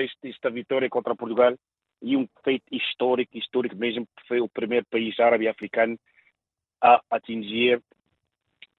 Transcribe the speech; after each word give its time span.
esta, 0.00 0.28
esta 0.28 0.50
vitória 0.50 0.88
contra 0.88 1.14
Portugal 1.14 1.54
e 2.00 2.16
um 2.16 2.26
feito 2.42 2.64
histórico, 2.72 3.36
histórico 3.36 3.76
mesmo, 3.76 4.06
que 4.06 4.26
foi 4.26 4.40
o 4.40 4.48
primeiro 4.48 4.86
país 4.90 5.18
árabe 5.20 5.48
africano 5.48 5.98
a 6.80 7.00
atingir 7.10 7.80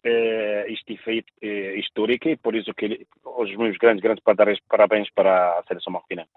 eh, 0.04 0.66
este 0.68 0.98
feito 0.98 1.32
eh, 1.42 1.76
histórico 1.80 2.28
e 2.28 2.36
por 2.36 2.56
isso 2.56 2.74
que 2.74 3.08
os 3.24 3.56
meus 3.56 3.78
grandes, 3.78 4.02
grandes 4.02 4.24
parabéns 4.68 5.10
para 5.12 5.60
a 5.60 5.64
seleção 5.64 5.94
marroquina. 5.94 6.28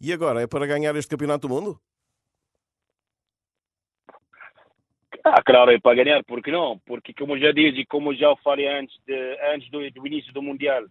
E 0.00 0.12
agora, 0.12 0.42
é 0.42 0.46
para 0.46 0.66
ganhar 0.66 0.96
este 0.96 1.10
campeonato 1.10 1.46
do 1.46 1.54
mundo? 1.54 1.80
Ah, 5.22 5.42
claro, 5.42 5.70
é 5.70 5.78
para 5.78 6.02
ganhar, 6.02 6.24
porque 6.24 6.50
não? 6.50 6.78
Porque, 6.78 7.12
como 7.12 7.38
já 7.38 7.52
disse 7.52 7.80
e 7.80 7.86
como 7.86 8.14
já 8.14 8.34
falei 8.36 8.66
antes, 8.66 8.98
de, 9.06 9.38
antes 9.52 9.70
do, 9.70 9.88
do, 9.90 10.06
início 10.06 10.32
do 10.32 10.40
Mundial, 10.40 10.86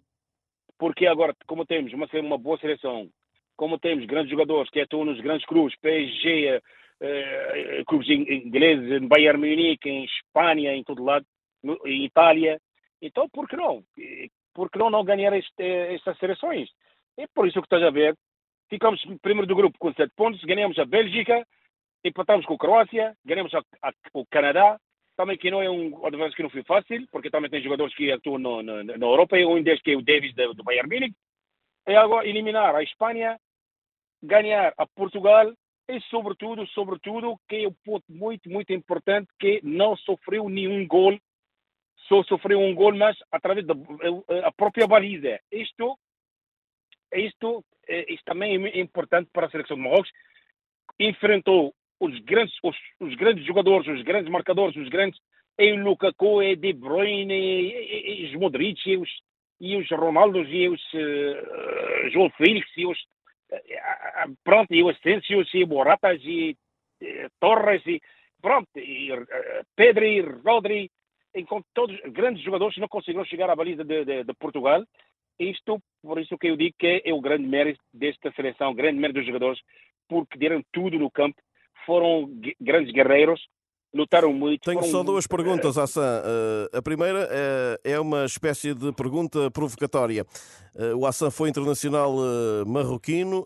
porque 0.80 1.06
agora, 1.06 1.36
como 1.46 1.66
temos 1.66 1.92
uma, 1.92 2.08
uma 2.14 2.38
boa 2.38 2.58
seleção, 2.58 3.06
como 3.54 3.78
temos 3.78 4.06
grandes 4.06 4.30
jogadores 4.30 4.70
que 4.70 4.80
atuam 4.80 5.04
nos 5.04 5.20
grandes 5.20 5.44
clubes, 5.44 5.78
PSG, 5.78 6.46
eh, 6.48 6.62
eh, 7.02 7.84
clubes 7.86 8.08
ingleses, 8.08 8.90
em 8.90 9.06
Bayern 9.06 9.38
Munique, 9.38 9.90
em 9.90 10.06
Espanha, 10.06 10.74
em 10.74 10.82
todo 10.82 11.04
lado, 11.04 11.26
no, 11.62 11.78
em 11.86 12.06
Itália, 12.06 12.58
então 13.02 13.28
por 13.28 13.46
que 13.46 13.56
não? 13.56 13.84
Por 14.54 14.70
que 14.70 14.78
não, 14.78 14.88
não 14.88 15.04
ganhar 15.04 15.36
este, 15.36 15.62
estas 15.62 16.16
seleções? 16.16 16.70
É 17.18 17.26
por 17.34 17.46
isso 17.46 17.60
que 17.60 17.66
estás 17.66 17.82
a 17.82 17.90
ver, 17.90 18.16
ficamos 18.70 19.04
primeiro 19.20 19.46
do 19.46 19.54
grupo 19.54 19.76
com 19.78 19.92
sete 19.92 20.14
pontos, 20.16 20.42
ganhamos 20.44 20.78
a 20.78 20.86
Bélgica, 20.86 21.46
empatamos 22.02 22.46
com 22.46 22.54
a 22.54 22.58
Croácia, 22.58 23.14
ganhamos 23.22 23.52
a, 23.54 23.58
a, 23.82 23.92
o 24.14 24.24
Canadá, 24.24 24.78
também 25.20 25.36
que 25.36 25.50
não 25.50 25.60
é 25.60 25.68
um 25.68 26.06
adversário 26.06 26.34
que 26.34 26.42
não 26.42 26.48
foi 26.48 26.62
fácil, 26.62 27.06
porque 27.12 27.28
também 27.28 27.50
tem 27.50 27.62
jogadores 27.62 27.94
que 27.94 28.10
atuam 28.10 28.38
no, 28.38 28.62
no, 28.62 28.82
na 28.82 29.06
Europa, 29.06 29.38
e 29.38 29.44
um 29.44 29.62
deles 29.62 29.82
que 29.82 29.90
é 29.90 29.96
o 29.96 30.00
Davis 30.02 30.34
do, 30.34 30.54
do 30.54 30.64
Bayern 30.64 30.88
Munich, 30.88 31.14
e 31.86 31.94
agora 31.94 32.26
eliminar 32.26 32.74
a 32.74 32.82
Espanha, 32.82 33.38
ganhar 34.22 34.72
a 34.78 34.86
Portugal 34.86 35.52
e 35.86 36.00
sobretudo, 36.08 36.66
sobretudo, 36.68 37.38
que 37.46 37.64
é 37.64 37.68
um 37.68 37.74
ponto 37.84 38.04
muito, 38.08 38.48
muito 38.48 38.72
importante, 38.72 39.28
que 39.38 39.60
não 39.62 39.94
sofreu 39.94 40.48
nenhum 40.48 40.86
gol, 40.86 41.18
só 42.08 42.22
sofreu 42.24 42.58
um 42.58 42.74
gol, 42.74 42.94
mas 42.94 43.14
através 43.30 43.66
da 43.66 43.74
a 44.46 44.52
própria 44.52 44.86
baliza. 44.86 45.38
Isto, 45.52 45.98
isto, 47.12 47.62
isto 48.08 48.24
também 48.24 48.68
é 48.68 48.80
importante 48.80 49.28
para 49.34 49.48
a 49.48 49.50
seleção 49.50 49.76
de 49.76 49.82
Marrocos. 49.82 50.10
Enfrentou 50.98 51.74
os 52.00 52.18
grandes, 52.20 52.54
os, 52.62 52.76
os, 52.98 53.14
grandes 53.14 53.44
jogadores, 53.44 53.86
os 53.86 54.02
grandes 54.02 54.30
marcadores, 54.30 54.74
os 54.74 54.88
grandes, 54.88 55.20
é 55.58 55.72
o 55.72 55.76
Lukaku, 55.76 56.40
é 56.40 56.56
De 56.56 56.72
Bruyne, 56.72 57.32
é, 57.32 58.22
é, 58.22 58.26
os 58.26 58.34
Modric, 58.34 58.80
e 58.90 58.96
os, 58.96 59.10
e 59.60 59.76
os 59.76 59.88
Ronaldos, 59.90 60.48
e 60.48 60.68
os 60.68 60.80
uh, 60.94 62.10
João 62.10 62.30
Félix, 62.30 62.66
e 62.76 62.86
os, 62.86 62.98
uh, 63.52 64.36
pronto, 64.42 64.72
e 64.72 64.82
os 64.82 64.96
Asensio, 64.96 65.44
e 65.52 65.66
Moratas, 65.66 66.20
e 66.24 66.56
uh, 67.02 67.30
Torres, 67.38 67.86
e 67.86 68.00
pronto, 68.40 68.68
e 68.76 69.12
uh, 69.12 70.42
Rodri, 70.42 70.90
enquanto 71.34 71.66
todos 71.74 72.00
grandes 72.06 72.42
jogadores 72.42 72.78
não 72.78 72.88
conseguiram 72.88 73.26
chegar 73.26 73.50
à 73.50 73.54
baliza 73.54 73.84
de, 73.84 74.04
de, 74.06 74.24
de 74.24 74.34
Portugal, 74.34 74.82
isto, 75.38 75.78
por 76.02 76.18
isso 76.18 76.36
que 76.38 76.48
eu 76.48 76.56
digo 76.56 76.74
que 76.78 77.02
é 77.04 77.12
o 77.12 77.20
grande 77.20 77.46
mérito 77.46 77.80
desta 77.92 78.32
seleção, 78.32 78.70
o 78.70 78.74
grande 78.74 78.98
mérito 78.98 79.18
dos 79.18 79.26
jogadores, 79.26 79.60
porque 80.08 80.38
deram 80.38 80.62
tudo 80.72 80.98
no 80.98 81.10
campo 81.10 81.40
foram 81.86 82.30
grandes 82.60 82.92
guerreiros, 82.92 83.40
lutaram 83.94 84.32
muito. 84.32 84.62
Tenho 84.62 84.78
foram... 84.78 84.90
só 84.90 85.02
duas 85.02 85.26
perguntas, 85.26 85.76
Hassan. 85.76 86.22
Uh, 86.22 86.76
a 86.76 86.82
primeira 86.82 87.24
uh, 87.24 87.80
é 87.84 87.98
uma 87.98 88.24
espécie 88.24 88.74
de 88.74 88.92
pergunta 88.92 89.50
provocatória. 89.50 90.24
O 90.96 91.04
Hassan 91.04 91.32
foi 91.32 91.48
internacional 91.50 92.14
marroquino. 92.64 93.44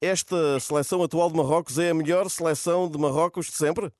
esta 0.00 0.58
seleção 0.58 1.02
atual 1.02 1.30
de 1.30 1.36
Marrocos 1.36 1.78
é 1.78 1.90
a 1.90 1.94
melhor 1.94 2.30
seleção 2.30 2.90
de 2.90 2.98
Marrocos 2.98 3.46
de 3.46 3.52
sempre? 3.52 3.92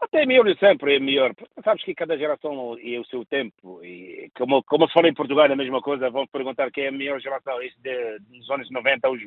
Até 0.00 0.24
melhor 0.24 0.46
sempre, 0.58 0.96
é 0.96 1.00
melhor. 1.00 1.34
Sabes 1.64 1.82
que 1.84 1.94
cada 1.94 2.16
geração 2.16 2.78
e 2.78 2.96
o 2.98 3.04
seu 3.06 3.24
tempo. 3.26 3.82
E 3.84 4.30
como, 4.36 4.62
como 4.62 4.86
se 4.86 4.94
fala 4.94 5.08
em 5.08 5.14
Portugal, 5.14 5.46
é 5.46 5.52
a 5.52 5.56
mesma 5.56 5.82
coisa. 5.82 6.10
Vão 6.10 6.26
perguntar 6.26 6.70
quem 6.70 6.84
é 6.84 6.88
a 6.88 6.92
melhor 6.92 7.20
geração. 7.20 7.60
Isso 7.60 7.76
de, 7.80 8.18
dos 8.20 8.48
anos 8.50 8.70
90, 8.70 9.10
os, 9.10 9.20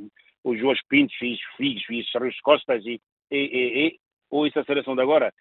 os 0.45 0.57
João 0.57 0.73
Pintos 0.87 1.15
e 1.21 1.33
os 1.33 1.41
Figos 1.57 1.83
e 1.89 1.99
os 1.99 2.11
Carlos 2.11 2.39
Costas 2.39 2.85
e, 2.85 3.01
e, 3.29 3.37
e, 3.37 3.87
e, 3.87 3.99
ou 4.29 4.47
essa 4.47 4.63
seleção 4.63 4.95
de 4.95 5.01
agora. 5.01 5.33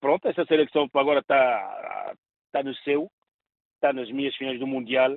Pronto, 0.00 0.26
essa 0.26 0.46
seleção 0.46 0.88
agora 0.94 1.20
está 1.20 2.14
tá 2.50 2.62
no 2.62 2.74
seu, 2.76 3.10
está 3.74 3.92
nas 3.92 4.10
minhas 4.10 4.34
finais 4.36 4.58
do 4.58 4.66
Mundial. 4.66 5.14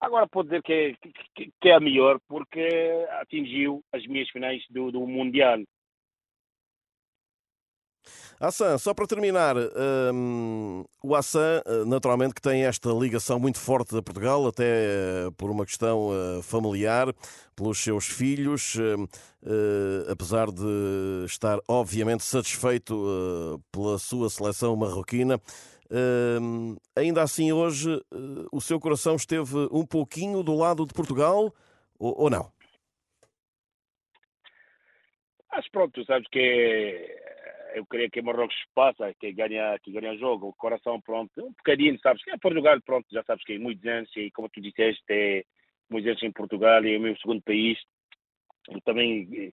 Agora 0.00 0.26
pode 0.26 0.48
dizer 0.48 0.62
que 0.62 0.72
é, 0.72 0.94
que, 1.34 1.52
que 1.60 1.68
é 1.68 1.74
a 1.74 1.80
melhor 1.80 2.18
porque 2.26 2.66
atingiu 3.20 3.84
as 3.92 4.06
minhas 4.06 4.28
finais 4.30 4.64
do, 4.70 4.90
do 4.90 5.06
Mundial. 5.06 5.58
Hassan, 8.42 8.76
só 8.76 8.92
para 8.92 9.06
terminar, 9.06 9.54
um, 10.12 10.84
o 11.00 11.14
Hassan, 11.14 11.62
eh, 11.64 11.84
naturalmente, 11.86 12.34
que 12.34 12.42
tem 12.42 12.64
esta 12.64 12.90
ligação 12.90 13.38
muito 13.38 13.60
forte 13.60 13.96
a 13.96 14.02
Portugal, 14.02 14.44
até 14.48 15.28
uh, 15.28 15.32
por 15.34 15.48
uma 15.48 15.64
questão 15.64 16.08
uh, 16.08 16.42
familiar, 16.42 17.06
pelos 17.54 17.78
seus 17.78 18.08
filhos, 18.08 18.74
uh, 18.74 20.10
apesar 20.10 20.50
de 20.50 21.24
estar, 21.24 21.60
obviamente, 21.68 22.24
satisfeito 22.24 23.62
pela 23.70 23.96
sua 23.96 24.28
seleção 24.28 24.74
marroquina. 24.74 25.40
Hum, 26.40 26.76
ainda 26.96 27.22
assim, 27.22 27.52
hoje, 27.52 28.02
o 28.50 28.60
seu 28.60 28.80
coração 28.80 29.14
esteve 29.14 29.68
um 29.70 29.86
pouquinho 29.86 30.42
do 30.42 30.56
lado 30.56 30.84
de 30.84 30.92
Portugal 30.92 31.54
ou, 31.96 32.22
ou 32.22 32.28
não? 32.30 32.50
Mas 35.52 35.68
pronto, 35.70 36.04
sabes 36.06 36.26
que 36.28 36.40
é 36.40 37.22
eu 37.74 37.86
creio 37.86 38.10
que 38.10 38.22
Marrocos 38.22 38.56
passa, 38.74 39.12
que 39.18 39.32
ganha, 39.32 39.78
que 39.80 39.92
ganha 39.92 40.12
o 40.12 40.18
jogo, 40.18 40.48
o 40.48 40.54
coração 40.54 41.00
pronto, 41.00 41.32
um 41.38 41.52
bocadinho, 41.52 41.98
sabes, 42.00 42.22
que 42.24 42.30
é 42.30 42.38
Portugal 42.38 42.80
pronto, 42.84 43.06
já 43.10 43.22
sabes 43.24 43.44
que 43.44 43.54
é 43.54 43.58
muitos 43.58 43.84
anos, 43.86 44.10
e 44.16 44.30
como 44.30 44.48
tu 44.48 44.60
disseste, 44.60 45.02
é 45.10 45.44
muitos 45.90 46.08
anos 46.10 46.22
em 46.22 46.32
Portugal, 46.32 46.84
e 46.84 46.94
é 46.94 46.98
o 46.98 47.00
meu 47.00 47.16
segundo 47.16 47.42
país, 47.42 47.78
eu 48.68 48.80
também 48.82 49.52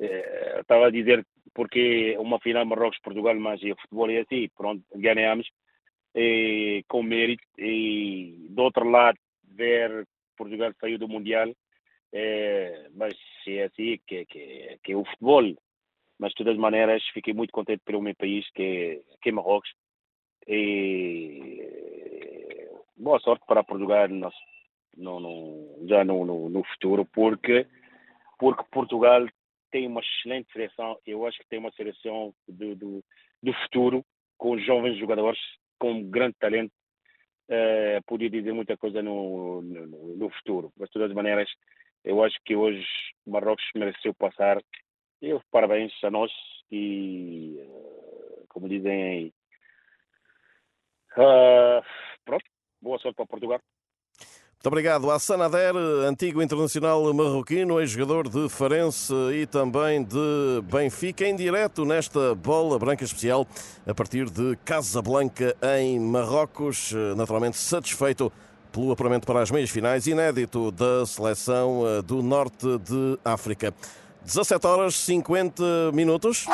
eh, 0.00 0.60
estava 0.60 0.86
a 0.86 0.90
dizer 0.90 1.24
porque 1.54 2.16
uma 2.18 2.38
final 2.40 2.64
Marrocos-Portugal, 2.64 3.34
mas 3.38 3.60
o 3.62 3.76
futebol 3.80 4.10
é 4.10 4.20
assim, 4.20 4.48
pronto, 4.56 4.84
ganhamos, 4.94 5.48
e, 6.14 6.84
com 6.88 7.02
mérito, 7.02 7.42
e 7.58 8.46
do 8.50 8.62
outro 8.62 8.88
lado, 8.88 9.18
ver 9.44 10.06
Portugal 10.36 10.72
saiu 10.80 10.98
do 10.98 11.08
Mundial, 11.08 11.52
é, 12.12 12.88
mas 12.94 13.14
é 13.46 13.64
assim 13.64 13.98
que, 14.06 14.24
que, 14.26 14.78
que 14.82 14.92
é 14.92 14.96
o 14.96 15.04
futebol, 15.04 15.54
mas 16.20 16.30
de 16.32 16.36
todas 16.36 16.52
as 16.52 16.60
maneiras 16.60 17.02
fiquei 17.14 17.32
muito 17.32 17.50
contente 17.50 17.82
pelo 17.82 18.02
meu 18.02 18.14
país, 18.14 18.48
que 18.50 18.62
é, 18.62 19.00
que 19.22 19.30
é 19.30 19.32
Marrocos. 19.32 19.72
E 20.46 21.66
boa 22.94 23.18
sorte 23.20 23.42
para 23.46 23.64
Portugal 23.64 24.06
no, 24.08 24.30
no, 24.96 25.86
já 25.88 26.04
no, 26.04 26.26
no, 26.26 26.50
no, 26.50 26.62
futuro, 26.64 27.06
porque, 27.06 27.66
porque 28.38 28.62
Portugal 28.70 29.26
tem 29.70 29.86
uma 29.86 30.02
excelente 30.02 30.52
seleção. 30.52 30.98
Eu 31.06 31.26
acho 31.26 31.38
que 31.38 31.48
tem 31.48 31.58
uma 31.58 31.72
seleção 31.72 32.34
do, 32.46 32.76
do, 32.76 33.04
do 33.42 33.52
futuro, 33.64 34.04
com 34.36 34.58
jovens 34.58 34.98
jogadores, 34.98 35.40
com 35.78 36.04
grande 36.10 36.36
talento. 36.38 36.72
Uh, 37.48 38.00
podia 38.06 38.28
dizer 38.28 38.52
muita 38.52 38.76
coisa 38.76 39.02
no, 39.02 39.62
no, 39.62 40.16
no 40.16 40.30
futuro, 40.30 40.70
mas 40.78 40.88
de 40.88 40.92
todas 40.92 41.10
as 41.10 41.16
maneiras, 41.16 41.50
eu 42.04 42.22
acho 42.22 42.38
que 42.44 42.54
hoje 42.54 42.86
Marrocos 43.26 43.64
mereceu 43.74 44.14
passar 44.14 44.62
eu, 45.20 45.40
parabéns 45.50 45.92
a 46.02 46.10
nós 46.10 46.30
e, 46.70 47.58
eh, 47.58 48.42
como 48.48 48.68
dizem 48.68 49.02
aí, 49.02 49.32
uh, 51.16 51.82
pronto, 52.24 52.44
boa 52.80 52.98
sorte 52.98 53.16
para 53.16 53.26
Portugal. 53.26 53.60
Muito 54.18 54.66
obrigado. 54.66 55.10
Hassan 55.10 55.42
Ader, 55.42 55.74
antigo 56.06 56.42
internacional 56.42 57.02
marroquino, 57.14 57.80
ex-jogador 57.80 58.28
de 58.28 58.46
Farense 58.50 59.14
e 59.32 59.46
também 59.46 60.04
de 60.04 60.60
Benfica, 60.70 61.26
em 61.26 61.34
direto 61.34 61.86
nesta 61.86 62.34
bola 62.34 62.78
branca 62.78 63.02
especial 63.02 63.46
a 63.86 63.94
partir 63.94 64.28
de 64.28 64.56
Casablanca, 64.62 65.56
em 65.78 65.98
Marrocos. 65.98 66.92
Naturalmente 67.16 67.56
satisfeito 67.56 68.30
pelo 68.70 68.92
apuramento 68.92 69.26
para 69.26 69.42
as 69.42 69.50
meias 69.50 69.70
finais, 69.70 70.06
inédito 70.06 70.70
da 70.70 71.04
seleção 71.04 71.82
eh, 71.86 72.02
do 72.02 72.22
norte 72.22 72.66
de 72.78 73.18
África. 73.24 73.74
17 74.24 74.66
horas 74.66 74.94
50 74.96 75.92
minutos. 75.92 76.46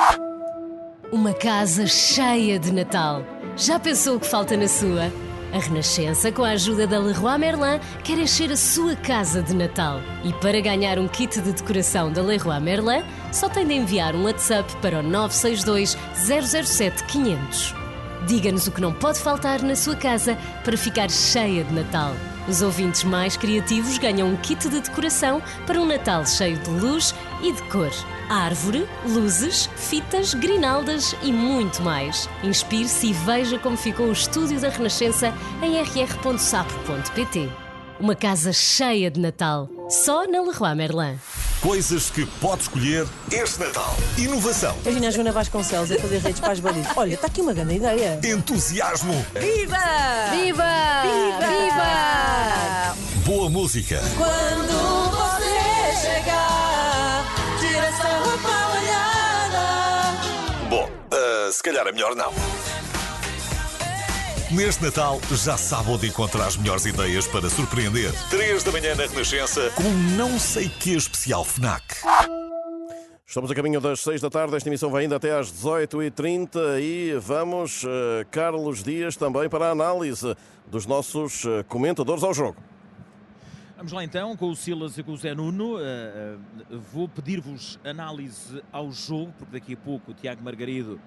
Uma 1.12 1.32
casa 1.32 1.86
cheia 1.86 2.58
de 2.58 2.72
Natal. 2.72 3.22
Já 3.56 3.78
pensou 3.78 4.16
o 4.16 4.20
que 4.20 4.26
falta 4.26 4.56
na 4.56 4.68
sua? 4.68 5.12
A 5.52 5.58
Renascença, 5.58 6.32
com 6.32 6.42
a 6.42 6.50
ajuda 6.50 6.86
da 6.86 6.98
Leroy 6.98 7.38
Merlin, 7.38 7.80
quer 8.02 8.18
encher 8.18 8.50
a 8.50 8.56
sua 8.56 8.96
casa 8.96 9.40
de 9.42 9.54
Natal. 9.54 10.00
E 10.24 10.32
para 10.34 10.60
ganhar 10.60 10.98
um 10.98 11.06
kit 11.06 11.40
de 11.40 11.52
decoração 11.52 12.12
da 12.12 12.20
Leroy 12.20 12.60
Merlin, 12.60 13.04
só 13.32 13.48
tem 13.48 13.66
de 13.66 13.74
enviar 13.74 14.14
um 14.14 14.24
WhatsApp 14.24 14.74
para 14.82 14.98
o 14.98 15.02
962 15.02 15.96
007 16.14 17.04
500. 17.04 17.85
Diga-nos 18.26 18.66
o 18.66 18.72
que 18.72 18.80
não 18.80 18.92
pode 18.92 19.18
faltar 19.18 19.62
na 19.62 19.76
sua 19.76 19.96
casa 19.96 20.36
para 20.64 20.76
ficar 20.76 21.10
cheia 21.10 21.64
de 21.64 21.74
Natal. 21.74 22.12
Os 22.48 22.62
ouvintes 22.62 23.02
mais 23.04 23.36
criativos 23.36 23.98
ganham 23.98 24.28
um 24.28 24.36
kit 24.36 24.68
de 24.68 24.80
decoração 24.80 25.42
para 25.66 25.80
um 25.80 25.86
Natal 25.86 26.24
cheio 26.24 26.58
de 26.58 26.70
luz 26.70 27.14
e 27.42 27.52
de 27.52 27.62
cor. 27.64 27.90
Árvore, 28.28 28.88
luzes, 29.04 29.68
fitas, 29.76 30.34
grinaldas 30.34 31.14
e 31.22 31.32
muito 31.32 31.82
mais. 31.82 32.28
Inspire-se 32.42 33.08
e 33.08 33.12
veja 33.12 33.58
como 33.58 33.76
ficou 33.76 34.06
o 34.06 34.12
estúdio 34.12 34.60
da 34.60 34.68
Renascença 34.68 35.32
em 35.62 35.80
rr.sapo.pt. 35.80 37.48
Uma 37.98 38.14
casa 38.14 38.52
cheia 38.52 39.10
de 39.10 39.20
Natal, 39.20 39.68
só 39.88 40.26
na 40.26 40.40
Leroy 40.42 40.74
Merlin. 40.74 41.45
Coisas 41.60 42.10
que 42.10 42.24
pode 42.40 42.62
escolher 42.62 43.06
este 43.32 43.58
Natal. 43.58 43.96
Inovação. 44.18 44.76
Imagina 44.84 45.08
a 45.08 45.10
Joana 45.10 45.32
Vasconcelos 45.32 45.90
a 45.90 45.98
fazer 45.98 46.18
redes 46.18 46.38
para 46.38 46.52
as 46.52 46.60
balidas. 46.60 46.92
Olha, 46.96 47.14
está 47.14 47.26
aqui 47.26 47.40
uma 47.40 47.52
grande 47.52 47.76
ideia. 47.76 48.20
Entusiasmo. 48.22 49.14
Viva! 49.34 49.76
Viva! 50.30 50.64
Viva! 51.02 51.46
Viva! 51.48 52.96
Boa 53.24 53.50
música. 53.50 54.00
Quando 54.16 55.10
você 55.10 56.06
chegar, 56.06 57.24
tira 57.58 57.86
essa 57.86 58.08
roupa 58.18 58.48
molhada. 58.68 60.20
Bom, 60.70 60.88
ah, 61.10 61.50
se 61.50 61.62
calhar 61.62 61.86
é 61.86 61.92
melhor 61.92 62.14
não. 62.14 62.32
Neste 64.48 64.84
Natal, 64.84 65.20
já 65.32 65.56
sabe 65.56 65.90
onde 65.90 66.06
encontrar 66.06 66.46
as 66.46 66.56
melhores 66.56 66.86
ideias 66.86 67.26
para 67.26 67.50
surpreender. 67.50 68.12
3 68.30 68.62
da 68.62 68.70
manhã 68.70 68.94
na 68.94 69.04
Renascença, 69.04 69.70
com 69.70 69.82
um 69.82 70.16
não 70.16 70.38
sei 70.38 70.68
que 70.68 70.94
especial 70.94 71.44
FNAC. 71.44 71.82
Estamos 73.26 73.50
a 73.50 73.54
caminho 73.56 73.80
das 73.80 73.98
6 74.00 74.20
da 74.20 74.30
tarde, 74.30 74.54
esta 74.54 74.68
emissão 74.68 74.88
vai 74.88 75.02
ainda 75.02 75.16
até 75.16 75.36
às 75.36 75.50
18h30 75.50 76.80
e 76.80 77.18
vamos, 77.18 77.82
eh, 77.84 78.24
Carlos 78.30 78.84
Dias, 78.84 79.16
também 79.16 79.48
para 79.48 79.66
a 79.66 79.70
análise 79.72 80.36
dos 80.70 80.86
nossos 80.86 81.44
eh, 81.44 81.64
comentadores 81.64 82.22
ao 82.22 82.32
jogo. 82.32 82.56
Vamos 83.76 83.90
lá 83.90 84.04
então 84.04 84.36
com 84.36 84.48
o 84.48 84.54
Silas 84.54 84.96
e 84.96 85.02
com 85.02 85.10
o 85.10 85.16
Zé 85.16 85.34
Nuno. 85.34 85.74
Uh, 85.74 86.38
uh, 86.70 86.80
vou 86.92 87.08
pedir-vos 87.08 87.80
análise 87.84 88.62
ao 88.72 88.92
jogo, 88.92 89.34
porque 89.36 89.58
daqui 89.58 89.74
a 89.74 89.76
pouco 89.76 90.12
o 90.12 90.14
Tiago 90.14 90.42
Margarido, 90.42 91.00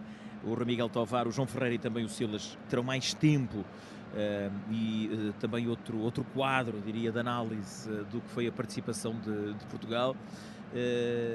o 0.44 0.54
Ramiguel 0.54 0.90
Tovar, 0.90 1.28
o 1.28 1.32
João 1.32 1.48
Ferreira 1.48 1.76
e 1.76 1.80
também 1.80 2.06
o 2.06 2.10
Silas 2.10 2.58
terão 2.70 2.84
mais 2.84 3.14
tempo 3.14 3.58
uh, 3.58 4.72
e 4.72 5.34
também 5.40 5.68
outro, 5.68 6.00
outro 6.00 6.24
quadro, 6.34 6.80
diria, 6.86 7.12
de 7.12 7.20
análise 7.20 7.90
do 8.12 8.22
que 8.22 8.30
foi 8.30 8.48
a 8.48 8.52
participação 8.52 9.14
de, 9.14 9.54
de 9.54 9.66
Portugal. 9.66 10.16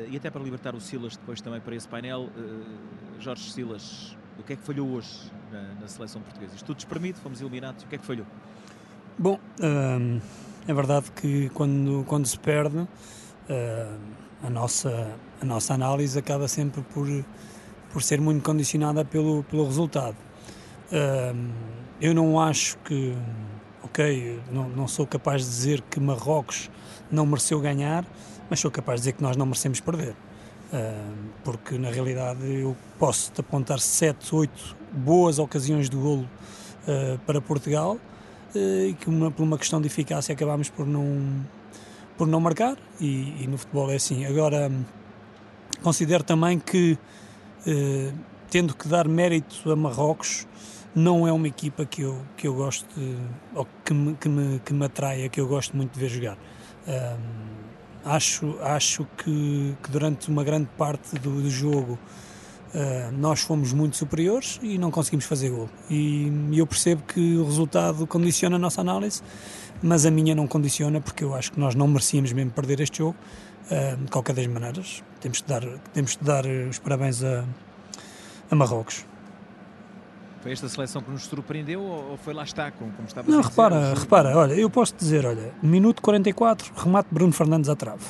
e 0.09 0.17
até 0.17 0.31
para 0.31 0.43
libertar 0.43 0.75
o 0.75 0.81
Silas 0.81 1.17
depois 1.17 1.41
também 1.41 1.61
para 1.61 1.75
esse 1.75 1.89
painel. 1.89 2.31
Jorge 3.21 3.51
Silas, 3.51 4.17
o 4.39 4.43
que 4.43 4.55
é 4.55 4.57
que 4.57 4.63
falhou 4.63 4.89
hoje 4.91 5.31
na, 5.51 5.63
na 5.81 5.89
seleção 5.89 6.21
portuguesa? 6.21 6.55
Isto 6.55 6.75
tudo 6.75 7.19
fomos 7.21 7.41
eliminados. 7.41 7.85
O 7.85 7.87
que 7.87 7.95
é 7.95 7.99
que 7.99 8.05
falhou? 8.05 8.27
Bom, 9.19 9.39
é 10.67 10.75
verdade 10.75 11.11
que 11.13 11.49
quando, 11.51 12.05
quando 12.07 12.27
se 12.27 12.39
perde, 12.39 12.87
a, 14.43 14.51
nossa, 14.51 15.15
a 15.41 15.45
nossa 15.45 15.75
análise 15.75 16.19
acaba 16.19 16.49
sempre 16.49 16.83
por, 16.83 17.07
por 17.95 18.03
ser 18.03 18.21
muito 18.21 18.43
condicionada 18.43 19.05
pelo, 19.05 19.45
pelo 19.45 19.65
resultado. 19.65 20.17
Eu 22.01 22.13
não 22.13 22.41
acho 22.41 22.77
que, 22.79 23.17
ok, 23.83 24.41
não, 24.53 24.69
não 24.69 24.89
sou 24.89 25.07
capaz 25.07 25.43
de 25.43 25.49
dizer 25.49 25.81
que 25.83 26.01
Marrocos 26.01 26.69
não 27.11 27.25
mereceu 27.25 27.61
ganhar, 27.61 28.05
mas 28.51 28.59
sou 28.59 28.71
capaz 28.71 29.01
de 29.01 29.03
dizer 29.03 29.13
que 29.13 29.23
nós 29.23 29.37
não 29.37 29.47
merecemos 29.47 29.79
perder. 29.81 30.15
Porque 31.45 31.79
na 31.79 31.91
realidade 31.91 32.41
eu 32.45 32.77
posso 32.99 33.31
apontar 33.39 33.79
7, 33.79 34.35
8 34.35 34.77
boas 34.93 35.39
ocasiões 35.39 35.89
de 35.89 35.97
golo 35.97 36.29
uh, 36.87 37.19
para 37.21 37.41
Portugal 37.41 37.97
uh, 38.55 38.59
e 38.59 38.95
que 38.95 39.09
uma, 39.09 39.31
por 39.31 39.45
uma 39.45 39.57
questão 39.57 39.81
de 39.81 39.87
eficácia 39.87 40.33
acabámos 40.33 40.69
por 40.69 40.87
não, 40.87 41.45
por 42.19 42.27
não 42.27 42.41
marcar 42.41 42.77
e, 43.01 43.43
e 43.43 43.47
no 43.47 43.57
futebol 43.57 43.91
é 43.91 43.97
assim. 43.97 44.25
Agora 44.25 44.71
considero 45.83 46.25
também 46.25 46.59
que 46.59 46.99
tendo 48.51 48.75
que 48.75 48.89
dar 48.89 49.09
mérito 49.09 49.71
a 49.71 49.77
Marrocos 49.77 50.47
não 50.95 51.27
é 51.27 51.33
uma 51.33 51.49
equipa 51.49 51.85
que 51.85 52.03
eu, 52.03 52.21
que 52.37 52.47
eu 52.47 52.55
gosto 52.55 52.87
ou 53.55 53.67
que 53.85 53.93
me, 53.93 54.15
que, 54.15 54.29
me, 54.29 54.59
que 54.61 54.73
me 54.73 54.85
atraia, 54.85 55.29
que 55.29 55.41
eu 55.41 55.49
gosto 55.49 55.77
muito 55.77 55.93
de 55.93 56.01
ver 56.01 56.09
jogar. 56.09 56.39
Acho, 58.05 58.59
acho 58.61 59.07
que, 59.17 59.75
que, 59.83 59.91
durante 59.91 60.29
uma 60.29 60.45
grande 60.45 60.69
parte 60.77 61.19
do, 61.19 61.41
do 61.41 61.49
jogo 61.49 61.99
uh, 62.75 63.13
nós 63.13 63.41
fomos 63.41 63.73
muito 63.73 63.97
superiores 63.97 64.61
e 64.63 64.77
não 64.77 64.91
conseguimos 64.91 65.25
fazer 65.25 65.49
gol. 65.49 65.71
E, 65.89 66.31
eu 66.53 66.67
percebo 66.67 67.03
que 67.03 67.37
o 67.37 67.45
resultado 67.45 68.07
condiciona 68.07 68.57
a 68.57 68.59
nossa 68.59 68.83
análise, 68.83 69.23
mas 69.83 70.05
a 70.05 70.11
minha 70.11 70.35
não 70.35 70.47
condiciona 70.47 71.01
porque 71.01 71.25
eu 71.25 71.35
acho 71.35 71.53
que 71.53 71.61
nós 71.61 71.75
não 71.75 71.89
merecíamos 71.89 72.33
mesmo 72.33 72.51
perder 72.51 72.81
este 72.81 72.99
jogo. 72.99 73.17
De 73.69 74.11
qualquer 74.11 74.35
das 74.35 74.47
maneiras, 74.47 75.03
temos 75.21 75.39
de 75.39 75.45
dar, 75.45 75.63
temos 75.93 76.17
de 76.17 76.25
dar 76.25 76.45
os 76.47 76.79
parabéns 76.79 77.25
a, 77.25 77.45
a 78.51 78.55
Marrocos. 78.55 79.07
Foi 80.43 80.53
esta 80.53 80.69
seleção 80.69 81.01
que 81.01 81.11
nos 81.11 81.25
surpreendeu 81.25 81.81
ou 81.81 82.19
foi 82.19 82.35
lá 82.35 82.45
está, 82.45 82.71
como, 82.71 82.93
como 82.93 83.09
estava 83.09 83.31
Não, 83.31 83.39
a 83.39 83.41
dizer? 83.41 83.51
repara, 83.51 83.95
repara, 83.95 84.37
olha, 84.37 84.53
eu 84.53 84.69
posso 84.69 84.95
dizer, 84.95 85.25
olha, 85.25 85.55
minuto 85.63 86.03
44, 86.03 86.71
remate 86.77 87.09
Bruno 87.11 87.33
Fernandes 87.33 87.71
à 87.71 87.75
trave. 87.75 88.05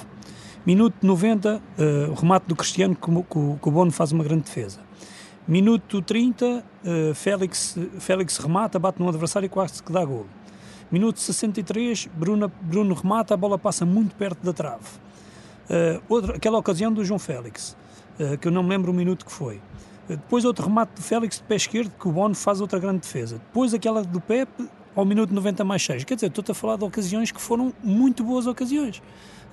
Minuto 0.67 0.97
90, 1.01 1.57
uh, 1.79 2.11
o 2.11 2.15
remate 2.15 2.47
do 2.49 2.57
Cristiano, 2.57 2.97
que, 2.97 3.09
que, 3.09 3.59
que 3.63 3.69
o 3.69 3.71
Bono 3.71 3.93
faz 3.93 4.11
uma 4.11 4.25
grande 4.25 4.43
defesa. 4.43 4.81
Minuto 5.47 6.03
30, 6.03 6.45
uh, 6.47 7.15
Félix, 7.15 7.79
Félix 8.01 8.39
remata, 8.39 8.81
bate 8.81 9.01
no 9.01 9.09
adversário 9.09 9.47
e 9.47 9.49
quase 9.49 9.81
que 9.81 9.93
dá 9.93 10.05
gol. 10.05 10.27
Minuto 10.91 11.21
63, 11.21 12.09
Bruno, 12.15 12.51
Bruno 12.63 12.95
remata, 12.95 13.35
a 13.35 13.37
bola 13.37 13.57
passa 13.57 13.87
muito 13.87 14.17
perto 14.17 14.45
da 14.45 14.53
trave. 14.53 15.04
Uh, 15.65 16.03
outra, 16.09 16.37
aquela 16.37 16.59
ocasião 16.59 16.93
do 16.93 17.05
João 17.05 17.19
Félix, 17.19 17.77
uh, 18.19 18.37
que 18.39 18.49
eu 18.49 18.53
não 18.53 18.63
me 18.63 18.71
lembro 18.71 18.93
o 18.93 18.95
minuto 18.95 19.25
que 19.25 19.33
foi. 19.33 19.61
Depois 20.09 20.45
outro 20.45 20.67
remate 20.67 20.93
do 20.97 21.03
Félix 21.03 21.39
de 21.39 21.45
pé 21.45 21.57
esquerdo, 21.57 21.91
que 21.99 22.07
o 22.07 22.13
Bono 22.13 22.35
faz 22.35 22.61
outra 22.61 22.79
grande 22.79 23.01
defesa. 23.01 23.39
Depois 23.39 23.73
aquela 23.73 24.03
do 24.03 24.21
Pepe, 24.21 24.69
ao 24.95 25.05
minuto 25.05 25.33
90 25.33 25.65
mais 25.65 25.83
6. 25.83 26.05
Quer 26.05 26.15
dizer, 26.15 26.27
estou-te 26.27 26.51
a 26.51 26.55
falar 26.55 26.77
de 26.77 26.85
ocasiões 26.85 27.33
que 27.33 27.41
foram 27.41 27.73
muito 27.83 28.23
boas 28.23 28.47
ocasiões. 28.47 29.03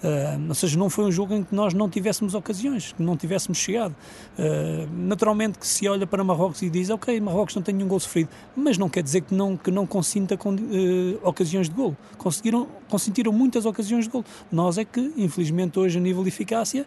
Uh, 0.03 0.50
ou 0.50 0.56
seja, 0.56 0.77
não 0.80 0.89
foi 0.89 1.06
um 1.06 1.12
jogo 1.12 1.36
em 1.36 1.44
que 1.44 1.53
nós 1.53 1.74
não 1.75 1.88
tivéssemos 1.88 2.33
ocasiões, 2.33 2.92
que 2.94 3.03
não 3.03 3.15
tivéssemos 3.15 3.59
chegado. 3.59 3.95
Uh, 4.38 4.89
naturalmente 4.92 5.59
que 5.59 5.68
se 5.68 5.88
olha 5.88 6.07
para 6.07 6.24
Marrocos 6.24 6.62
e 6.63 6.69
diz, 6.69 6.89
ok, 6.89 7.19
Marrocos 7.21 7.56
não 7.56 7.62
tem 7.62 7.75
nenhum 7.75 7.88
gol 7.88 8.00
sofrido, 8.00 8.30
mas 8.56 8.77
não 8.77 8.89
quer 8.89 9.03
dizer 9.03 9.21
que 9.21 9.33
não, 9.33 9.56
que 9.56 9.69
não 9.69 9.86
consinta 9.86 10.36
com, 10.36 10.56
uh, 10.56 11.19
ocasiões 11.21 11.69
de 11.69 11.75
gol. 11.75 11.95
Conseguiram, 12.18 12.68
consentiram 12.89 13.31
muitas 13.31 13.65
ocasiões 13.65 14.06
de 14.06 14.12
gol. 14.12 14.25
Nós 14.51 14.80
é 14.80 14.86
que, 14.86 15.13
infelizmente, 15.18 15.77
hoje 15.77 16.00
a 16.00 16.01
nível 16.01 16.24
de 16.24 16.30
eficácia, 16.30 16.86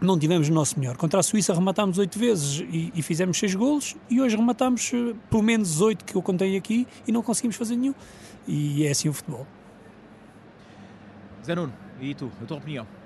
não 0.00 0.18
tivemos 0.18 0.48
o 0.48 0.52
nosso 0.52 0.78
melhor. 0.78 0.96
Contra 0.96 1.20
a 1.20 1.22
Suíça 1.22 1.54
rematámos 1.54 1.98
oito 1.98 2.18
vezes 2.18 2.60
e, 2.60 2.92
e, 2.94 3.02
fizemos 3.02 3.38
seis 3.38 3.54
golos 3.54 3.96
e 4.10 4.20
hoje 4.20 4.36
rematámos 4.36 4.92
uh, 4.92 5.16
pelo 5.30 5.42
menos 5.42 5.80
oito 5.80 6.04
que 6.04 6.14
eu 6.14 6.22
contei 6.22 6.56
aqui 6.56 6.86
e 7.06 7.12
não 7.12 7.22
conseguimos 7.22 7.56
fazer 7.56 7.76
nenhum. 7.76 7.94
E 8.46 8.84
é 8.84 8.90
assim 8.90 9.08
o 9.08 9.12
futebol. 9.12 9.46
Zé 11.44 11.54
Nuno, 11.54 11.72
e 12.02 12.14
tu, 12.14 12.32
a 12.40 12.46
tua 12.46 12.56
opinião? 12.58 13.01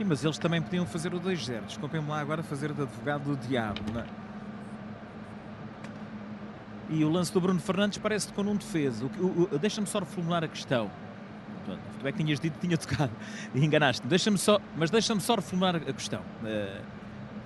Sim, 0.00 0.06
mas 0.06 0.24
eles 0.24 0.38
também 0.38 0.62
podiam 0.62 0.86
fazer 0.86 1.12
o 1.12 1.20
2-0. 1.20 1.66
Desculpem-me 1.66 2.08
lá 2.08 2.20
agora 2.20 2.42
fazer 2.42 2.72
de 2.72 2.80
advogado 2.80 3.36
do 3.36 3.36
diabo. 3.46 3.82
Não 3.92 4.00
é? 4.00 4.06
E 6.88 7.04
o 7.04 7.10
lance 7.10 7.30
do 7.30 7.38
Bruno 7.38 7.60
Fernandes 7.60 7.98
parece-te 7.98 8.32
com 8.32 8.40
um 8.40 8.56
defesa. 8.56 9.04
Deixa-me 9.60 9.86
só 9.86 9.98
reformular 9.98 10.42
a 10.42 10.48
questão. 10.48 10.90
Tu 12.00 12.06
é 12.06 12.12
que 12.12 12.16
tinhas 12.16 12.40
dito 12.40 12.54
que 12.54 12.66
tinha 12.66 12.78
tocado 12.80 13.12
e 13.54 13.62
enganaste-me. 13.62 14.08
Deixa-me 14.08 14.38
só, 14.38 14.58
mas 14.74 14.88
deixa-me 14.88 15.20
só 15.20 15.34
reformular 15.34 15.76
a 15.76 15.92
questão. 15.92 16.22
Uh, 16.42 16.82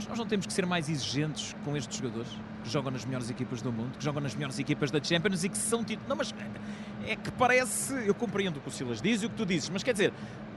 nós 0.08 0.16
não 0.16 0.26
temos 0.26 0.46
que 0.46 0.52
ser 0.52 0.64
mais 0.64 0.88
exigentes 0.88 1.56
com 1.64 1.76
estes 1.76 1.98
jogadores 1.98 2.30
que 2.62 2.70
jogam 2.70 2.92
nas 2.92 3.04
melhores 3.04 3.28
equipas 3.30 3.60
do 3.60 3.72
mundo, 3.72 3.98
que 3.98 4.04
jogam 4.04 4.22
nas 4.22 4.32
melhores 4.32 4.60
equipas 4.60 4.92
da 4.92 5.02
Champions 5.02 5.42
e 5.42 5.48
que 5.48 5.58
são 5.58 5.82
títulos. 5.82 6.08
Não, 6.08 6.14
mas 6.14 6.32
é 7.04 7.16
que 7.16 7.32
parece. 7.32 7.94
Eu 8.06 8.14
compreendo 8.14 8.58
o 8.58 8.60
que 8.60 8.68
o 8.68 8.70
Silas 8.70 9.02
diz 9.02 9.24
e 9.24 9.26
o 9.26 9.30
que 9.30 9.36
tu 9.36 9.44
dizes, 9.44 9.68
mas 9.70 9.82
quer 9.82 9.92
dizer, 9.92 10.12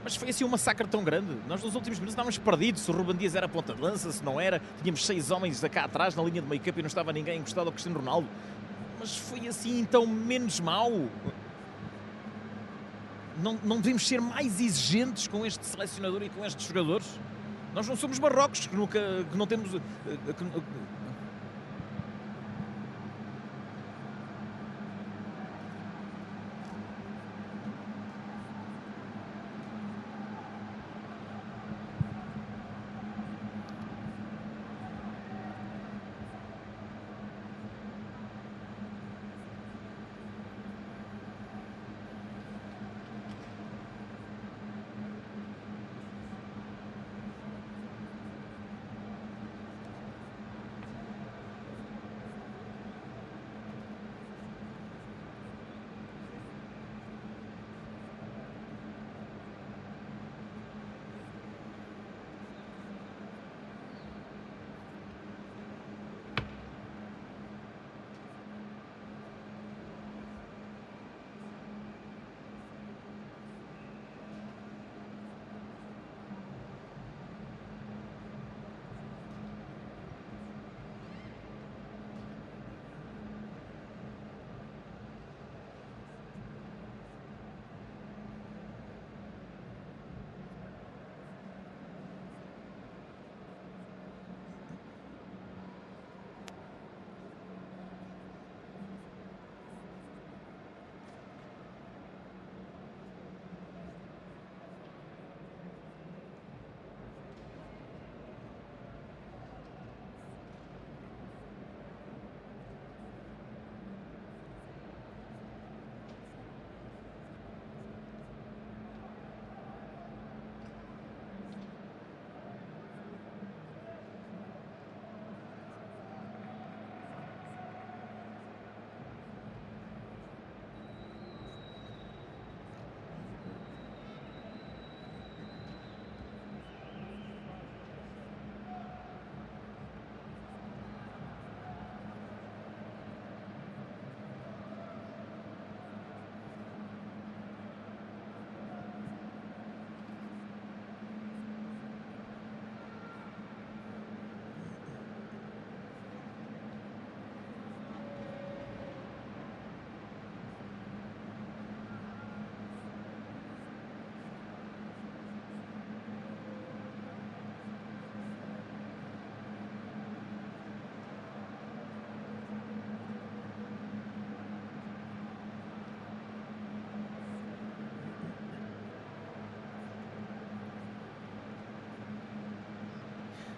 mas 0.08 0.16
foi 0.16 0.30
assim 0.30 0.42
um 0.42 0.48
massacre 0.48 0.86
tão 0.86 1.04
grande. 1.04 1.36
Nós 1.46 1.62
nos 1.62 1.74
últimos 1.74 1.98
minutos 1.98 2.14
estávamos 2.14 2.38
perdidos. 2.38 2.80
Se 2.80 2.90
o 2.90 2.94
Ruben 2.94 3.14
Dias 3.14 3.34
era 3.34 3.46
ponta 3.46 3.74
de 3.74 3.82
lança, 3.82 4.10
se 4.10 4.24
não 4.24 4.40
era, 4.40 4.58
tínhamos 4.80 5.04
seis 5.04 5.30
homens 5.30 5.60
cá 5.70 5.84
atrás 5.84 6.16
na 6.16 6.22
linha 6.22 6.40
de 6.40 6.48
meio 6.48 6.62
campo 6.62 6.78
e 6.78 6.82
não 6.82 6.86
estava 6.86 7.12
ninguém 7.12 7.38
encostado 7.38 7.66
ao 7.66 7.72
Cristiano 7.72 7.98
Ronaldo. 7.98 8.26
Mas 8.98 9.18
foi 9.18 9.46
assim 9.46 9.78
então 9.78 10.06
menos 10.06 10.60
mal. 10.60 10.90
Não, 13.42 13.58
não 13.62 13.76
devemos 13.76 14.08
ser 14.08 14.18
mais 14.18 14.58
exigentes 14.58 15.28
com 15.28 15.44
este 15.44 15.66
selecionador 15.66 16.22
e 16.22 16.30
com 16.30 16.42
estes 16.42 16.66
jogadores? 16.66 17.06
Nós 17.74 17.86
não 17.86 17.94
somos 17.94 18.18
Marrocos, 18.18 18.66
que, 18.66 18.74
nunca, 18.74 18.98
que 19.30 19.36
não 19.36 19.46
temos. 19.46 19.74
Eh, 19.74 20.32
que, 20.32 20.44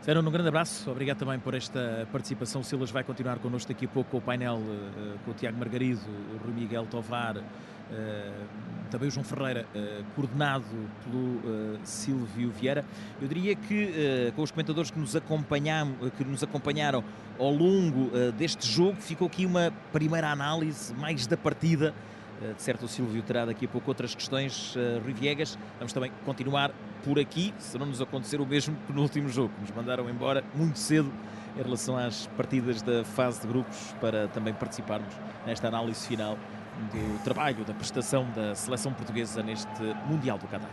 Sérgio, 0.02 0.26
um 0.26 0.30
grande 0.30 0.48
abraço, 0.48 0.90
obrigado 0.90 1.18
também 1.18 1.38
por 1.38 1.52
esta 1.52 2.08
participação. 2.10 2.62
O 2.62 2.64
Silas 2.64 2.90
vai 2.90 3.04
continuar 3.04 3.38
connosco 3.38 3.70
daqui 3.70 3.84
a 3.84 3.88
pouco 3.88 4.12
com 4.12 4.16
o 4.16 4.20
painel 4.22 4.56
uh, 4.56 5.18
com 5.26 5.30
o 5.30 5.34
Tiago 5.34 5.58
Margarido, 5.58 6.00
o 6.34 6.42
Rui 6.42 6.54
Miguel 6.54 6.86
Tovar, 6.86 7.36
uh, 7.36 7.42
também 8.90 9.08
o 9.08 9.10
João 9.10 9.22
Ferreira, 9.22 9.66
uh, 9.74 10.04
coordenado 10.16 10.64
pelo 11.04 11.78
Silvio 11.84 12.50
Vieira. 12.50 12.82
Eu 13.20 13.28
diria 13.28 13.54
que 13.54 14.32
com 14.34 14.40
os 14.40 14.50
comentadores 14.50 14.90
que 14.90 14.98
nos, 14.98 15.12
que 16.16 16.24
nos 16.24 16.42
acompanharam 16.42 17.04
ao 17.38 17.50
longo 17.50 18.10
deste 18.38 18.66
jogo, 18.66 18.96
ficou 19.02 19.26
aqui 19.26 19.44
uma 19.44 19.70
primeira 19.92 20.30
análise 20.30 20.94
mais 20.94 21.26
da 21.26 21.36
partida. 21.36 21.94
De 22.56 22.62
certo, 22.62 22.86
o 22.86 22.88
Silvio 22.88 23.22
terá 23.22 23.44
daqui 23.44 23.66
a 23.66 23.68
pouco 23.68 23.90
outras 23.90 24.14
questões. 24.14 24.74
Rui 25.04 25.12
Viegas, 25.12 25.58
vamos 25.78 25.92
também 25.92 26.10
continuar 26.24 26.72
por 27.02 27.18
aqui, 27.18 27.54
se 27.58 27.78
não 27.78 27.86
nos 27.86 28.00
acontecer 28.00 28.40
o 28.40 28.46
mesmo 28.46 28.76
que 28.86 28.92
no 28.92 29.02
último 29.02 29.28
jogo. 29.28 29.52
Nos 29.60 29.70
mandaram 29.70 30.08
embora 30.08 30.44
muito 30.54 30.78
cedo 30.78 31.10
em 31.56 31.62
relação 31.62 31.96
às 31.96 32.26
partidas 32.36 32.82
da 32.82 33.04
fase 33.04 33.40
de 33.40 33.46
grupos 33.46 33.94
para 34.00 34.28
também 34.28 34.54
participarmos 34.54 35.12
nesta 35.46 35.68
análise 35.68 36.06
final 36.06 36.38
do 36.92 37.22
trabalho, 37.24 37.64
da 37.64 37.74
prestação 37.74 38.26
da 38.34 38.54
seleção 38.54 38.92
portuguesa 38.92 39.42
neste 39.42 39.82
Mundial 40.06 40.38
do 40.38 40.46
Qatar. 40.46 40.70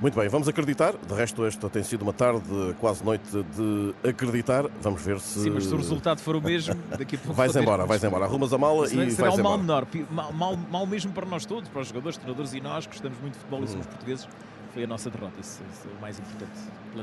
Muito 0.00 0.18
bem, 0.18 0.28
vamos 0.28 0.48
acreditar. 0.48 0.94
De 0.94 1.14
resto, 1.14 1.44
esta 1.46 1.70
tem 1.70 1.82
sido 1.82 2.02
uma 2.02 2.12
tarde, 2.12 2.42
quase 2.80 3.04
noite 3.04 3.24
de 3.30 3.94
acreditar. 4.08 4.64
Vamos 4.82 5.00
ver 5.02 5.20
se. 5.20 5.40
Sim, 5.40 5.50
mas 5.50 5.64
se 5.64 5.72
o 5.72 5.76
resultado 5.76 6.20
for 6.20 6.36
o 6.36 6.42
mesmo, 6.42 6.74
daqui 6.98 7.16
a 7.16 7.18
pouco. 7.18 7.34
vais 7.34 7.54
embora, 7.54 7.86
vais 7.86 8.02
embora. 8.02 8.24
Arrumas 8.24 8.52
a 8.52 8.58
mala 8.58 8.86
e 8.86 9.10
será 9.10 9.28
vais 9.28 9.40
um 9.40 9.42
mal 9.42 9.58
menor, 9.58 9.86
mal, 10.10 10.32
mal, 10.32 10.56
mal 10.56 10.86
mesmo 10.86 11.12
para 11.12 11.24
nós 11.24 11.46
todos, 11.46 11.68
para 11.68 11.80
os 11.80 11.88
jogadores, 11.88 12.18
treinadores 12.18 12.52
e 12.52 12.60
nós, 12.60 12.86
que 12.86 12.92
gostamos 12.92 13.18
muito 13.20 13.34
de 13.34 13.38
futebol 13.38 13.62
e 13.62 13.68
somos 13.68 13.86
portugueses 13.86 14.28
foi 14.76 14.84
a 14.84 14.86
nossa 14.86 15.08
derrota. 15.08 15.40
Isso, 15.40 15.62
isso 15.72 15.88
é 15.88 15.98
o 15.98 16.02
mais 16.02 16.18
importante. 16.18 16.50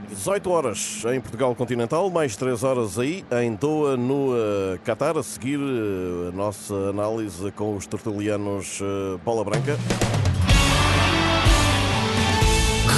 18 0.10 0.50
horas 0.52 1.04
em 1.12 1.20
Portugal 1.20 1.56
Continental, 1.56 2.08
mais 2.12 2.36
3 2.36 2.64
horas 2.64 3.00
aí 3.00 3.26
em 3.42 3.56
Doha, 3.56 3.98
no 3.98 4.34
uh, 4.34 4.80
Qatar. 4.86 5.18
A 5.18 5.24
seguir, 5.24 5.58
uh, 5.58 6.30
a 6.30 6.32
nossa 6.32 6.74
análise 6.92 7.52
com 7.54 7.76
os 7.76 7.88
tertulianos 7.88 8.80
uh, 8.80 9.18
Bola 9.26 9.44
Branca. 9.44 9.76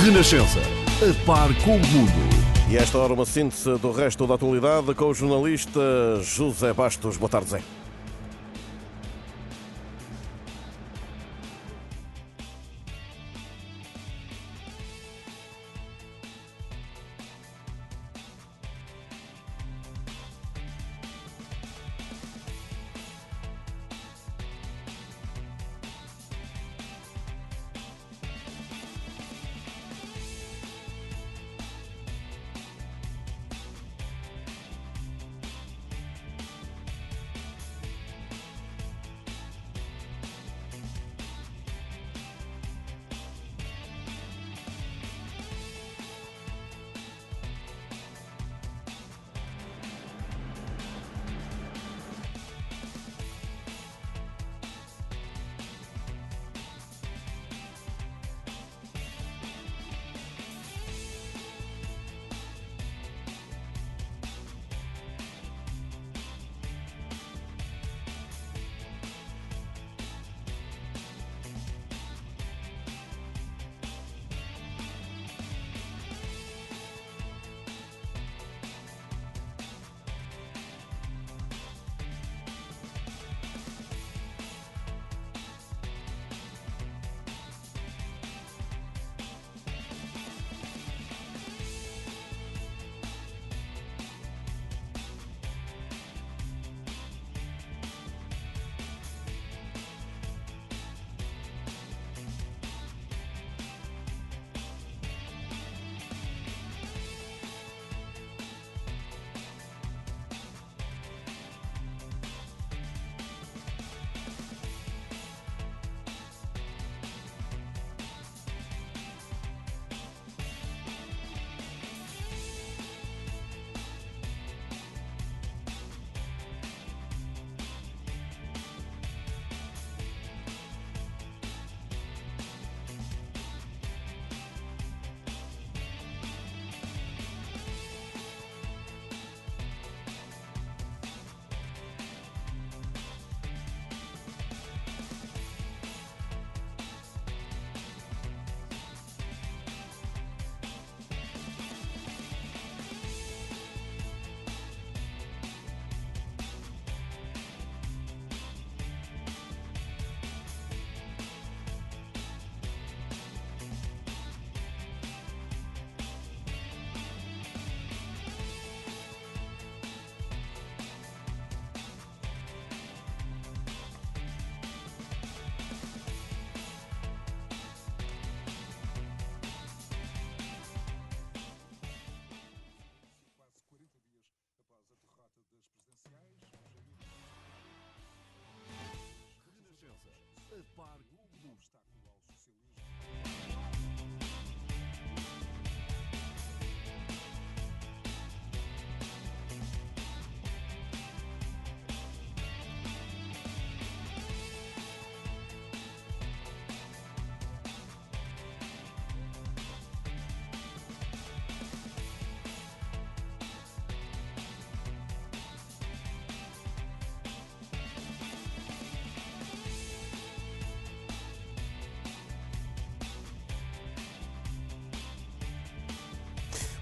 Renascença. 0.03 0.59
A 0.59 1.25
par 1.25 1.47
com 1.63 1.77
o 1.77 1.87
mundo. 1.87 2.35
E 2.69 2.75
esta 2.75 2.97
hora, 2.97 3.13
uma 3.13 3.25
síntese 3.25 3.77
do 3.77 3.93
resto 3.93 4.27
da 4.27 4.35
atualidade 4.35 4.93
com 4.93 5.05
o 5.05 5.13
jornalista 5.13 5.79
José 6.21 6.73
Bastos. 6.73 7.15
Boa 7.15 7.29
tarde, 7.29 7.49
Zé. 7.51 7.84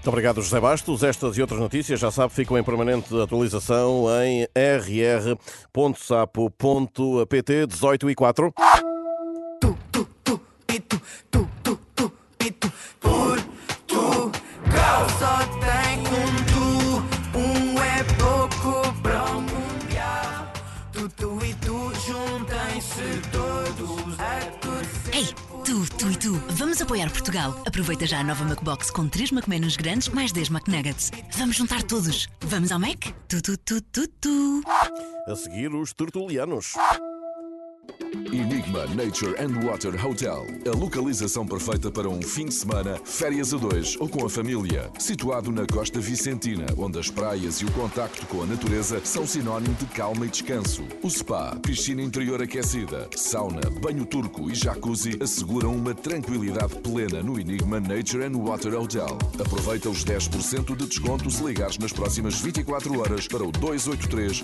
Muito 0.04 0.12
obrigado, 0.12 0.42
José 0.42 0.60
Bastos. 0.60 1.02
Estas 1.02 1.38
e 1.38 1.40
outras 1.40 1.58
notícias, 1.58 1.98
já 1.98 2.10
sabe, 2.10 2.30
ficam 2.30 2.58
em 2.58 2.62
permanente 2.62 3.18
atualização 3.18 4.04
em 4.22 4.46
rr.sapo.pt 4.54 5.36
18 7.66 8.10
e 8.10 8.14
4. 8.14 8.52
Tu, 9.62 9.78
tu, 9.90 10.06
tu, 10.22 10.38
e 10.68 10.78
tu, 10.78 11.00
tu, 11.30 11.43
apoiar 26.94 27.10
Portugal. 27.10 27.60
Aproveita 27.66 28.06
já 28.06 28.20
a 28.20 28.24
nova 28.24 28.44
McBox 28.44 28.88
com 28.88 29.08
3 29.08 29.32
McMenus 29.32 29.76
grandes 29.76 30.08
mais 30.08 30.30
10 30.30 30.50
McNuggets. 30.50 31.10
Vamos 31.36 31.56
juntar 31.56 31.82
todos. 31.82 32.28
Vamos 32.42 32.70
ao 32.70 32.78
Mac? 32.78 33.06
Tu, 33.28 33.42
tu, 33.42 33.56
tu, 33.58 33.80
tu, 33.80 34.06
tu. 34.06 34.62
A 35.26 35.34
seguir, 35.34 35.74
os 35.74 35.92
tertulianos. 35.92 36.74
Enigma 38.34 38.84
Nature 38.86 39.36
and 39.40 39.64
Water 39.64 39.94
Hotel. 40.04 40.44
A 40.66 40.76
localização 40.76 41.46
perfeita 41.46 41.88
para 41.88 42.08
um 42.08 42.20
fim 42.20 42.46
de 42.46 42.54
semana, 42.54 42.98
férias 43.04 43.54
a 43.54 43.56
dois 43.56 43.96
ou 44.00 44.08
com 44.08 44.26
a 44.26 44.28
família. 44.28 44.90
Situado 44.98 45.52
na 45.52 45.64
costa 45.64 46.00
vicentina, 46.00 46.66
onde 46.76 46.98
as 46.98 47.08
praias 47.08 47.58
e 47.58 47.64
o 47.64 47.70
contacto 47.70 48.26
com 48.26 48.42
a 48.42 48.46
natureza 48.46 49.00
são 49.04 49.24
sinónimo 49.24 49.76
de 49.76 49.86
calma 49.86 50.26
e 50.26 50.28
descanso. 50.28 50.82
O 51.00 51.08
spa, 51.08 51.54
piscina 51.62 52.02
interior 52.02 52.42
aquecida, 52.42 53.08
sauna, 53.14 53.70
banho 53.80 54.04
turco 54.04 54.50
e 54.50 54.54
jacuzzi 54.56 55.16
asseguram 55.22 55.72
uma 55.72 55.94
tranquilidade 55.94 56.74
plena 56.80 57.22
no 57.22 57.38
Enigma 57.38 57.78
Nature 57.78 58.24
and 58.24 58.36
Water 58.36 58.74
Hotel. 58.74 59.16
Aproveita 59.38 59.88
os 59.88 60.04
10% 60.04 60.76
de 60.76 60.86
desconto 60.86 61.30
se 61.30 61.44
ligares 61.44 61.78
nas 61.78 61.92
próximas 61.92 62.40
24 62.40 62.98
horas 62.98 63.28
para 63.28 63.44
o 63.44 63.52
283 63.52 64.42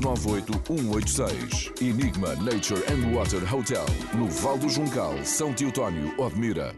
098 0.00 0.52
186. 0.68 1.72
Enigma 1.80 2.36
Nature 2.36 2.80
and 2.88 3.12
Water 3.12 3.23
Hotel, 3.24 3.86
no 4.14 4.28
Val 4.28 4.58
do 4.58 4.68
Juncal, 4.68 5.24
São 5.24 5.54
Teotónio, 5.54 6.14
Odmira. 6.20 6.76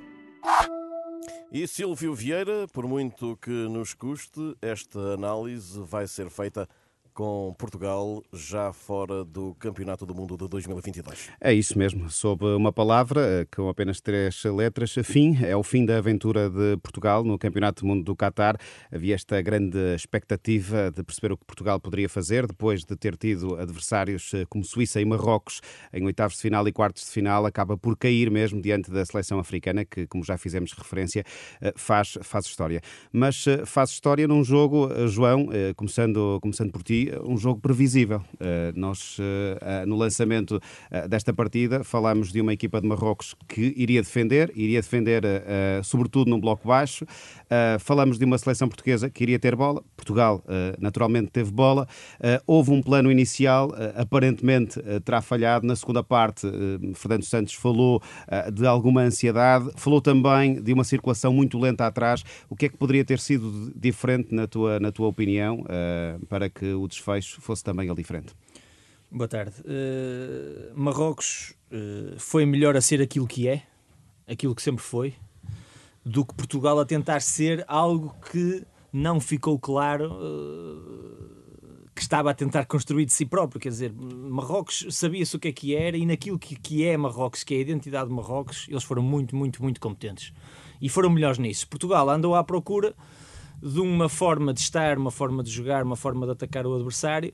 E 1.50 1.66
Silvio 1.66 2.14
Vieira, 2.14 2.68
por 2.72 2.87
muito 2.87 3.37
que 3.38 3.50
nos 3.50 3.94
custe, 3.94 4.56
esta 4.62 5.14
análise 5.14 5.80
vai 5.80 6.06
ser 6.06 6.30
feita 6.30 6.68
com 7.16 7.55
Portugal 7.59 8.22
já 8.31 8.74
fora 8.74 9.24
do 9.24 9.55
Campeonato 9.55 10.05
do 10.05 10.14
Mundo 10.14 10.37
de 10.37 10.46
2022. 10.46 11.31
É 11.40 11.50
isso 11.50 11.79
mesmo, 11.79 12.11
sob 12.11 12.44
uma 12.44 12.70
palavra 12.70 13.22
eh, 13.40 13.46
com 13.57 13.70
apenas 13.70 14.02
três 14.02 14.44
letras, 14.44 14.94
fim, 15.02 15.42
é 15.42 15.57
o 15.57 15.62
fim 15.62 15.87
da 15.87 15.96
aventura 15.96 16.50
de 16.50 16.76
Portugal 16.76 17.24
no 17.24 17.38
Campeonato 17.38 17.83
do 17.83 17.88
Mundo 17.88 18.05
do 18.05 18.14
Qatar. 18.14 18.59
Havia 18.92 19.14
esta 19.14 19.40
grande 19.40 19.79
expectativa 19.94 20.90
de 20.90 21.02
perceber 21.02 21.33
o 21.33 21.38
que 21.38 21.46
Portugal 21.46 21.81
poderia 21.81 22.07
fazer 22.07 22.46
depois 22.46 22.85
de 22.85 22.94
ter 22.94 23.16
tido 23.16 23.57
adversários 23.57 24.35
eh, 24.35 24.44
como 24.50 24.62
Suíça 24.62 25.00
e 25.00 25.05
Marrocos 25.07 25.62
em 25.94 26.05
oitavos 26.05 26.37
de 26.37 26.42
final 26.42 26.68
e 26.68 26.72
quartos 26.72 27.07
de 27.07 27.11
final, 27.11 27.46
acaba 27.46 27.79
por 27.79 27.96
cair 27.96 28.31
mesmo 28.31 28.61
diante 28.61 28.90
da 28.90 29.02
seleção 29.07 29.38
africana, 29.38 29.87
que, 29.87 30.07
como 30.07 30.22
já 30.22 30.37
fizemos 30.37 30.70
referência, 30.72 31.24
eh, 31.62 31.72
faz, 31.76 32.18
faz 32.20 32.44
história. 32.44 32.83
Mas 33.11 33.46
faz 33.64 33.88
história 33.88 34.29
num 34.29 34.44
jogo, 34.44 34.90
João, 35.09 35.48
começando, 35.76 36.38
começando 36.42 36.70
por 36.70 36.83
ti, 36.83 37.06
um 37.25 37.37
jogo 37.37 37.61
previsível. 37.61 38.23
Uh, 38.35 38.73
nós, 38.75 39.19
uh, 39.19 39.87
no 39.87 39.97
lançamento 39.97 40.61
desta 41.09 41.33
partida, 41.33 41.85
falámos 41.85 42.33
de 42.33 42.40
uma 42.40 42.53
equipa 42.53 42.81
de 42.81 42.87
Marrocos 42.87 43.35
que 43.49 43.75
iria 43.77 44.01
defender, 44.01 44.53
iria 44.55 44.81
defender 44.81 45.23
sobretudo 45.83 46.31
num 46.31 46.40
bloco 46.40 46.66
baixo. 46.66 47.05
falamos 47.81 48.19
de 48.19 48.25
uma 48.25 48.38
seleção 48.38 48.69
portuguesa 48.69 49.11
que 49.11 49.23
iria 49.23 49.38
ter 49.38 49.55
bola. 49.57 49.83
Portugal, 49.97 50.42
naturalmente, 50.79 51.31
teve 51.31 51.51
bola. 51.51 51.87
houve 52.47 52.71
um 52.71 52.83
plano 52.83 53.11
inicial, 53.11 53.71
aparentemente 53.95 54.81
terá 55.05 55.21
falhado. 55.21 55.66
Na 55.66 55.77
segunda 55.77 56.03
parte, 56.03 56.47
Fernando 56.95 57.25
Santos 57.25 57.55
falou 57.55 58.03
de 58.53 58.66
alguma 58.66 59.03
ansiedade, 59.03 59.71
falou 59.77 60.01
também 60.01 60.62
de 60.62 60.73
uma 60.73 60.85
circulação 60.85 61.33
muito 61.33 61.59
lenta 61.59 61.87
atrás. 61.87 62.23
O 62.49 62.57
que 62.57 62.66
é 62.66 62.69
que 62.69 62.77
poderia 62.77 63.05
ter 63.05 63.19
sido 63.19 63.73
diferente, 63.75 64.35
na 64.35 64.47
tua, 64.47 64.81
na 64.81 64.92
tua 64.92 65.09
opinião, 65.09 65.64
para 66.29 66.49
que 66.49 66.73
o 66.73 66.87
desfecho 66.96 67.40
fosse 67.40 67.62
também 67.62 67.87
ele 67.87 67.96
diferente. 67.96 68.35
Boa 69.11 69.28
tarde. 69.28 69.54
Uh, 69.61 70.72
Marrocos 70.74 71.54
uh, 71.70 72.18
foi 72.18 72.44
melhor 72.44 72.76
a 72.76 72.80
ser 72.80 73.00
aquilo 73.00 73.26
que 73.26 73.48
é, 73.48 73.62
aquilo 74.26 74.54
que 74.54 74.62
sempre 74.62 74.82
foi, 74.82 75.14
do 76.04 76.24
que 76.24 76.35
Portugal 76.35 76.78
a 76.80 76.85
tentar 76.85 77.20
ser 77.20 77.64
algo 77.68 78.14
que 78.30 78.64
não 78.92 79.20
ficou 79.20 79.59
claro 79.59 80.12
uh, 80.12 81.37
que 81.94 82.02
estava 82.02 82.30
a 82.30 82.35
tentar 82.35 82.66
construir 82.66 83.06
de 83.06 83.14
si 83.14 83.24
próprio. 83.24 83.61
Quer 83.61 83.70
dizer, 83.70 83.92
Marrocos 83.92 84.87
sabia-se 84.90 85.35
o 85.37 85.38
que 85.38 85.48
é 85.48 85.52
que 85.52 85.74
era 85.74 85.96
e 85.96 86.04
naquilo 86.04 86.38
que, 86.38 86.56
que 86.56 86.85
é 86.85 86.96
Marrocos, 86.96 87.42
que 87.42 87.54
é 87.54 87.59
a 87.59 87.61
identidade 87.61 88.09
de 88.09 88.14
Marrocos, 88.14 88.66
eles 88.68 88.85
foram 88.85 89.02
muito, 89.02 89.35
muito, 89.35 89.62
muito 89.62 89.80
competentes. 89.80 90.32
E 90.80 90.88
foram 90.88 91.09
melhores 91.09 91.38
nisso. 91.38 91.66
Portugal 91.68 92.09
andou 92.11 92.35
à 92.35 92.44
procura 92.44 92.94
de 93.72 93.81
uma 93.81 94.09
forma 94.09 94.52
de 94.52 94.61
estar, 94.61 94.98
uma 94.98 95.11
forma 95.11 95.42
de 95.42 95.50
jogar, 95.50 95.83
uma 95.83 95.96
forma 95.96 96.26
de 96.26 96.33
atacar 96.33 96.66
o 96.66 96.74
adversário 96.74 97.33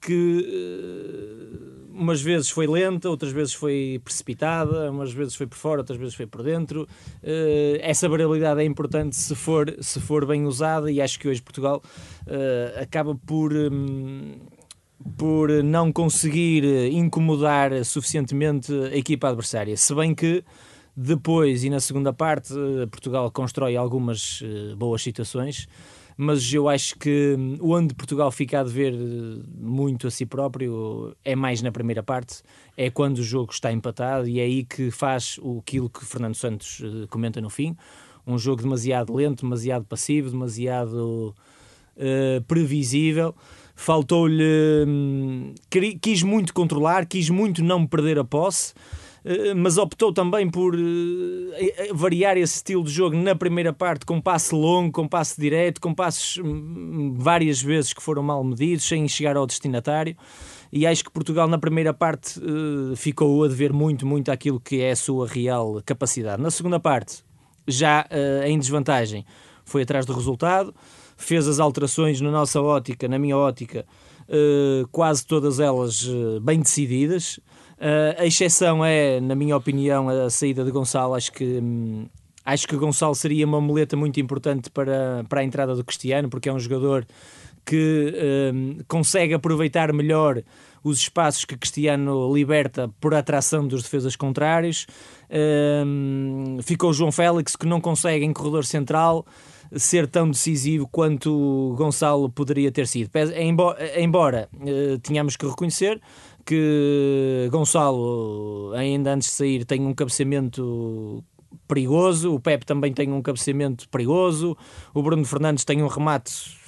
que 0.00 0.46
uh, 0.48 1.90
umas 1.92 2.22
vezes 2.22 2.48
foi 2.48 2.66
lenta, 2.66 3.10
outras 3.10 3.32
vezes 3.32 3.52
foi 3.52 4.00
precipitada, 4.02 4.90
umas 4.90 5.12
vezes 5.12 5.34
foi 5.34 5.46
por 5.46 5.58
fora, 5.58 5.80
outras 5.80 5.98
vezes 5.98 6.14
foi 6.14 6.26
por 6.26 6.42
dentro. 6.42 6.88
Uh, 7.22 7.78
essa 7.80 8.08
variabilidade 8.08 8.60
é 8.60 8.64
importante 8.64 9.14
se 9.14 9.34
for, 9.34 9.76
se 9.80 10.00
for 10.00 10.24
bem 10.24 10.46
usada 10.46 10.90
e 10.90 11.00
acho 11.00 11.18
que 11.18 11.28
hoje 11.28 11.42
Portugal 11.42 11.82
uh, 12.26 12.80
acaba 12.82 13.14
por. 13.14 13.52
Um, 13.52 14.38
por 15.16 15.48
não 15.64 15.90
conseguir 15.90 16.62
incomodar 16.92 17.86
suficientemente 17.86 18.70
a 18.70 18.94
equipa 18.94 19.28
adversária. 19.28 19.74
Se 19.74 19.94
bem 19.94 20.14
que 20.14 20.44
depois 20.96 21.64
e 21.64 21.70
na 21.70 21.80
segunda 21.80 22.12
parte, 22.12 22.52
eh, 22.52 22.86
Portugal 22.86 23.30
constrói 23.30 23.76
algumas 23.76 24.40
uh, 24.40 24.76
boas 24.76 25.02
situações, 25.02 25.68
mas 26.16 26.52
eu 26.52 26.68
acho 26.68 26.98
que 26.98 27.34
hum, 27.38 27.58
onde 27.62 27.94
Portugal 27.94 28.30
fica 28.30 28.60
a 28.60 28.64
dever 28.64 28.92
eh, 28.92 29.42
muito 29.58 30.06
a 30.06 30.10
si 30.10 30.26
próprio 30.26 31.16
é 31.24 31.34
mais 31.34 31.62
na 31.62 31.72
primeira 31.72 32.02
parte, 32.02 32.42
é 32.76 32.90
quando 32.90 33.18
o 33.18 33.22
jogo 33.22 33.52
está 33.52 33.72
empatado 33.72 34.28
e 34.28 34.40
é 34.40 34.42
aí 34.42 34.64
que 34.64 34.90
faz 34.90 35.38
aquilo 35.58 35.88
que 35.88 36.04
Fernando 36.04 36.34
Santos 36.34 36.80
uh, 36.80 37.06
comenta 37.08 37.40
no 37.40 37.48
fim. 37.48 37.76
Um 38.26 38.36
jogo 38.36 38.62
demasiado 38.62 39.14
lento, 39.14 39.42
demasiado 39.42 39.84
passivo, 39.84 40.30
demasiado 40.30 41.34
uh, 41.96 42.42
previsível 42.46 43.34
faltou-lhe. 43.80 44.84
Hum, 44.86 45.54
quis 46.02 46.22
muito 46.22 46.52
controlar, 46.52 47.06
quis 47.06 47.30
muito 47.30 47.64
não 47.64 47.86
perder 47.86 48.18
a 48.18 48.24
posse. 48.24 48.74
Eh, 49.24 49.54
mas 49.54 49.76
optou 49.76 50.12
também 50.12 50.48
por 50.48 50.74
eh, 50.74 51.90
variar 51.92 52.36
esse 52.36 52.56
estilo 52.56 52.82
de 52.82 52.90
jogo 52.90 53.16
na 53.16 53.34
primeira 53.34 53.72
parte, 53.72 54.06
com 54.06 54.20
passe 54.20 54.54
longo, 54.54 54.92
com 54.92 55.06
passe 55.06 55.40
direto, 55.40 55.80
com 55.80 55.94
passes 55.94 56.38
hum, 56.38 57.14
várias 57.18 57.60
vezes 57.60 57.92
que 57.92 58.02
foram 58.02 58.22
mal 58.22 58.42
medidos, 58.42 58.84
sem 58.84 59.06
chegar 59.08 59.36
ao 59.36 59.46
destinatário. 59.46 60.16
E 60.72 60.86
acho 60.86 61.04
que 61.04 61.10
Portugal, 61.10 61.48
na 61.48 61.58
primeira 61.58 61.92
parte, 61.92 62.40
eh, 62.40 62.96
ficou 62.96 63.44
a 63.44 63.48
dever 63.48 63.72
muito, 63.72 64.06
muito 64.06 64.30
aquilo 64.30 64.60
que 64.60 64.80
é 64.80 64.92
a 64.92 64.96
sua 64.96 65.26
real 65.26 65.82
capacidade. 65.84 66.40
Na 66.40 66.50
segunda 66.50 66.78
parte, 66.80 67.24
já 67.66 68.06
em 68.46 68.58
desvantagem, 68.58 69.24
foi 69.64 69.82
atrás 69.82 70.04
do 70.04 70.12
resultado, 70.12 70.74
fez 71.16 71.46
as 71.46 71.60
alterações 71.60 72.20
na 72.20 72.30
nossa 72.30 72.60
ótica, 72.60 73.06
na 73.06 73.18
minha 73.18 73.36
ótica, 73.36 73.86
quase 74.90 75.24
todas 75.24 75.60
elas 75.60 76.08
bem 76.42 76.60
decididas. 76.60 77.38
Uh, 77.80 78.20
a 78.20 78.26
exceção 78.26 78.84
é, 78.84 79.20
na 79.20 79.34
minha 79.34 79.56
opinião, 79.56 80.08
a 80.08 80.28
saída 80.28 80.62
de 80.62 80.70
Gonçalo. 80.70 81.14
Acho 81.14 81.32
que, 81.32 81.44
hum, 81.44 82.06
acho 82.44 82.68
que 82.68 82.76
Gonçalo 82.76 83.14
seria 83.14 83.46
uma 83.46 83.60
muleta 83.60 83.96
muito 83.96 84.20
importante 84.20 84.68
para, 84.70 85.24
para 85.28 85.40
a 85.40 85.44
entrada 85.44 85.74
do 85.74 85.82
Cristiano, 85.82 86.28
porque 86.28 86.48
é 86.50 86.52
um 86.52 86.58
jogador 86.58 87.06
que 87.64 88.14
hum, 88.52 88.78
consegue 88.86 89.32
aproveitar 89.32 89.92
melhor 89.92 90.42
os 90.82 90.98
espaços 90.98 91.44
que 91.44 91.56
Cristiano 91.56 92.32
liberta 92.34 92.90
por 93.00 93.14
atração 93.14 93.66
dos 93.66 93.82
defesas 93.82 94.16
contrários. 94.16 94.86
Um, 95.86 96.58
ficou 96.62 96.92
João 96.92 97.12
Félix, 97.12 97.54
que 97.54 97.66
não 97.66 97.80
consegue 97.80 98.24
em 98.24 98.32
corredor 98.32 98.64
central 98.64 99.26
ser 99.76 100.08
tão 100.08 100.28
decisivo 100.28 100.88
quanto 100.88 101.74
Gonçalo 101.76 102.28
poderia 102.28 102.72
ter 102.72 102.86
sido. 102.86 103.10
Embora, 103.36 104.00
embora 104.00 104.48
uh, 104.54 104.98
tenhamos 104.98 105.36
que 105.36 105.46
reconhecer 105.46 106.00
que 106.44 107.48
Gonçalo, 107.50 108.72
ainda 108.74 109.14
antes 109.14 109.28
de 109.28 109.34
sair, 109.34 109.64
tem 109.64 109.80
um 109.86 109.94
cabeceamento 109.94 111.24
perigoso, 111.66 112.34
o 112.34 112.40
Pepe 112.40 112.66
também 112.66 112.92
tem 112.92 113.12
um 113.12 113.22
cabeceamento 113.22 113.88
perigoso, 113.88 114.56
o 114.92 115.02
Bruno 115.02 115.24
Fernandes 115.24 115.64
tem 115.64 115.82
um 115.82 115.88
remate 115.88 116.58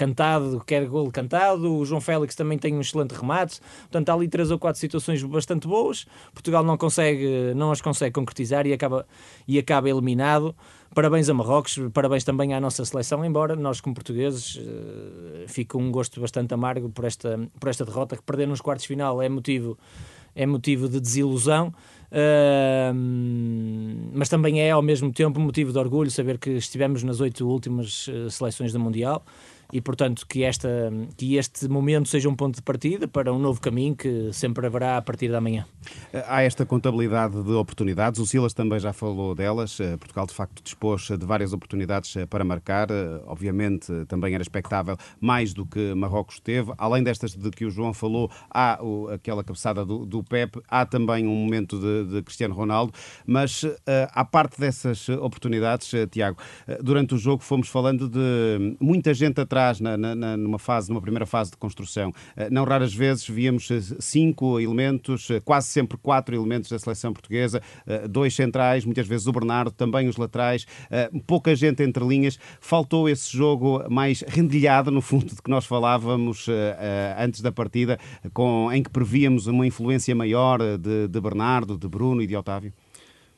cantado, 0.00 0.62
quer 0.66 0.86
gol 0.86 1.10
cantado. 1.12 1.76
O 1.76 1.84
João 1.84 2.00
Félix 2.00 2.34
também 2.34 2.56
tem 2.56 2.74
um 2.74 2.80
excelente 2.80 3.12
remate. 3.12 3.60
Portanto, 3.80 4.08
há 4.08 4.14
ali 4.14 4.28
três 4.28 4.50
ou 4.50 4.58
quatro 4.58 4.80
situações 4.80 5.22
bastante 5.22 5.68
boas. 5.68 6.06
Portugal 6.32 6.64
não 6.64 6.78
consegue, 6.78 7.52
não 7.54 7.70
as 7.70 7.82
consegue 7.82 8.14
concretizar 8.14 8.66
e 8.66 8.72
acaba, 8.72 9.06
e 9.46 9.58
acaba 9.58 9.90
eliminado. 9.90 10.56
Parabéns 10.94 11.28
a 11.28 11.34
Marrocos, 11.34 11.78
parabéns 11.92 12.24
também 12.24 12.54
à 12.54 12.60
nossa 12.60 12.84
seleção, 12.84 13.24
embora 13.24 13.54
nós, 13.54 13.80
como 13.80 13.94
portugueses, 13.94 14.56
uh, 14.56 15.46
fica 15.46 15.78
um 15.78 15.92
gosto 15.92 16.20
bastante 16.20 16.52
amargo 16.52 16.88
por 16.88 17.04
esta, 17.04 17.38
por 17.60 17.68
esta 17.68 17.84
derrota, 17.84 18.16
que 18.16 18.22
perder 18.22 18.48
nos 18.48 18.60
quartos 18.60 18.82
de 18.82 18.88
final 18.88 19.22
é 19.22 19.28
motivo, 19.28 19.78
é 20.34 20.46
motivo 20.46 20.88
de 20.88 20.98
desilusão. 20.98 21.72
Uh, 22.10 22.92
mas 24.12 24.28
também 24.28 24.60
é 24.60 24.72
ao 24.72 24.82
mesmo 24.82 25.12
tempo 25.12 25.38
motivo 25.38 25.72
de 25.72 25.78
orgulho 25.78 26.10
saber 26.10 26.38
que 26.38 26.50
estivemos 26.50 27.04
nas 27.04 27.20
oito 27.20 27.46
últimas 27.46 28.08
uh, 28.08 28.28
seleções 28.28 28.72
do 28.72 28.80
Mundial 28.80 29.22
e 29.72 29.80
portanto 29.80 30.26
que, 30.26 30.42
esta, 30.42 30.68
que 31.16 31.36
este 31.36 31.68
momento 31.68 32.08
seja 32.08 32.28
um 32.28 32.34
ponto 32.34 32.56
de 32.56 32.62
partida 32.62 33.06
para 33.06 33.32
um 33.32 33.38
novo 33.38 33.60
caminho 33.60 33.94
que 33.94 34.32
sempre 34.32 34.66
haverá 34.66 34.96
a 34.96 35.02
partir 35.02 35.30
da 35.30 35.40
manhã. 35.40 35.64
Há 36.26 36.42
esta 36.42 36.66
contabilidade 36.66 37.42
de 37.42 37.52
oportunidades, 37.52 38.20
o 38.20 38.26
Silas 38.26 38.52
também 38.52 38.80
já 38.80 38.92
falou 38.92 39.34
delas, 39.34 39.78
eh, 39.80 39.96
Portugal 39.96 40.26
de 40.26 40.34
facto 40.34 40.62
dispôs 40.62 41.02
de 41.02 41.24
várias 41.24 41.52
oportunidades 41.52 42.14
para 42.28 42.44
marcar, 42.44 42.88
obviamente 43.26 43.92
também 44.06 44.34
era 44.34 44.42
expectável 44.42 44.96
mais 45.20 45.52
do 45.52 45.64
que 45.64 45.94
Marrocos 45.94 46.40
teve, 46.40 46.72
além 46.76 47.02
destas 47.02 47.34
de 47.34 47.50
que 47.50 47.64
o 47.64 47.70
João 47.70 47.94
falou, 47.94 48.30
há 48.50 48.78
aquela 49.12 49.44
cabeçada 49.44 49.84
do, 49.84 50.04
do 50.04 50.22
Pep, 50.22 50.60
há 50.68 50.84
também 50.84 51.26
um 51.26 51.34
momento 51.34 51.78
de 51.78 52.00
de, 52.04 52.22
Cristiano 52.22 52.54
Ronaldo, 52.54 52.92
mas 53.26 53.62
uh, 53.62 53.78
à 54.12 54.24
parte 54.24 54.60
dessas 54.60 55.08
oportunidades, 55.08 55.90
Tiago, 56.10 56.38
durante 56.82 57.14
o 57.14 57.18
jogo 57.18 57.42
fomos 57.42 57.68
falando 57.68 58.08
de 58.08 58.76
muita 58.80 59.12
gente 59.14 59.40
atrás 59.40 59.59
na, 59.80 59.96
na, 59.96 60.36
numa 60.36 60.58
fase, 60.58 60.88
numa 60.88 61.00
primeira 61.00 61.26
fase 61.26 61.50
de 61.50 61.56
construção. 61.56 62.12
não 62.50 62.64
raras 62.64 62.94
vezes 62.94 63.28
víamos 63.28 63.68
cinco 63.98 64.58
elementos, 64.58 65.28
quase 65.44 65.68
sempre 65.68 65.98
quatro 65.98 66.34
elementos 66.34 66.70
da 66.70 66.78
seleção 66.78 67.12
portuguesa, 67.12 67.60
dois 68.08 68.34
centrais, 68.34 68.84
muitas 68.84 69.06
vezes 69.06 69.26
o 69.26 69.32
Bernardo, 69.32 69.70
também 69.70 70.08
os 70.08 70.16
laterais, 70.16 70.66
pouca 71.26 71.54
gente 71.54 71.82
entre 71.82 72.04
linhas. 72.04 72.38
Faltou 72.60 73.08
esse 73.08 73.36
jogo 73.36 73.84
mais 73.90 74.22
rendilhado, 74.26 74.90
no 74.90 75.00
fundo, 75.00 75.26
de 75.26 75.42
que 75.42 75.50
nós 75.50 75.66
falávamos 75.66 76.46
antes 77.18 77.40
da 77.40 77.52
partida, 77.52 77.98
com, 78.32 78.70
em 78.72 78.82
que 78.82 78.90
prevíamos 78.90 79.46
uma 79.46 79.66
influência 79.66 80.14
maior 80.14 80.60
de, 80.78 81.08
de 81.08 81.20
Bernardo, 81.20 81.76
de 81.76 81.88
Bruno 81.88 82.22
e 82.22 82.26
de 82.26 82.36
Otávio? 82.36 82.72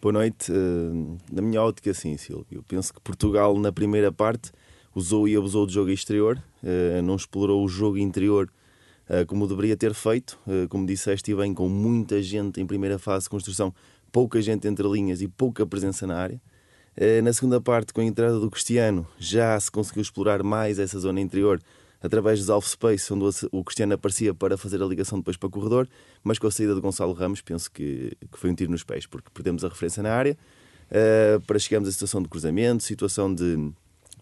Boa 0.02 0.14
noite. 0.14 0.50
Eh, 0.50 1.16
na 1.32 1.40
minha 1.40 1.62
ótica, 1.62 1.94
sim, 1.94 2.16
Silvio. 2.16 2.46
Eu 2.50 2.62
penso 2.64 2.92
que 2.92 3.00
Portugal, 3.00 3.56
na 3.56 3.70
primeira 3.70 4.10
parte, 4.10 4.50
usou 4.94 5.26
e 5.26 5.36
abusou 5.36 5.66
do 5.66 5.72
jogo 5.72 5.90
exterior, 5.90 6.42
eh, 6.62 7.00
não 7.02 7.16
explorou 7.16 7.64
o 7.64 7.68
jogo 7.68 7.98
interior 7.98 8.50
eh, 9.08 9.24
como 9.24 9.46
deveria 9.46 9.76
ter 9.76 9.94
feito. 9.94 10.38
Como 10.68 10.86
disseste 10.86 11.34
bem, 11.34 11.54
com 11.54 11.68
muita 11.68 12.22
gente 12.22 12.60
em 12.60 12.66
primeira 12.66 12.98
fase 12.98 13.24
de 13.24 13.30
construção, 13.30 13.74
pouca 14.10 14.40
gente 14.40 14.66
entre 14.68 14.86
linhas 14.88 15.22
e 15.22 15.28
pouca 15.28 15.66
presença 15.66 16.06
na 16.06 16.16
área. 16.16 16.40
Na 17.24 17.32
segunda 17.32 17.58
parte, 17.58 17.92
com 17.94 18.02
a 18.02 18.04
entrada 18.04 18.38
do 18.38 18.50
Cristiano, 18.50 19.06
já 19.18 19.58
se 19.58 19.70
conseguiu 19.70 20.02
explorar 20.02 20.42
mais 20.42 20.78
essa 20.78 20.98
zona 21.00 21.22
interior 21.22 21.58
através 22.02 22.38
dos 22.40 22.50
Alf 22.50 22.66
Space, 22.68 23.10
onde 23.12 23.24
o 23.50 23.64
Cristiano 23.64 23.94
aparecia 23.94 24.34
para 24.34 24.58
fazer 24.58 24.82
a 24.82 24.86
ligação 24.86 25.18
depois 25.18 25.38
para 25.38 25.46
o 25.46 25.50
corredor, 25.50 25.88
mas 26.22 26.38
com 26.38 26.46
a 26.46 26.50
saída 26.50 26.74
de 26.74 26.80
Gonçalo 26.82 27.14
Ramos, 27.14 27.40
penso 27.40 27.70
que, 27.70 28.12
que 28.30 28.38
foi 28.38 28.50
um 28.50 28.54
tiro 28.54 28.70
nos 28.70 28.84
pés, 28.84 29.06
porque 29.06 29.30
perdemos 29.32 29.64
a 29.64 29.68
referência 29.68 30.02
na 30.02 30.12
área, 30.12 30.36
para 31.46 31.58
chegarmos 31.58 31.88
à 31.88 31.92
situação 31.92 32.20
de 32.22 32.28
cruzamento, 32.28 32.82
situação 32.82 33.32
de, 33.32 33.72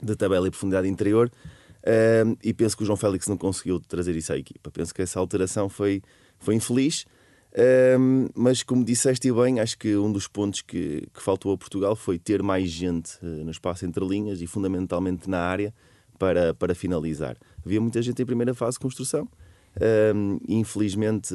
de 0.03 0.17
tabela 0.17 0.47
e 0.47 0.51
profundidade 0.51 0.89
interior, 0.89 1.31
uh, 1.31 2.37
e 2.43 2.53
penso 2.53 2.77
que 2.77 2.83
o 2.83 2.87
João 2.87 2.97
Félix 2.97 3.29
não 3.29 3.37
conseguiu 3.37 3.81
trazer 3.81 4.17
isso 4.17 4.33
à 4.33 4.39
equipa. 4.39 4.71
Penso 4.71 4.95
que 4.95 5.03
essa 5.03 5.19
alteração 5.19 5.69
foi, 5.69 6.03
foi 6.39 6.55
infeliz. 6.55 7.05
Uh, 7.53 8.31
mas 8.35 8.63
como 8.63 8.85
disseste 8.85 9.33
bem, 9.33 9.59
acho 9.59 9.77
que 9.77 9.97
um 9.97 10.13
dos 10.13 10.29
pontos 10.29 10.63
que, 10.63 11.09
que 11.13 11.23
faltou 11.23 11.53
a 11.53 11.59
Portugal 11.59 11.97
foi 11.97 12.19
ter 12.19 12.43
mais 12.43 12.71
gente 12.71 13.19
no 13.23 13.51
espaço 13.51 13.85
entre 13.85 14.05
linhas 14.07 14.41
e 14.41 14.47
fundamentalmente 14.47 15.29
na 15.29 15.41
área 15.41 15.75
para, 16.19 16.55
para 16.55 16.75
finalizar. 16.75 17.37
Havia 17.65 17.81
muita 17.81 18.01
gente 18.01 18.23
em 18.23 18.27
primeira 18.27 18.55
fase 18.55 18.75
de 18.75 18.81
construção. 18.81 19.29
Infelizmente 20.49 21.35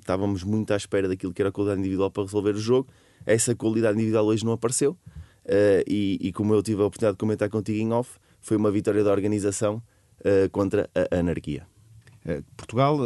estávamos 0.00 0.42
muito 0.42 0.72
à 0.72 0.76
espera 0.76 1.06
daquilo 1.06 1.32
que 1.32 1.40
era 1.40 1.50
a 1.50 1.52
qualidade 1.52 1.80
individual 1.80 2.10
para 2.10 2.24
resolver 2.24 2.54
o 2.54 2.58
jogo. 2.58 2.88
Essa 3.24 3.54
qualidade 3.54 3.96
individual 3.96 4.26
hoje 4.26 4.44
não 4.44 4.52
apareceu. 4.52 4.96
Uh, 5.48 5.80
e, 5.86 6.18
e, 6.20 6.32
como 6.32 6.52
eu 6.52 6.62
tive 6.62 6.82
a 6.82 6.84
oportunidade 6.84 7.14
de 7.14 7.18
comentar 7.18 7.48
contigo 7.48 7.78
em 7.78 7.90
off, 7.90 8.18
foi 8.38 8.56
uma 8.58 8.70
vitória 8.70 9.02
da 9.02 9.10
organização 9.10 9.82
uh, 10.20 10.50
contra 10.50 10.90
a 10.94 11.16
anarquia. 11.16 11.66
Uh, 12.26 12.44
Portugal, 12.54 12.98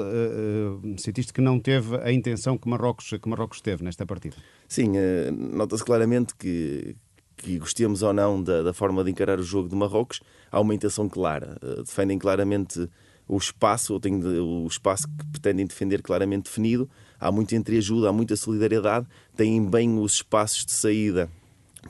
sentiste 0.99 1.33
que 1.33 1.41
não 1.41 1.61
teve 1.61 1.97
a 1.99 2.11
intenção 2.11 2.59
que 2.59 2.69
Marrocos, 2.69 3.11
que 3.11 3.29
Marrocos 3.29 3.61
teve 3.61 3.85
nesta 3.85 4.05
partida? 4.05 4.35
Sim, 4.67 4.95
nota-se 5.31 5.85
claramente 5.85 6.35
que, 6.35 6.97
que 7.37 7.59
gostemos 7.59 8.03
ou 8.03 8.13
não 8.13 8.43
da, 8.43 8.63
da, 8.63 8.73
forma 8.73 9.05
de 9.05 9.13
encarar 9.13 9.39
o 9.39 9.45
jogo 9.45 9.69
de 9.69 9.77
Marrocos, 9.77 10.21
há 10.51 10.61
uma 10.61 10.75
intenção 10.75 11.09
clara. 11.09 11.57
Defendem 11.87 12.19
claramente 12.19 12.89
o 13.29 13.37
espaço, 13.37 13.93
ou 13.93 14.01
têm 14.01 14.17
o 14.17 14.67
espaço 14.67 15.07
que 15.07 15.27
pretendem 15.27 15.65
defender 15.65 16.03
claramente 16.03 16.45
definido. 16.45 16.91
Há 17.21 17.31
muita 17.31 17.55
entreajuda, 17.55 18.09
há 18.09 18.13
muita 18.13 18.35
solidariedade, 18.35 19.07
têm 19.37 19.65
bem 19.65 19.97
os 20.01 20.15
espaços 20.15 20.67
de 20.67 20.73
saída 20.73 21.31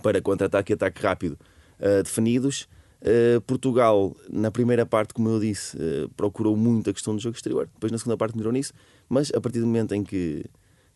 para 0.03 0.21
contra-ataque 0.21 0.73
e 0.73 0.75
ataque 0.75 1.03
rápido 1.03 1.39
uh, 1.81 2.03
definidos. 2.03 2.69
Uh, 3.01 3.41
Portugal, 3.43 4.15
na 4.31 4.51
primeira 4.51 4.87
parte, 4.87 5.13
como 5.13 5.29
eu 5.29 5.41
disse, 5.41 5.77
procurou 6.17 6.57
muito 6.57 6.89
a 6.89 6.93
questão 6.93 7.17
do 7.17 7.21
jogo 7.21 7.37
exterior, 7.37 7.69
depois 7.75 7.91
na 7.91 7.99
segunda 7.99 8.17
parte 8.17 8.37
melhorou 8.37 8.53
nisso, 8.53 8.73
mas 9.09 9.33
a 9.35 9.41
partir 9.41 9.59
do 9.59 9.67
momento 9.67 9.93
em 9.93 10.05
que 10.05 10.45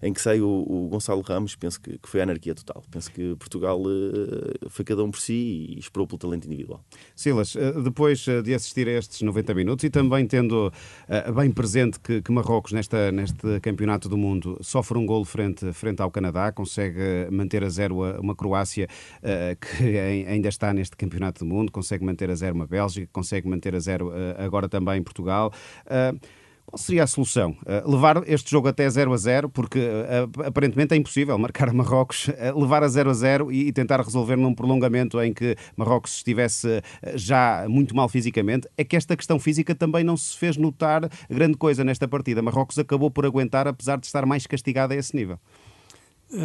em 0.02 0.12
que 0.12 0.20
sai 0.20 0.40
o, 0.40 0.48
o 0.48 0.88
Gonçalo 0.88 1.22
Ramos, 1.22 1.56
penso 1.56 1.80
que, 1.80 1.98
que, 1.98 2.08
foi 2.08 2.20
a 2.20 2.22
anarquia 2.24 2.54
total. 2.54 2.82
Penso 2.90 3.10
que 3.10 3.34
Portugal 3.36 3.80
uh, 3.80 4.68
foi 4.68 4.84
cada 4.84 5.02
um 5.02 5.10
por 5.10 5.20
si 5.20 5.66
e 5.70 5.78
esperou 5.78 6.06
pelo 6.06 6.18
talento 6.18 6.46
individual. 6.46 6.84
Silas, 7.14 7.54
uh, 7.54 7.82
depois 7.82 8.26
uh, 8.26 8.42
de 8.42 8.54
assistir 8.54 8.88
a 8.88 8.92
estes 8.92 9.22
90 9.22 9.54
minutos 9.54 9.84
e 9.84 9.90
também 9.90 10.26
tendo 10.26 10.72
bem 11.34 11.50
presente 11.50 11.98
que, 12.00 12.20
que, 12.20 12.32
Marrocos, 12.32 12.72
nesta, 12.72 13.10
neste 13.10 13.60
campeonato 13.60 14.08
do 14.08 14.16
mundo, 14.16 14.58
sofre 14.60 14.98
um 14.98 15.06
gol 15.06 15.24
frente, 15.24 15.72
frente 15.72 16.02
ao 16.02 16.10
Canadá, 16.10 16.52
consegue 16.52 17.28
manter 17.30 17.64
a 17.64 17.68
zero 17.68 18.00
uma 18.20 18.34
Croácia 18.34 18.88
que 19.60 19.98
ainda 19.98 20.48
está 20.48 20.72
neste 20.72 20.96
campeonato 20.96 21.44
do 21.44 21.46
mundo, 21.46 21.72
consegue 21.72 22.04
manter 22.04 22.30
a 22.30 22.34
zero 22.34 22.54
uma 22.54 22.66
Bélgica, 22.66 23.08
consegue 23.12 23.48
manter 23.48 23.74
a 23.74 23.78
zero 23.78 24.12
agora 24.38 24.68
também 24.68 25.02
Portugal. 25.02 25.52
Qual 26.66 26.78
seria 26.78 27.04
a 27.04 27.06
solução? 27.06 27.56
Uh, 27.62 27.88
levar 27.88 28.28
este 28.28 28.50
jogo 28.50 28.66
até 28.66 28.90
0 28.90 29.12
a 29.12 29.16
0, 29.16 29.48
porque 29.48 29.78
uh, 29.78 30.46
aparentemente 30.46 30.92
é 30.94 30.96
impossível 30.96 31.38
marcar 31.38 31.68
a 31.68 31.72
Marrocos, 31.72 32.26
uh, 32.26 32.60
levar 32.60 32.82
a 32.82 32.88
0 32.88 33.08
a 33.08 33.14
0 33.14 33.52
e, 33.52 33.68
e, 33.68 33.72
tentar 33.72 34.00
resolver 34.00 34.34
num 34.34 34.52
prolongamento 34.52 35.22
em 35.22 35.32
que 35.32 35.56
Marrocos 35.76 36.16
estivesse 36.16 36.82
já 37.14 37.66
muito 37.68 37.94
mal 37.94 38.08
fisicamente. 38.08 38.68
É 38.76 38.82
que 38.82 38.96
esta 38.96 39.16
questão 39.16 39.38
física 39.38 39.76
também 39.76 40.02
não 40.02 40.16
se 40.16 40.36
fez 40.36 40.56
notar 40.56 41.08
grande 41.30 41.56
coisa 41.56 41.84
nesta 41.84 42.08
partida. 42.08 42.42
Marrocos 42.42 42.78
acabou 42.80 43.12
por 43.12 43.24
aguentar, 43.24 43.68
apesar 43.68 43.96
de 43.98 44.06
estar 44.06 44.26
mais 44.26 44.44
castigada 44.44 44.92
a 44.92 44.96
esse 44.96 45.14
nível. 45.14 45.38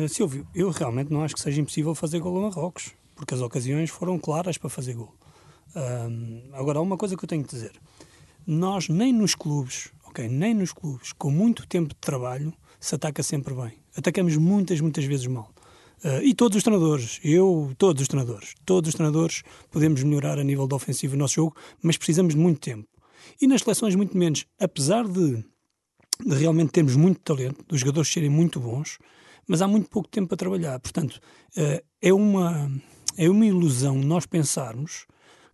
Silvio, 0.07 0.45
eu 0.53 0.69
realmente 0.69 1.11
não 1.11 1.23
acho 1.23 1.33
que 1.33 1.41
seja 1.41 1.59
impossível 1.59 1.95
fazer 1.95 2.19
gol 2.19 2.37
a 2.37 2.41
Marrocos, 2.41 2.91
porque 3.15 3.33
as 3.33 3.41
ocasiões 3.41 3.89
foram 3.89 4.19
claras 4.19 4.55
para 4.55 4.69
fazer 4.69 4.93
gol. 4.93 5.11
agora, 6.53 6.77
há 6.77 6.81
uma 6.83 6.97
coisa 6.97 7.17
que 7.17 7.25
eu 7.25 7.27
tenho 7.27 7.43
que 7.43 7.49
dizer. 7.49 7.71
Nós, 8.45 8.89
nem 8.89 9.13
nos 9.13 9.35
clubes, 9.35 9.91
ok? 10.11 10.27
Nem 10.27 10.53
nos 10.53 10.73
clubes, 10.73 11.13
com 11.13 11.31
muito 11.31 11.65
tempo 11.65 11.89
de 11.89 11.99
trabalho, 11.99 12.53
se 12.79 12.93
ataca 12.93 13.23
sempre 13.23 13.53
bem. 13.53 13.73
Atacamos 13.95 14.35
muitas, 14.35 14.79
muitas 14.81 15.05
vezes 15.05 15.25
mal. 15.25 15.49
Uh, 16.03 16.21
e 16.23 16.33
todos 16.33 16.57
os 16.57 16.63
treinadores, 16.63 17.19
eu, 17.23 17.73
todos 17.77 18.01
os 18.01 18.07
treinadores, 18.07 18.53
todos 18.65 18.89
os 18.89 18.95
treinadores 18.95 19.43
podemos 19.69 20.03
melhorar 20.03 20.37
a 20.37 20.43
nível 20.43 20.67
de 20.67 20.75
ofensivo 20.75 21.15
o 21.15 21.17
nosso 21.17 21.35
jogo, 21.35 21.55
mas 21.81 21.95
precisamos 21.95 22.33
de 22.33 22.39
muito 22.39 22.59
tempo. 22.59 22.87
E 23.39 23.47
nas 23.47 23.61
seleções, 23.61 23.95
muito 23.95 24.17
menos. 24.17 24.45
Apesar 24.59 25.07
de, 25.07 25.43
de 26.25 26.35
realmente 26.35 26.71
termos 26.71 26.95
muito 26.95 27.19
talento, 27.21 27.63
dos 27.67 27.79
jogadores 27.79 28.11
serem 28.11 28.29
muito 28.29 28.59
bons, 28.59 28.97
mas 29.47 29.61
há 29.61 29.67
muito 29.67 29.89
pouco 29.89 30.09
tempo 30.09 30.27
para 30.27 30.37
trabalhar. 30.37 30.79
Portanto, 30.79 31.21
uh, 31.57 31.81
é, 32.01 32.11
uma, 32.11 32.69
é 33.17 33.29
uma 33.29 33.45
ilusão 33.45 33.95
nós 33.95 34.25
pensarmos 34.25 35.05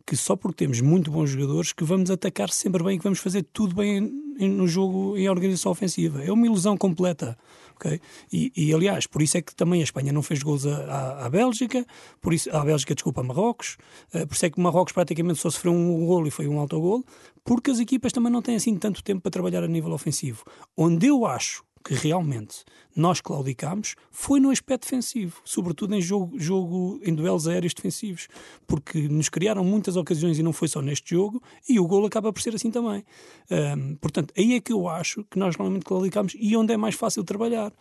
que 0.08 0.16
só 0.16 0.38
porque 0.38 0.64
temos 0.64 0.80
muito 0.80 1.12
bons 1.12 1.32
jogadores 1.32 1.74
que 1.74 1.84
vamos 1.84 2.10
atacar 2.10 2.50
sempre 2.50 2.82
bem 2.82 2.98
que 2.98 3.04
vamos 3.04 3.20
fazer 3.20 3.46
tudo 3.52 3.76
bem 3.76 4.10
no 4.40 4.66
jogo 4.66 5.18
em 5.18 5.28
organização 5.28 5.70
ofensiva. 5.70 6.24
É 6.24 6.32
uma 6.32 6.46
ilusão 6.46 6.78
completa. 6.78 7.38
Okay? 7.76 8.00
E, 8.32 8.52
e, 8.56 8.74
aliás, 8.74 9.06
por 9.06 9.22
isso 9.22 9.38
é 9.38 9.42
que 9.42 9.54
também 9.54 9.82
a 9.82 9.84
Espanha 9.84 10.14
não 10.14 10.24
fez 10.24 10.42
gols 10.42 10.66
à, 10.66 11.26
à 11.26 11.30
Bélgica, 11.30 11.86
por 12.22 12.34
isso, 12.34 12.50
à 12.56 12.64
Bélgica, 12.64 12.96
desculpa, 12.96 13.20
a 13.20 13.24
Marrocos, 13.24 13.78
uh, 14.14 14.26
por 14.26 14.34
isso 14.34 14.46
é 14.46 14.50
que 14.50 14.60
Marrocos 14.60 14.94
praticamente 14.94 15.40
só 15.40 15.50
sofreu 15.50 15.74
um 15.74 16.06
gol 16.06 16.26
e 16.26 16.32
foi 16.32 16.48
um 16.48 16.58
autogol, 16.58 17.04
porque 17.44 17.70
as 17.70 17.80
equipas 17.80 18.14
também 18.14 18.32
não 18.32 18.42
têm 18.42 18.56
assim 18.56 18.76
tanto 18.78 19.04
tempo 19.04 19.22
para 19.22 19.30
trabalhar 19.30 19.64
a 19.64 19.68
nível 19.68 19.92
ofensivo. 19.92 20.44
Onde 20.76 21.06
eu 21.08 21.26
acho 21.26 21.67
que 21.88 21.94
realmente 21.94 22.66
nós 22.94 23.22
claudicámos 23.22 23.96
foi 24.12 24.42
no 24.42 24.50
aspecto 24.50 24.84
defensivo, 24.84 25.40
sobretudo 25.46 25.96
em 25.96 26.02
jogo, 26.02 26.38
jogo 26.38 27.00
em 27.02 27.16
duelos 27.16 27.48
aéreos 27.48 27.74
defensivos, 27.74 28.28
porque 28.66 29.08
nos 29.08 29.30
criaram 29.30 29.64
muitas 29.64 29.96
ocasiões 29.96 30.38
e 30.38 30.44
não 30.44 30.52
foi 30.52 30.68
só 30.68 30.82
neste 30.82 31.12
jogo, 31.16 31.42
e 31.68 31.80
o 31.80 31.88
gol 31.88 32.06
acaba 32.06 32.34
por 32.34 32.42
ser 32.42 32.54
assim 32.54 32.70
também. 32.70 33.06
Um, 33.50 33.96
portanto, 33.96 34.34
aí 34.38 34.56
é 34.56 34.60
que 34.60 34.74
eu 34.74 34.90
acho 34.90 35.24
que 35.32 35.40
nós 35.40 35.56
realmente 35.56 35.86
claudicámos 35.86 36.36
e 36.38 36.58
onde 36.58 36.74
é 36.74 36.78
mais 36.78 36.96
fácil 36.96 37.24
trabalhar. 37.24 37.72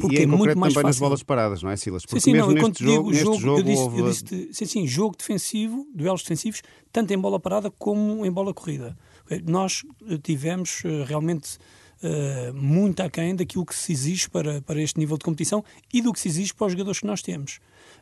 Porque 0.00 0.16
e 0.16 0.20
em 0.20 0.22
é 0.22 0.26
muito 0.26 0.56
mais 0.56 0.72
também 0.72 0.86
nas 0.86 0.96
fácil. 0.96 1.00
bolas 1.00 1.22
paradas, 1.24 1.62
não 1.62 1.70
é, 1.70 1.76
Silas? 1.76 2.02
Sim, 2.02 2.08
Porque 2.08 2.20
sim, 2.20 2.32
mesmo 2.32 2.52
não, 2.52 2.68
neste 2.68 2.84
jogo, 2.84 3.10
digo 3.10 3.24
jogo, 3.24 3.40
jogo 3.40 3.58
eu 3.58 3.62
disse, 3.64 3.82
houve... 3.82 3.98
eu 3.98 4.10
disse, 4.10 4.48
sim, 4.52 4.64
sim, 4.64 4.86
jogo 4.86 5.16
defensivo, 5.18 5.86
duelos 5.92 6.22
defensivos, 6.22 6.62
tanto 6.92 7.12
em 7.12 7.18
bola 7.18 7.40
parada 7.40 7.70
como 7.70 8.24
em 8.24 8.30
bola 8.30 8.54
corrida. 8.54 8.96
Nós 9.44 9.82
eh, 10.08 10.16
tivemos 10.22 10.82
eh, 10.84 11.04
realmente 11.04 11.58
eh, 12.02 12.52
muito 12.52 13.00
aquém 13.00 13.34
daquilo 13.34 13.64
que 13.66 13.74
se 13.74 13.92
exige 13.92 14.28
para, 14.30 14.60
para 14.62 14.80
este 14.80 14.98
nível 14.98 15.16
de 15.18 15.24
competição 15.24 15.64
e 15.92 16.00
do 16.02 16.12
que 16.12 16.20
se 16.20 16.28
exige 16.28 16.54
para 16.54 16.66
os 16.66 16.72
jogadores 16.72 17.00
que 17.00 17.06
nós 17.06 17.22
temos. 17.22 17.58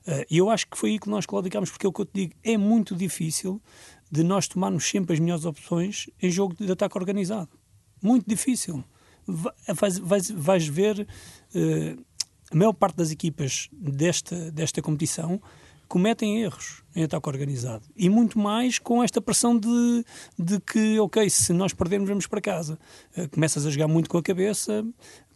Eh, 0.06 0.26
E 0.30 0.38
eu 0.38 0.50
acho 0.50 0.66
que 0.68 0.76
foi 0.76 0.90
aí 0.90 0.98
que 0.98 1.08
nós 1.08 1.26
claudicámos, 1.26 1.70
porque 1.70 1.86
é 1.86 1.88
o 1.88 1.92
que 1.92 2.00
eu 2.00 2.06
te 2.06 2.12
digo, 2.14 2.34
é 2.42 2.56
muito 2.56 2.94
difícil 2.94 3.60
de 4.10 4.22
nós 4.22 4.46
tomarmos 4.48 4.84
sempre 4.88 5.14
as 5.14 5.20
melhores 5.20 5.44
opções 5.44 6.08
em 6.22 6.30
jogo 6.30 6.54
de 6.54 6.70
ataque 6.70 6.96
organizado. 6.98 7.48
Muito 8.02 8.28
difícil. 8.28 8.84
Va- 9.26 9.54
Vais, 9.68 9.98
vais, 9.98 10.30
vais 10.30 10.66
ver 10.68 11.06
eh, 11.54 11.96
a 12.52 12.56
maior 12.56 12.72
parte 12.74 12.96
das 12.96 13.10
equipas 13.10 13.68
desta, 13.72 14.50
desta 14.52 14.82
competição 14.82 15.40
cometem 15.94 16.42
erros 16.42 16.82
em 16.96 17.04
ataque 17.04 17.28
organizado. 17.28 17.84
E 17.96 18.10
muito 18.10 18.36
mais 18.36 18.80
com 18.80 19.00
esta 19.00 19.20
pressão 19.20 19.56
de, 19.56 20.04
de 20.36 20.58
que, 20.58 20.98
ok, 20.98 21.30
se 21.30 21.52
nós 21.52 21.72
perdermos, 21.72 22.08
vamos 22.08 22.26
para 22.26 22.40
casa. 22.40 22.76
Eh, 23.16 23.28
começas 23.28 23.64
a 23.64 23.70
jogar 23.70 23.86
muito 23.86 24.10
com 24.10 24.18
a 24.18 24.22
cabeça, 24.22 24.84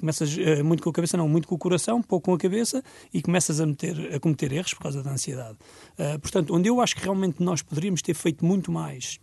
começas 0.01 0.37
eh, 0.37 0.61
muito 0.65 0.83
com 0.83 0.91
a 0.91 0.93
cabeça, 0.93 1.17
não, 1.17 1.29
muito 1.29 1.47
com 1.47 1.55
o 1.55 1.59
coração, 1.59 2.03
pouco 2.03 2.25
com 2.25 2.35
a 2.35 2.39
cabeça, 2.39 2.83
e 3.15 3.23
começas 3.23 3.61
a, 3.61 3.67
meter, 3.67 4.13
a 4.17 4.19
cometer 4.19 4.53
erros 4.53 4.75
por 4.75 4.83
causa 4.83 5.01
da 5.01 5.13
ansiedade. 5.13 5.57
Eh, 5.97 6.19
portanto, 6.19 6.53
onde 6.53 6.69
eu 6.69 6.81
acho 6.81 6.97
que 6.97 7.03
realmente 7.03 7.41
nós 7.41 7.63
poderíamos 7.63 8.03
ter 8.03 8.15
feito 8.15 8.45
muito 8.45 8.73
mais 8.73 9.21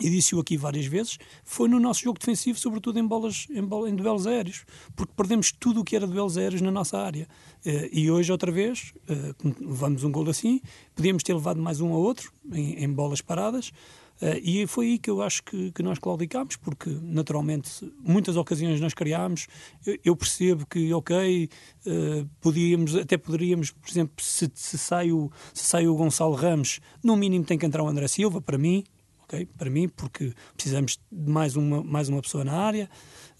e 0.00 0.10
disse-o 0.10 0.40
aqui 0.40 0.56
várias 0.56 0.86
vezes, 0.86 1.18
foi 1.44 1.68
no 1.68 1.78
nosso 1.78 2.02
jogo 2.02 2.18
defensivo, 2.18 2.58
sobretudo 2.58 2.98
em 2.98 3.06
bolas, 3.06 3.46
em, 3.50 3.62
bola, 3.62 3.88
em 3.88 3.94
duelos 3.94 4.26
aéreos, 4.26 4.64
porque 4.96 5.12
perdemos 5.16 5.52
tudo 5.52 5.80
o 5.80 5.84
que 5.84 5.94
era 5.94 6.06
duelos 6.06 6.36
aéreos 6.36 6.60
na 6.60 6.70
nossa 6.70 6.98
área. 6.98 7.28
Eh, 7.64 7.90
e 7.92 8.10
hoje, 8.10 8.32
outra 8.32 8.50
vez, 8.50 8.92
eh, 9.08 9.34
levamos 9.60 10.04
um 10.04 10.10
gol 10.10 10.28
assim, 10.28 10.60
podíamos 10.94 11.22
ter 11.22 11.34
levado 11.34 11.60
mais 11.60 11.80
um 11.80 11.90
ou 11.90 12.02
outro 12.02 12.32
em, 12.52 12.82
em 12.82 12.92
bolas 12.92 13.20
paradas, 13.20 13.72
eh, 14.20 14.40
e 14.42 14.66
foi 14.66 14.86
aí 14.86 14.98
que 14.98 15.08
eu 15.08 15.22
acho 15.22 15.42
que, 15.42 15.72
que 15.72 15.82
nós 15.82 15.98
claudicámos, 15.98 16.56
porque 16.56 16.90
naturalmente 17.02 17.70
muitas 17.98 18.36
ocasiões 18.36 18.80
nós 18.80 18.92
criámos. 18.92 19.46
Eu, 19.86 19.98
eu 20.04 20.16
percebo 20.16 20.66
que, 20.66 20.92
ok, 20.92 21.48
eh, 21.86 22.24
podíamos, 22.40 22.94
até 22.94 23.16
poderíamos, 23.16 23.70
por 23.70 23.88
exemplo, 23.88 24.14
se, 24.22 24.50
se, 24.54 24.76
sai 24.76 25.10
o, 25.10 25.30
se 25.54 25.64
sai 25.64 25.86
o 25.86 25.94
Gonçalo 25.94 26.34
Ramos, 26.34 26.80
no 27.02 27.16
mínimo 27.16 27.44
tem 27.44 27.58
que 27.58 27.64
entrar 27.64 27.82
o 27.82 27.88
André 27.88 28.08
Silva, 28.08 28.40
para 28.40 28.58
mim, 28.58 28.84
ok? 29.30 29.46
Para 29.56 29.70
mim, 29.70 29.88
porque 29.88 30.32
precisamos 30.54 30.98
de 31.10 31.30
mais 31.30 31.54
uma, 31.56 31.82
mais 31.82 32.08
uma 32.08 32.20
pessoa 32.20 32.44
na 32.44 32.52
área. 32.52 32.90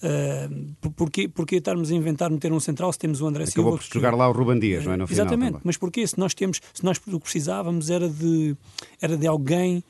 Uh, 0.03 0.75
por- 0.81 0.93
porquê, 0.93 1.29
porquê 1.29 1.57
estarmos 1.57 1.91
a 1.91 1.95
inventar 1.95 2.31
meter 2.31 2.53
um 2.53 2.61
central 2.61 2.93
se 2.93 2.99
temos 2.99 3.21
o 3.21 3.27
André 3.27 3.45
Acabou 3.45 3.73
Silva? 3.73 3.85
por 3.89 3.95
jogar 3.95 4.15
lá 4.15 4.29
o 4.29 4.33
Ruben 4.33 4.59
Dias, 4.59 4.85
não 4.85 4.93
é? 4.93 4.97
No 4.97 5.07
final 5.07 5.27
Exatamente, 5.27 5.49
também. 5.49 5.63
mas 5.65 5.77
porquê? 5.77 6.07
Se 6.07 6.19
nós 6.19 6.33
temos, 6.33 6.61
se 6.73 6.85
nós 6.85 6.99
o 6.99 7.03
que 7.03 7.19
precisávamos 7.19 7.91
era 7.91 8.09
de, 8.09 8.57
era 9.01 9.17
de 9.17 9.27
alguém 9.27 9.85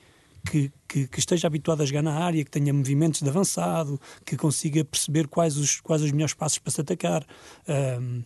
que, 0.51 0.73
que, 0.89 1.07
que 1.07 1.19
esteja 1.19 1.47
habituado 1.47 1.83
a 1.83 1.87
jogar 1.87 2.03
na 2.03 2.15
área, 2.15 2.43
que 2.45 2.51
tenha 2.51 2.73
movimentos 2.73 3.21
de 3.23 3.29
avançado, 3.29 4.01
que 4.25 4.37
consiga 4.37 4.85
perceber 4.85 5.29
quais 5.29 5.57
os, 5.57 5.81
quais 5.81 6.03
os 6.03 6.11
melhores 6.11 6.35
passos 6.35 6.59
para 6.59 6.73
se 6.73 6.81
atacar. 6.81 7.25
Um, 8.01 8.23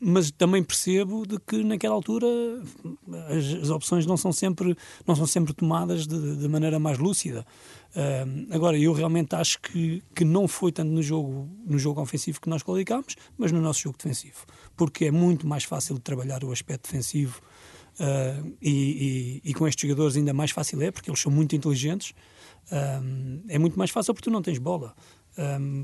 mas 0.00 0.30
também 0.32 0.62
percebo 0.64 1.26
de 1.26 1.38
que 1.38 1.62
naquela 1.62 1.94
altura 1.94 2.26
as, 3.28 3.62
as 3.62 3.70
opções 3.70 4.04
não 4.06 4.16
são 4.16 4.32
sempre 4.32 4.76
não 5.06 5.14
são 5.14 5.26
sempre 5.26 5.52
tomadas 5.54 6.06
de, 6.06 6.36
de 6.36 6.48
maneira 6.48 6.78
mais 6.78 6.98
lúcida. 6.98 7.46
Ahm, 7.94 8.46
agora 8.50 8.78
eu 8.78 8.92
realmente 8.92 9.34
acho 9.34 9.60
que, 9.60 10.02
que 10.14 10.24
não 10.24 10.48
foi 10.48 10.72
tanto 10.72 10.90
no 10.90 11.02
jogo 11.02 11.48
no 11.66 11.78
jogo 11.78 12.00
ofensivo 12.00 12.40
que 12.40 12.48
nós 12.48 12.62
qualificámos 12.62 13.14
mas 13.38 13.52
no 13.52 13.60
nosso 13.60 13.80
jogo 13.80 13.96
defensivo. 13.96 14.44
Porque 14.76 15.04
é 15.06 15.10
muito 15.10 15.46
mais 15.46 15.64
fácil 15.64 15.94
de 15.94 16.00
trabalhar 16.00 16.42
o 16.44 16.50
aspecto 16.52 16.84
defensivo 16.88 17.40
ah, 18.00 18.42
e, 18.60 19.40
e- 19.44 19.50
e 19.50 19.54
com 19.54 19.66
estes 19.68 19.88
jogadores 19.88 20.16
ainda 20.16 20.32
mais 20.32 20.50
fácil 20.50 20.80
é 20.82 20.90
porque 20.90 21.10
eles 21.10 21.20
são 21.20 21.30
muito 21.30 21.54
inteligentes. 21.54 22.12
Ahm, 22.72 23.40
é 23.48 23.58
muito 23.58 23.78
mais 23.78 23.90
fácil 23.90 24.14
porque 24.14 24.28
tu 24.28 24.32
não 24.32 24.42
tens 24.42 24.58
bola. 24.58 24.94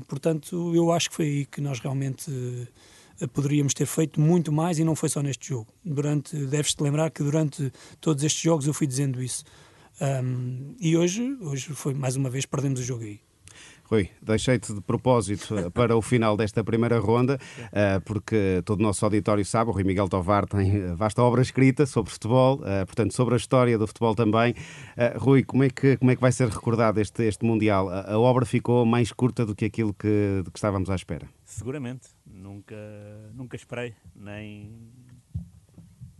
Portanto 0.07 0.75
eu 0.75 0.91
acho 0.91 1.09
que 1.09 1.15
foi 1.15 1.25
aí 1.25 1.45
que 1.45 1.61
nós 1.61 1.79
realmente 1.79 2.29
poderíamos 3.33 3.73
ter 3.73 3.85
feito 3.85 4.19
muito 4.19 4.51
mais 4.51 4.79
e 4.79 4.83
não 4.83 4.95
foi 4.95 5.09
só 5.09 5.21
neste 5.21 5.49
jogo. 5.49 5.67
Durante, 5.83 6.35
deves-te 6.35 6.81
lembrar 6.83 7.09
que 7.11 7.23
durante 7.23 7.71
todos 7.99 8.23
estes 8.23 8.41
jogos 8.41 8.67
eu 8.67 8.73
fui 8.73 8.87
dizendo 8.87 9.21
isso. 9.21 9.43
Um, 9.99 10.75
e 10.79 10.95
hoje, 10.95 11.35
hoje 11.41 11.73
foi 11.73 11.93
mais 11.93 12.15
uma 12.15 12.29
vez 12.29 12.45
perdemos 12.45 12.79
o 12.79 12.83
jogo 12.83 13.03
aí. 13.03 13.19
Rui, 13.89 14.09
deixei-te 14.21 14.73
de 14.73 14.81
propósito 14.81 15.57
eh, 15.57 15.69
para 15.69 15.95
o 15.95 16.01
final 16.01 16.35
desta 16.35 16.61
primeira 16.61 16.99
ronda, 16.99 17.39
eh, 17.71 17.99
porque 18.01 18.61
todo 18.65 18.81
o 18.81 18.83
nosso 18.83 19.05
auditório 19.05 19.45
sabe, 19.45 19.69
o 19.69 19.73
Rui 19.73 19.85
Miguel 19.85 20.09
Tovar 20.09 20.45
tem 20.45 20.75
eh, 20.75 20.93
vasta 20.93 21.23
obra 21.23 21.41
escrita 21.41 21.85
sobre 21.85 22.11
futebol, 22.11 22.57
portanto, 22.85 23.13
sobre 23.13 23.35
a 23.35 23.37
história 23.37 23.77
do 23.77 23.87
futebol 23.87 24.13
também. 24.13 24.53
Rui, 25.15 25.43
como 25.43 25.63
é 25.63 25.69
que, 25.69 25.95
como 25.97 26.11
é 26.11 26.15
que 26.15 26.21
vai 26.21 26.31
ser 26.31 26.49
recordado 26.49 26.99
este, 26.99 27.23
este 27.23 27.45
Mundial? 27.45 27.89
A, 27.89 28.17
obra 28.19 28.45
ficou 28.45 28.85
mais 28.85 29.11
curta 29.13 29.45
do 29.45 29.55
que 29.55 29.65
aquilo 29.65 29.93
que, 29.93 30.43
que 30.51 30.57
estávamos 30.57 30.89
à 30.89 30.95
espera? 30.95 31.29
Seguramente. 31.45 32.16
Nunca, 32.37 32.75
nunca 33.33 33.55
esperei, 33.55 33.95
nem, 34.15 34.71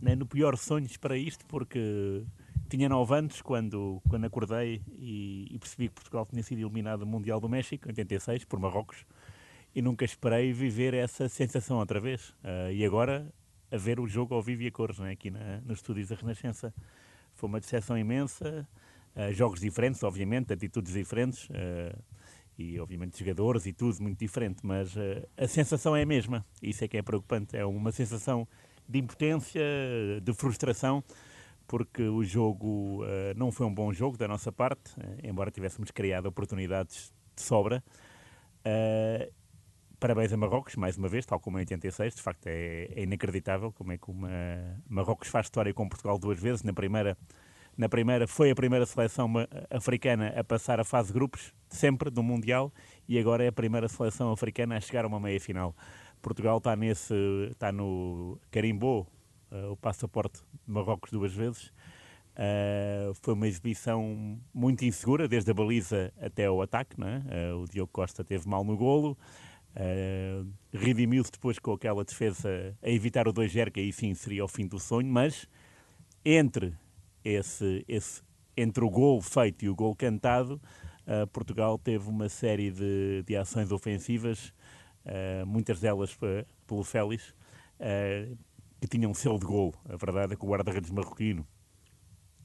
nem 0.00 0.16
no 0.16 0.26
pior 0.26 0.56
sonho 0.56 0.84
esperei 0.84 1.22
isto, 1.22 1.46
porque 1.46 2.24
tinha 2.68 2.88
9 2.88 3.14
anos 3.14 3.40
quando, 3.40 4.02
quando 4.08 4.24
acordei 4.24 4.82
e, 4.98 5.46
e 5.50 5.58
percebi 5.58 5.88
que 5.88 5.94
Portugal 5.94 6.26
tinha 6.26 6.42
sido 6.42 6.60
eliminado 6.60 7.00
do 7.00 7.06
Mundial 7.06 7.40
do 7.40 7.48
México, 7.48 7.86
em 7.86 7.90
86, 7.90 8.44
por 8.44 8.58
Marrocos, 8.58 9.06
e 9.74 9.80
nunca 9.80 10.04
esperei 10.04 10.52
viver 10.52 10.92
essa 10.92 11.28
sensação 11.28 11.78
outra 11.78 12.00
vez. 12.00 12.34
Ah, 12.42 12.72
e 12.72 12.84
agora, 12.84 13.32
a 13.70 13.76
ver 13.76 14.00
o 14.00 14.06
jogo 14.06 14.34
ao 14.34 14.42
vivo 14.42 14.62
e 14.62 14.66
a 14.66 14.72
cores, 14.72 14.98
né, 14.98 15.12
aqui 15.12 15.30
na, 15.30 15.60
nos 15.60 15.78
estúdios 15.78 16.08
da 16.08 16.16
Renascença. 16.16 16.74
Foi 17.34 17.48
uma 17.48 17.60
decepção 17.60 17.96
imensa, 17.96 18.68
ah, 19.14 19.30
jogos 19.32 19.60
diferentes, 19.60 20.02
obviamente, 20.02 20.52
atitudes 20.52 20.92
diferentes. 20.92 21.48
ah, 21.52 21.96
e 22.58 22.78
obviamente 22.80 23.18
jogadores 23.18 23.66
e 23.66 23.72
tudo 23.72 24.02
muito 24.02 24.18
diferente, 24.18 24.58
mas 24.64 24.96
eh, 24.96 25.24
a 25.36 25.46
sensação 25.46 25.94
é 25.94 26.02
a 26.02 26.06
mesma. 26.06 26.44
Isso 26.60 26.84
é 26.84 26.88
que 26.88 26.96
é 26.96 27.02
preocupante. 27.02 27.56
É 27.56 27.64
uma 27.64 27.92
sensação 27.92 28.48
de 28.88 28.98
impotência, 28.98 29.62
de 30.20 30.34
frustração, 30.34 31.04
porque 31.68 32.02
o 32.02 32.24
jogo 32.24 33.04
eh, 33.06 33.32
não 33.36 33.52
foi 33.52 33.64
um 33.64 33.72
bom 33.72 33.92
jogo 33.92 34.16
da 34.16 34.26
nossa 34.26 34.50
parte, 34.50 34.92
eh, 34.98 35.28
embora 35.28 35.52
tivéssemos 35.52 35.92
criado 35.92 36.26
oportunidades 36.26 37.12
de 37.36 37.42
sobra. 37.42 37.82
Parabéns 40.00 40.32
a 40.32 40.36
Marrocos, 40.36 40.76
mais 40.76 40.96
uma 40.96 41.08
vez, 41.08 41.26
tal 41.26 41.40
como 41.40 41.58
em 41.58 41.60
86. 41.60 42.16
De 42.16 42.22
facto, 42.22 42.46
é, 42.46 42.88
é 42.94 43.02
inacreditável 43.02 43.72
como 43.72 43.92
é 43.92 43.98
que 43.98 44.10
uma 44.10 44.28
Marrocos 44.88 45.28
faz 45.28 45.46
história 45.46 45.72
com 45.72 45.88
Portugal 45.88 46.18
duas 46.18 46.38
vezes. 46.38 46.62
Na 46.62 46.72
primeira, 46.72 47.16
na 47.78 47.88
primeira 47.88 48.26
foi 48.26 48.50
a 48.50 48.54
primeira 48.56 48.84
seleção 48.84 49.32
africana 49.70 50.34
a 50.36 50.42
passar 50.42 50.80
a 50.80 50.84
fase 50.84 51.08
de 51.08 51.14
grupos, 51.14 51.54
sempre, 51.68 52.10
do 52.10 52.22
Mundial, 52.24 52.72
e 53.08 53.18
agora 53.18 53.44
é 53.44 53.48
a 53.48 53.52
primeira 53.52 53.88
seleção 53.88 54.32
africana 54.32 54.76
a 54.76 54.80
chegar 54.80 55.04
a 55.04 55.08
uma 55.08 55.20
meia-final. 55.20 55.74
Portugal 56.20 56.58
está 56.58 56.74
nesse, 56.74 57.14
está 57.52 57.70
no 57.70 58.40
carimbou 58.50 59.06
eh, 59.52 59.66
o 59.66 59.76
passaporte 59.76 60.40
de 60.40 60.72
Marrocos 60.72 61.12
duas 61.12 61.32
vezes. 61.32 61.72
Eh, 62.34 63.12
foi 63.22 63.34
uma 63.34 63.46
exibição 63.46 64.38
muito 64.52 64.84
insegura, 64.84 65.28
desde 65.28 65.52
a 65.52 65.54
baliza 65.54 66.12
até 66.20 66.50
o 66.50 66.60
ataque. 66.60 66.96
É? 67.00 67.22
Eh, 67.30 67.52
o 67.52 67.64
Diogo 67.64 67.92
Costa 67.92 68.24
teve 68.24 68.48
mal 68.48 68.64
no 68.64 68.76
golo, 68.76 69.16
eh, 69.76 70.42
redimiu-se 70.72 71.30
depois 71.30 71.60
com 71.60 71.72
aquela 71.72 72.04
defesa 72.04 72.76
a 72.82 72.90
evitar 72.90 73.28
o 73.28 73.32
2-0, 73.32 73.70
que 73.70 73.78
aí 73.78 73.92
sim 73.92 74.12
seria 74.14 74.44
o 74.44 74.48
fim 74.48 74.66
do 74.66 74.80
sonho, 74.80 75.08
mas 75.08 75.48
entre 76.24 76.74
esse, 77.24 77.84
esse 77.88 78.22
entre 78.56 78.84
o 78.84 78.90
gol 78.90 79.20
feito 79.20 79.64
e 79.64 79.68
o 79.68 79.74
gol 79.74 79.94
cantado, 79.94 80.60
eh, 81.06 81.26
Portugal 81.26 81.78
teve 81.78 82.08
uma 82.08 82.28
série 82.28 82.70
de, 82.70 83.22
de 83.24 83.36
ações 83.36 83.70
ofensivas, 83.70 84.52
eh, 85.04 85.44
muitas 85.44 85.80
delas 85.80 86.14
pe- 86.14 86.46
pelo 86.66 86.82
Félix, 86.82 87.34
eh, 87.78 88.32
que 88.80 88.88
tinham 88.88 89.10
um 89.10 89.14
selo 89.14 89.38
de 89.38 89.46
gol. 89.46 89.74
A 89.88 89.96
verdade 89.96 90.32
é 90.34 90.36
que 90.36 90.44
o 90.44 90.48
guarda-redes 90.48 90.90
marroquino 90.90 91.46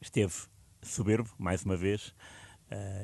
esteve 0.01 0.33
soberbo, 0.81 1.29
mais 1.37 1.63
uma 1.63 1.75
vez. 1.75 2.13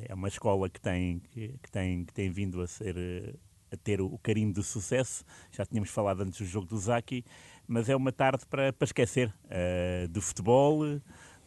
É 0.08 0.14
uma 0.16 0.28
escola 0.28 0.68
que 0.68 0.82
tem, 0.82 1.20
que, 1.20 1.50
que 1.62 1.72
tem, 1.72 2.04
que 2.04 2.12
tem 2.12 2.30
vindo 2.32 2.60
a 2.60 2.66
ser 2.66 3.38
a 3.72 3.78
ter 3.78 4.02
o 4.02 4.18
carinho 4.18 4.52
de 4.52 4.64
sucesso. 4.64 5.24
Já 5.52 5.64
tínhamos 5.64 5.92
falado 5.92 6.22
antes 6.22 6.40
do 6.40 6.46
jogo 6.46 6.66
do 6.66 6.76
Zaki, 6.78 7.24
mas 7.68 7.88
é 7.88 7.96
uma 7.96 8.12
tarde 8.12 8.44
para, 8.48 8.74
para 8.74 8.86
esquecer 8.86 9.32
eh, 9.48 10.08
de 10.10 10.20
futebol, 10.20 10.84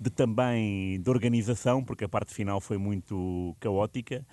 de 0.02 0.10
também 0.10 1.00
de 1.00 1.08
organização, 1.08 1.84
porque 1.84 2.04
a 2.04 2.08
parte 2.08 2.34
final 2.34 2.60
foi 2.60 2.76
muito 2.76 3.56
caótica, 3.60 4.26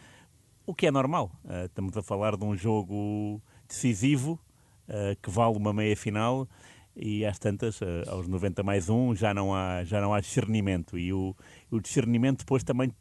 o 0.65 0.73
que 0.73 0.88
é 0.88 0.91
normal. 0.91 1.32
Eh, 1.47 1.65
estamos 1.65 1.95
a 1.95 2.01
falar 2.01 2.36
de 2.36 2.43
um 2.43 2.55
jogo 2.55 3.41
decisivo, 3.67 4.39
uh, 4.88 5.15
que 5.21 5.29
vale 5.29 5.55
uma 5.58 5.71
meia 5.71 5.95
final, 5.95 6.47
e 6.95 7.25
às 7.25 7.38
tantas, 7.39 7.79
uh, 7.82 8.03
aos 8.08 8.27
90 8.27 8.63
mais 8.63 8.89
um, 8.89 9.15
já 9.15 9.34
não 9.34 9.53
há, 9.53 9.84
já 9.84 10.01
não 10.01 10.13
há 10.13 10.19
discernimento. 10.19 10.97
E 10.97 11.13
o, 11.13 11.36
o 11.71 11.79
discernimento 11.79 12.39
depois 12.39 12.63
também 12.63 12.91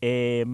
é. 0.00 0.44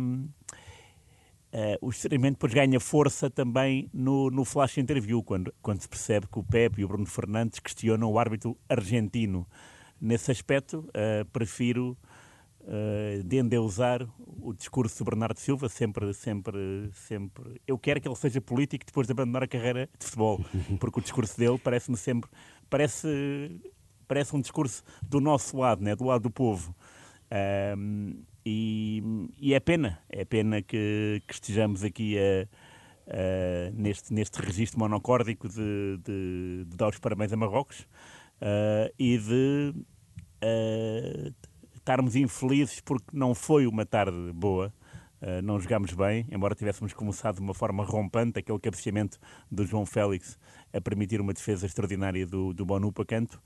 Uh, 1.52 1.74
o 1.80 1.90
discernimento 1.90 2.34
depois 2.34 2.54
ganha 2.54 2.78
força 2.78 3.28
também 3.28 3.90
no, 3.92 4.30
no 4.30 4.44
flash 4.44 4.78
interview, 4.78 5.20
quando, 5.20 5.52
quando 5.60 5.80
se 5.80 5.88
percebe 5.88 6.28
que 6.28 6.38
o 6.38 6.44
Pepe 6.44 6.80
e 6.80 6.84
o 6.84 6.88
Bruno 6.88 7.06
Fernandes 7.06 7.58
questionam 7.58 8.08
o 8.08 8.18
árbitro 8.20 8.56
argentino. 8.68 9.44
Nesse 10.00 10.30
aspecto, 10.30 10.88
uh, 10.88 11.24
prefiro 11.30 11.96
uh, 12.60 13.22
de 13.22 13.36
endeusar 13.36 14.06
o 14.40 14.54
discurso 14.54 14.96
de 14.98 15.04
Bernardo 15.04 15.38
Silva, 15.38 15.68
sempre, 15.68 16.14
sempre, 16.14 16.90
sempre. 16.94 17.60
Eu 17.66 17.78
quero 17.78 18.00
que 18.00 18.08
ele 18.08 18.16
seja 18.16 18.40
político 18.40 18.84
depois 18.86 19.06
de 19.06 19.12
abandonar 19.12 19.42
a 19.42 19.46
carreira 19.46 19.88
de 19.98 20.06
futebol, 20.06 20.42
porque 20.80 21.00
o 21.00 21.02
discurso 21.02 21.38
dele 21.38 21.58
parece-me 21.58 21.96
sempre. 21.96 22.30
Parece, 22.70 23.60
parece 24.08 24.34
um 24.34 24.40
discurso 24.40 24.82
do 25.02 25.20
nosso 25.20 25.58
lado, 25.58 25.82
né? 25.82 25.94
do 25.94 26.04
lado 26.04 26.22
do 26.22 26.30
povo. 26.30 26.74
Um, 27.76 28.22
e, 28.44 29.02
e, 29.38 29.52
é 29.52 29.60
pena, 29.60 29.98
é 30.08 30.24
pena 30.24 30.62
que, 30.62 31.22
que 31.28 31.34
estejamos 31.34 31.84
aqui 31.84 32.16
a, 32.18 32.48
a, 33.06 33.70
neste, 33.72 34.12
neste 34.14 34.40
registro 34.40 34.80
monocórdico 34.80 35.46
de, 35.46 35.98
de, 36.02 36.64
de, 36.66 36.76
dar 36.76 36.88
os 36.88 36.98
parabéns 36.98 37.32
a 37.32 37.36
Marrocos 37.36 37.86
uh, 38.40 38.92
e 38.98 39.18
de 39.18 39.74
uh, 40.42 41.35
estarmos 41.74 42.16
infelizes 42.16 42.81
porque 42.81 43.09
não 43.12 43.35
foi 43.35 43.66
uma 43.66 43.85
tarde 43.85 44.33
boa. 44.33 44.72
Uh, 45.20 45.42
não 45.42 45.61
jogámos 45.61 45.92
bem, 45.92 46.26
embora 46.31 46.55
tivéssemos 46.55 46.95
começado 46.95 47.36
de 47.36 47.43
uma 47.43 47.53
forma 47.53 47.84
rompante, 47.84 48.38
aquele 48.38 48.59
cabeceamento 48.59 49.18
do 49.51 49.66
João 49.66 49.84
Félix 49.84 50.38
a 50.72 50.80
permitir 50.80 51.20
uma 51.20 51.34
defesa 51.34 51.66
extraordinária 51.66 52.26
do, 52.26 52.55
do 52.55 52.64
Bonu 52.64 52.91
para 52.91 53.05
canto, 53.05 53.43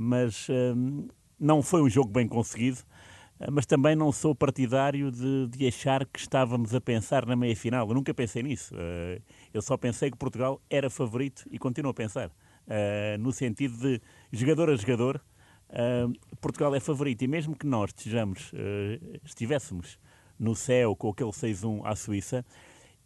mas 0.00 0.48
não 1.38 1.62
foi 1.62 1.80
um 1.80 1.88
jogo 1.88 2.10
bem 2.10 2.26
conseguido. 2.26 2.78
Mas 3.50 3.64
também 3.64 3.96
não 3.96 4.12
sou 4.12 4.34
partidário 4.34 5.10
de, 5.10 5.46
de, 5.48 5.66
achar 5.66 6.04
que 6.04 6.18
estávamos 6.18 6.74
a 6.74 6.80
pensar 6.80 7.24
na 7.24 7.34
meia-final. 7.34 7.88
Eu 7.88 7.94
nunca 7.94 8.12
pensei 8.12 8.42
nisso. 8.42 8.74
Eu 9.54 9.62
só 9.62 9.78
pensei 9.78 10.10
que 10.10 10.18
Portugal 10.18 10.60
era 10.68 10.90
favorito 10.90 11.44
e 11.50 11.58
continuo 11.58 11.92
a 11.92 11.94
pensar. 11.94 12.30
Ah, 12.70 13.18
no 13.18 13.32
sentido 13.32 13.76
de, 13.76 14.00
jogador 14.32 14.70
a 14.70 14.76
jogador, 14.76 15.20
Portugal 16.40 16.74
é 16.74 16.80
favorito. 16.80 17.22
E 17.22 17.28
mesmo 17.28 17.56
que 17.56 17.66
nós 17.66 17.90
estejamos, 17.90 18.52
estivéssemos 19.24 19.98
no 20.38 20.54
céu 20.54 20.96
com 20.96 21.10
aquele 21.10 21.30
6-1 21.30 21.80
à 21.84 21.94
Suíça, 21.94 22.44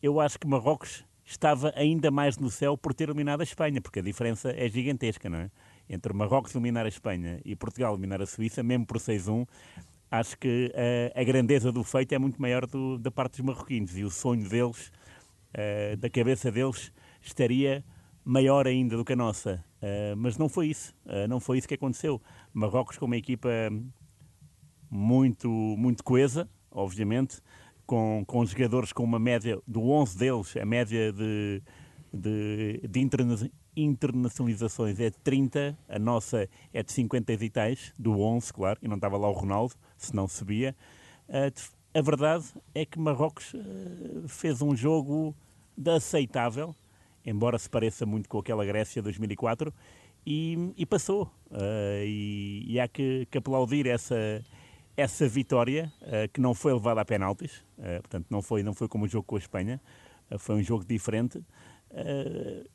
eu 0.02 0.20
acho 0.20 0.38
que 0.38 0.46
Marrocos 0.46 1.04
estava 1.24 1.72
ainda 1.74 2.10
mais 2.10 2.36
no 2.36 2.50
céu 2.50 2.76
por 2.76 2.92
ter 2.92 3.08
eliminado 3.08 3.40
a 3.40 3.44
Espanha, 3.44 3.80
porque 3.80 4.00
a 4.00 4.02
diferença 4.02 4.52
é 4.54 4.68
gigantesca, 4.68 5.28
não 5.28 5.38
é? 5.38 5.50
Entre 5.88 6.12
Marrocos 6.12 6.54
eliminar 6.54 6.84
a 6.84 6.88
Espanha 6.88 7.40
e 7.44 7.56
Portugal 7.56 7.94
eliminar 7.94 8.20
a 8.20 8.26
Suíça, 8.26 8.62
mesmo 8.62 8.86
por 8.86 8.98
6-1, 8.98 9.46
acho 10.10 10.38
que 10.38 10.72
a, 11.14 11.20
a 11.20 11.24
grandeza 11.24 11.72
do 11.72 11.82
feito 11.82 12.14
é 12.14 12.18
muito 12.18 12.40
maior 12.40 12.66
do, 12.66 12.98
da 12.98 13.10
parte 13.10 13.38
dos 13.38 13.46
marroquinos 13.46 13.96
e 13.96 14.04
o 14.04 14.10
sonho 14.10 14.48
deles, 14.48 14.92
uh, 15.54 15.96
da 15.96 16.10
cabeça 16.10 16.52
deles, 16.52 16.92
estaria 17.20 17.84
maior 18.24 18.66
ainda 18.66 18.96
do 18.96 19.04
que 19.04 19.12
a 19.12 19.16
nossa. 19.16 19.62
Uh, 19.82 20.16
mas 20.16 20.38
não 20.38 20.48
foi 20.48 20.68
isso, 20.68 20.94
uh, 21.04 21.28
não 21.28 21.38
foi 21.38 21.58
isso 21.58 21.68
que 21.68 21.74
aconteceu. 21.74 22.20
Marrocos 22.52 22.96
com 22.96 23.04
uma 23.04 23.16
equipa 23.16 23.48
muito, 24.90 25.48
muito 25.48 26.02
coesa, 26.02 26.48
obviamente, 26.70 27.40
com, 27.86 28.24
com 28.26 28.44
jogadores 28.46 28.92
com 28.92 29.04
uma 29.04 29.18
média 29.18 29.60
do 29.66 29.90
11 29.90 30.16
deles, 30.16 30.56
a 30.56 30.64
média 30.64 31.12
de, 31.12 31.62
de, 32.12 32.80
de 32.88 33.10
internacionalizações 33.76 34.98
é 35.00 35.10
de 35.10 35.18
30, 35.18 35.76
a 35.86 35.98
nossa 35.98 36.48
é 36.72 36.82
de 36.82 36.92
50 36.92 37.32
e 37.32 37.50
tais, 37.50 37.92
do 37.98 38.18
11, 38.20 38.52
claro, 38.52 38.78
e 38.80 38.88
não 38.88 38.96
estava 38.96 39.18
lá 39.18 39.28
o 39.28 39.32
Ronaldo, 39.32 39.74
se 39.98 40.14
não 40.14 40.26
subia. 40.26 40.74
A 41.92 42.00
verdade 42.00 42.44
é 42.74 42.86
que 42.86 42.98
Marrocos 42.98 43.54
fez 44.28 44.62
um 44.62 44.74
jogo 44.74 45.34
de 45.76 45.90
aceitável, 45.90 46.74
embora 47.24 47.58
se 47.58 47.68
pareça 47.68 48.04
muito 48.04 48.28
com 48.28 48.38
aquela 48.38 48.64
Grécia 48.64 49.00
de 49.00 49.04
2004, 49.04 49.72
e, 50.26 50.72
e 50.76 50.86
passou. 50.86 51.30
Uh, 51.50 52.04
e, 52.04 52.64
e, 52.66 52.80
há 52.80 52.88
que, 52.88 53.26
que, 53.30 53.38
aplaudir 53.38 53.86
essa, 53.86 54.42
essa 54.96 55.28
vitória, 55.28 55.92
uh, 56.02 56.30
que 56.32 56.40
não 56.40 56.54
foi 56.54 56.72
levada 56.72 57.00
a 57.00 57.04
penaltis, 57.04 57.58
uh, 57.78 58.00
portanto, 58.00 58.26
não 58.30 58.42
foi, 58.42 58.62
não 58.62 58.74
foi 58.74 58.88
como 58.88 59.04
o 59.04 59.08
jogo 59.08 59.24
com 59.24 59.36
a 59.36 59.38
Espanha, 59.38 59.80
foi 60.38 60.56
um 60.56 60.62
jogo 60.62 60.84
diferente. 60.84 61.44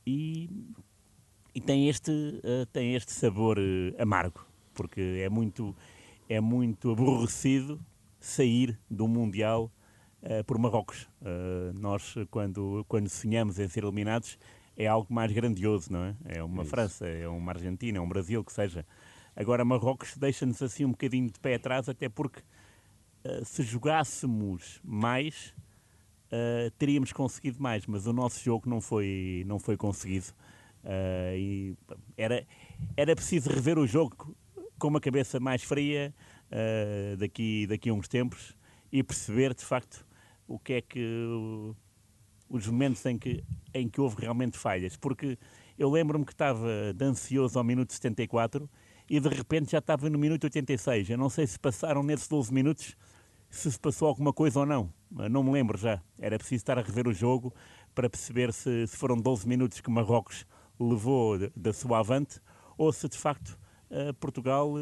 e 0.05 0.49
e 1.53 1.59
tem 1.59 1.89
este, 1.89 2.11
tem 2.71 2.93
este 2.93 3.11
sabor 3.11 3.57
amargo, 3.97 4.45
porque 4.71 5.01
é 5.19 5.27
muito, 5.27 5.75
é 6.29 6.39
muito 6.39 6.91
aborrecido 6.91 7.83
sair 8.19 8.79
do 8.89 9.07
Mundial 9.07 9.71
por 10.45 10.57
Marrocos. 10.57 11.07
nós, 11.75 12.15
quando, 12.29 12.85
quando 12.87 13.09
sonhamos 13.09 13.59
em 13.59 13.67
ser 13.67 13.83
eliminados, 13.83 14.37
é 14.75 14.87
algo 14.87 15.13
mais 15.13 15.31
grandioso, 15.31 15.91
não 15.91 16.03
é? 16.03 16.15
É 16.25 16.43
uma 16.43 16.63
é 16.63 16.65
França, 16.65 17.05
é 17.05 17.27
uma 17.27 17.51
Argentina, 17.51 17.97
é 17.97 18.01
um 18.01 18.07
Brasil, 18.07 18.43
que 18.43 18.53
seja. 18.53 18.85
Agora, 19.35 19.63
Marrocos 19.63 20.17
deixa-nos 20.17 20.61
assim 20.61 20.85
um 20.85 20.91
bocadinho 20.91 21.29
de 21.29 21.39
pé 21.39 21.55
atrás, 21.55 21.87
até 21.87 22.09
porque 22.09 22.41
se 23.43 23.63
jogássemos 23.63 24.79
mais, 24.83 25.53
teríamos 26.77 27.11
conseguido 27.11 27.61
mais, 27.61 27.85
mas 27.85 28.07
o 28.07 28.13
nosso 28.13 28.43
jogo 28.43 28.69
não 28.69 28.81
foi, 28.81 29.43
não 29.45 29.59
foi 29.59 29.75
conseguido. 29.77 30.27
E 31.35 31.75
era, 32.17 32.45
era 32.95 33.15
preciso 33.15 33.49
rever 33.49 33.77
o 33.77 33.85
jogo 33.85 34.35
com 34.77 34.87
uma 34.87 35.01
cabeça 35.01 35.39
mais 35.39 35.63
fria 35.63 36.13
daqui, 37.17 37.67
daqui 37.67 37.89
a 37.89 37.93
uns 37.93 38.07
tempos 38.07 38.55
e 38.91 39.03
perceber 39.03 39.53
de 39.53 39.63
facto 39.63 40.05
o 40.49 40.57
que 40.57 40.73
é 40.73 40.81
que 40.81 40.99
os 42.49 42.67
momentos 42.67 43.05
em 43.05 43.17
que, 43.17 43.43
em 43.73 43.87
que 43.87 44.01
houve 44.01 44.19
realmente 44.19 44.57
falhas. 44.57 44.97
Porque 44.97 45.37
eu 45.77 45.89
lembro-me 45.91 46.25
que 46.25 46.31
estava 46.31 46.67
de 46.93 47.05
ansioso 47.05 47.57
ao 47.59 47.63
minuto 47.63 47.93
74 47.93 48.67
e 49.07 49.19
de 49.19 49.29
repente 49.29 49.71
já 49.71 49.77
estava 49.77 50.09
no 50.09 50.17
minuto 50.17 50.43
86. 50.45 51.11
Eu 51.11 51.17
não 51.17 51.29
sei 51.29 51.45
se 51.45 51.59
passaram 51.59 52.01
nesses 52.01 52.27
12 52.27 52.51
minutos 52.51 52.97
se 53.47 53.71
se 53.71 53.79
passou 53.79 54.07
alguma 54.07 54.33
coisa 54.33 54.59
ou 54.59 54.65
não. 54.65 54.91
Não 55.29 55.43
me 55.43 55.51
lembro 55.51 55.77
já. 55.77 56.01
Era 56.17 56.37
preciso 56.37 56.61
estar 56.61 56.79
a 56.79 56.81
rever 56.81 57.07
o 57.07 57.13
jogo 57.13 57.53
para 57.93 58.09
perceber 58.09 58.51
se, 58.51 58.87
se 58.87 58.97
foram 58.97 59.17
12 59.17 59.47
minutos 59.47 59.79
que 59.79 59.89
Marrocos 59.91 60.45
levou 60.79 61.37
da 61.55 61.73
sua 61.73 61.99
avante, 61.99 62.39
ou 62.77 62.91
se 62.91 63.07
de 63.07 63.17
facto 63.17 63.59
eh, 63.89 64.13
Portugal 64.13 64.73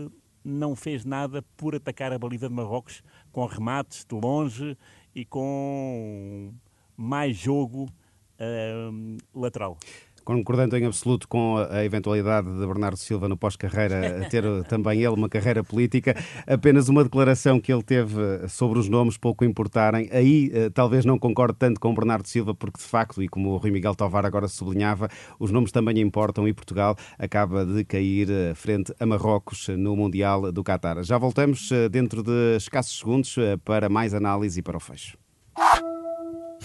não 0.44 0.76
fez 0.76 1.04
nada 1.04 1.42
por 1.56 1.76
atacar 1.76 2.14
a 2.14 2.20
baliza 2.20 2.48
de 2.48 2.54
Marrocos 2.54 3.04
com 3.32 3.46
remates 3.46 4.06
de 4.06 4.16
longe 4.16 4.78
e 5.18 5.26
com 5.26 6.54
mais 6.96 7.36
jogo 7.36 7.86
uh, 8.40 9.18
lateral 9.34 9.76
concordando 10.28 10.76
em 10.76 10.86
absoluto 10.86 11.26
com 11.26 11.56
a 11.56 11.86
eventualidade 11.86 12.52
de 12.52 12.68
Bernardo 12.68 12.98
Silva 12.98 13.30
no 13.30 13.38
pós-carreira 13.38 14.28
ter 14.30 14.44
também 14.68 15.00
ele 15.00 15.14
uma 15.14 15.30
carreira 15.30 15.64
política, 15.64 16.14
apenas 16.46 16.90
uma 16.90 17.02
declaração 17.02 17.62
que 17.62 17.72
ele 17.72 17.82
teve 17.82 18.46
sobre 18.50 18.78
os 18.78 18.90
nomes 18.90 19.16
pouco 19.16 19.46
importarem. 19.46 20.10
Aí 20.12 20.52
eh, 20.54 20.70
talvez 20.70 21.06
não 21.06 21.18
concorde 21.18 21.56
tanto 21.58 21.80
com 21.80 21.96
Bernardo 21.96 22.28
Silva, 22.28 22.54
porque 22.54 22.78
de 22.78 22.84
facto, 22.84 23.24
e 23.24 23.30
como 23.30 23.52
o 23.52 23.58
Rui 23.58 23.72
Miguel 23.72 23.96
Tovar 23.96 24.26
agora 24.26 24.50
sublinhava, 24.50 25.08
os 25.40 25.50
nomes 25.50 25.72
também 25.72 25.98
importam 26.02 26.46
e 26.46 26.54
Portugal 26.54 26.98
acaba 27.18 27.66
de 27.66 27.86
cair 27.86 28.30
eh, 28.30 28.54
frente 28.54 28.94
a 29.00 29.06
Marrocos 29.06 29.70
no 29.70 29.96
Mundial 29.96 30.52
do 30.52 30.62
Qatar. 30.62 31.02
Já 31.04 31.18
voltamos 31.18 31.72
eh, 31.72 31.88
dentro 31.88 32.22
de 32.22 32.58
escassos 32.58 33.00
segundos 33.00 33.34
para 33.64 33.88
mais 33.88 34.14
análise 34.14 34.60
e 34.60 34.62
para 34.62 34.76
o 34.76 34.80
fecho. 34.82 35.18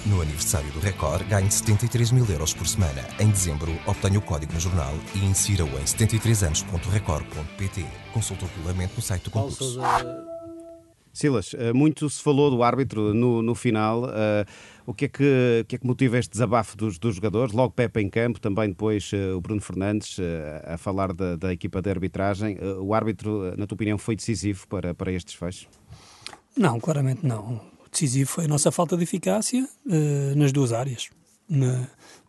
No 0.05 0.21
aniversário 0.21 0.69
do 0.73 0.81
Record, 0.81 1.25
ganhe 1.29 1.49
73 1.49 2.11
mil 2.11 2.27
euros 2.29 2.53
por 2.53 2.67
semana. 2.67 3.07
Em 3.21 3.31
dezembro, 3.31 3.71
obtenha 3.87 4.19
o 4.19 4.23
código 4.23 4.53
no 4.53 4.59
jornal 4.59 4.93
e 5.15 5.25
insira-o 5.25 5.69
em 5.69 5.85
73anos.record.pt. 5.85 7.87
Consulte 8.13 8.45
o 8.45 8.49
regulamento 8.49 8.95
no 8.97 9.03
site 9.03 9.23
do 9.25 9.31
concurso. 9.31 9.81
Silas, 11.13 11.55
eh, 11.55 11.73
muito 11.73 12.11
se 12.11 12.21
falou 12.21 12.51
do 12.51 12.65
árbitro 12.65 13.15
no, 13.15 13.43
no 13.43 13.55
final. 13.55 14.03
Uh, 14.05 14.45
o 14.85 14.93
que 14.93 15.05
é 15.05 15.09
que, 15.09 15.61
o 15.63 15.67
que 15.67 15.77
é 15.77 15.79
que 15.79 15.87
motiva 15.87 16.19
este 16.19 16.33
desabafo 16.33 16.77
dos, 16.77 16.99
dos 16.99 17.15
jogadores? 17.15 17.55
Logo 17.55 17.73
Pepe 17.73 18.01
em 18.01 18.09
campo, 18.09 18.41
também 18.41 18.71
depois 18.71 19.13
uh, 19.13 19.37
o 19.37 19.41
Bruno 19.41 19.61
Fernandes 19.61 20.19
uh, 20.19 20.23
a 20.65 20.77
falar 20.79 21.13
da, 21.13 21.37
da, 21.37 21.53
equipa 21.53 21.81
de 21.81 21.91
arbitragem. 21.91 22.59
o 22.81 22.93
árbitro, 22.93 23.57
na 23.57 23.69
tua 23.69 23.77
opinião, 23.77 23.99
foi 23.99 24.17
decisivo 24.17 24.67
para, 24.67 24.95
para 24.95 25.13
estes 25.13 25.35
fechos? 25.35 25.69
Não, 26.57 26.81
claramente 26.81 27.25
não 27.25 27.71
decisivo 27.93 28.31
foi 28.31 28.47
a 28.47 28.49
nossa 28.49 28.73
falta 28.73 28.97
de 28.97 29.03
eficácia 29.03 29.69
uh, 29.87 30.37
nas 30.37 30.51
duas 30.51 30.73
áreas, 30.73 31.11
na, 31.49 31.87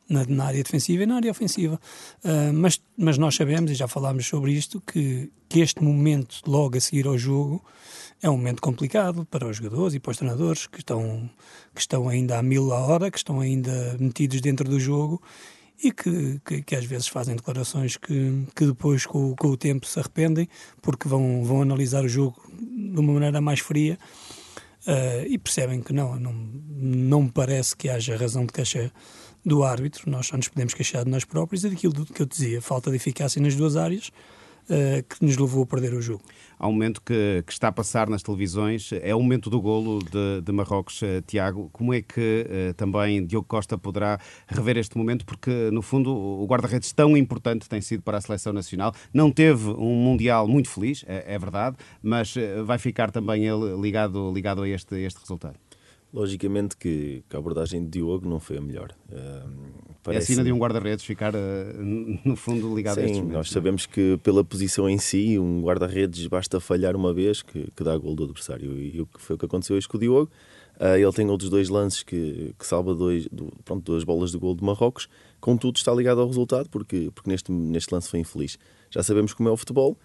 na, 0.09 0.26
na, 0.28 0.45
área 0.45 0.61
defensiva 0.61 1.03
e 1.03 1.05
na 1.05 1.16
área 1.16 1.32
ofensiva. 1.32 1.80
Uh, 2.24 2.53
mas, 2.53 2.82
mas 2.97 3.18
nós 3.18 3.36
sabemos, 3.36 3.72
e 3.72 3.76
já 3.76 3.88
falámos 3.88 4.28
sobre 4.28 4.51
isto, 4.51 4.82
que, 4.82 5.32
que 5.47 5.61
este 5.61 5.82
momento, 5.82 6.41
logo 6.45 6.78
a 6.78 6.82
seguir 6.82 7.07
ao 7.07 7.18
jogo, 7.18 7.64
é 8.22 8.30
um 8.30 8.38
momento 8.38 8.61
complicado 8.61 9.26
para 9.26 9.47
os 9.47 9.57
jogadores 9.57 9.95
e 9.95 9.99
para 9.99 10.11
os 10.11 10.18
treinadores 10.18 10.68
que 10.68 10.80
estão, 10.80 11.30
que 11.74 11.82
estão 11.82 12.07
ainda 12.07 12.38
a 12.38 12.43
mil 12.43 12.72
a 12.74 12.80
hora, 12.80 13.09
que 13.09 13.18
estão 13.18 13.39
ainda 13.39 13.97
metidos 13.99 14.41
dentro 14.41 14.70
do 14.70 14.80
jogo 14.80 15.22
e 15.84 15.91
que, 15.91 16.39
que, 16.45 16.61
que 16.61 16.76
às 16.76 16.86
vezes 16.86 17.07
fazem 17.07 17.36
declarações 17.36 17.97
que, 17.97 18.45
que 18.55 18.66
depois, 18.66 19.05
com, 19.05 19.36
com, 19.36 19.49
o 19.49 19.57
tempo, 19.57 19.86
se 19.86 19.99
arrependem 19.99 20.47
porque 20.82 21.07
vão, 21.07 21.43
vão 21.43 21.61
analisar 21.61 22.03
o 22.05 22.07
jogo 22.07 22.41
de 22.49 22.99
uma 22.99 23.14
maneira 23.14 23.41
mais 23.41 23.59
fria 23.59 23.97
uh, 24.88 25.25
e 25.27 25.38
percebem 25.38 25.81
que 25.81 25.93
não, 25.93 26.19
não, 26.19 26.34
não 26.34 27.23
me 27.23 27.31
parece 27.31 27.75
que 27.75 27.89
haja 27.89 28.15
razão 28.15 28.45
de 28.45 28.53
queixa 28.53 28.91
do 29.45 29.63
árbitro, 29.63 30.09
nós 30.09 30.27
só 30.27 30.38
nos 30.38 30.47
podemos 30.47 30.73
queixar 30.73 31.03
de 31.03 31.11
nós 31.11 31.25
próprios 31.25 31.63
e 31.63 31.69
daquilo 31.69 32.05
que 32.05 32.21
eu 32.21 32.25
dizia, 32.25 32.61
falta 32.61 32.89
de 32.89 32.95
eficácia 32.95 33.41
nas 33.41 33.55
duas 33.55 33.75
áreas 33.75 34.11
uh, 34.70 35.03
que 35.03 35.26
nos 35.26 35.38
levou 35.38 35.64
a 35.64 35.66
perder 35.66 35.93
o 35.93 36.01
jogo. 36.01 36.24
Há 36.57 36.68
um 36.68 36.72
momento 36.72 37.01
que, 37.01 37.43
que, 37.45 37.51
está 37.51 37.68
a 37.68 37.72
passar 37.72 38.09
nas 38.09 38.24
televisões, 38.24 38.91
é 38.93 39.14
o 39.14 39.20
momento 39.20 39.49
do 39.49 39.59
golo 39.59 39.99
de, 39.99 40.41
de 40.41 40.51
Marrocos, 40.51 41.01
uh, 41.01 41.22
Tiago. 41.26 41.70
Como 41.74 41.93
é 41.93 42.01
que 42.01 42.47
uh, 42.47 42.74
também 42.76 43.26
Diogo 43.26 43.47
Costa 43.47 43.78
poderá 43.78 44.20
rever 44.47 44.78
este 44.78 44.97
momento? 44.97 45.26
Porque, 45.26 45.70
no 45.72 45.82
fundo, 45.82 46.16
o 46.16 46.45
guarda-redes 46.45 46.91
tão 46.93 47.18
importante 47.18 47.68
tem 47.68 47.82
sido 47.82 48.01
para 48.03 48.18
a 48.18 48.22
seleção 48.22 48.53
nacional. 48.53 48.93
Não 49.14 49.32
teve 49.32 49.70
um 49.70 50.03
Mundial 50.03 50.47
muito 50.47 50.70
feliz, 50.70 51.03
é, 51.07 51.36
é 51.36 51.39
verdade, 51.39 51.78
mas 52.01 52.36
vai 52.66 52.78
ficar 52.78 53.11
também 53.11 53.45
ele 53.45 53.80
ligado, 53.80 54.32
ligado 54.34 54.61
a 54.61 54.70
este, 54.70 54.95
este 54.95 55.20
resultado. 55.20 55.55
Logicamente 56.14 56.78
que, 56.78 57.24
que, 57.28 57.36
a 57.36 57.39
abordagem 57.39 57.84
de 57.84 57.89
Diogo 57.89 58.30
não 58.30 58.39
foi 58.39 58.57
a 58.57 58.61
melhor. 58.61 58.91
Uh, 59.09 59.49
parece... 60.03 60.32
É 60.32 60.34
a 60.34 60.36
sina 60.36 60.43
de 60.43 60.51
um 60.51 60.59
guarda-redes 60.59 61.03
ficar, 61.03 61.34
uh, 61.34 61.39
no 62.24 62.36
fundo, 62.36 62.76
ligado 62.76 62.95
Sim, 62.95 63.01
a 63.01 63.03
estes 63.05 63.18
momentos. 63.18 63.38
nós 63.38 63.49
sabemos 63.49 63.86
que 63.88 64.20
pela 64.22 64.43
posição 64.43 64.88
em 64.88 64.99
si, 64.99 65.39
um 65.39 65.59
guarda-redes 65.64 66.28
basta 66.28 66.59
falhar 66.59 66.95
uma 66.95 67.11
vez 67.11 67.41
que, 67.41 67.68
que 67.76 67.84
dá 67.84 67.97
gol 67.97 68.16
do 68.16 68.26
adversário. 68.26 68.80
E, 68.80 69.01
o 69.01 69.07
que 69.07 69.20
foi 69.20 69.36
o 69.36 69.39
que 69.39 69.45
aconteceu 69.45 69.76
hoje 69.76 69.88
com 69.88 69.97
o 69.97 69.99
Diogo. 69.99 70.32
Uh, 70.80 70.97
ele 70.97 71.11
tem 71.14 71.28
outros 71.28 71.49
dois 71.49 71.68
lances 71.70 72.03
que, 72.03 72.53
que 72.59 72.68
salva 72.68 72.93
dois, 72.93 73.28
do, 73.32 73.51
pronto, 73.66 73.84
duas 73.84 74.03
bolas 74.03 74.32
de 74.32 74.38
gol 74.38 74.53
de 74.53 74.64
Marrocos. 74.64 75.09
Contudo, 75.41 75.78
está 75.78 75.91
ligado 75.91 76.22
ao 76.22 76.28
resultado 76.28 76.70
porque, 76.70 77.09
porque 77.16 77.28
neste, 77.28 77.51
neste 77.51 77.91
lance 77.91 78.07
foi 78.07 78.20
infeliz. 78.20 78.59
Já 78.91 79.01
sabemos 79.01 79.34
como 79.34 79.49
é 79.49 79.51
o 79.51 79.57
futebol, 79.57 79.97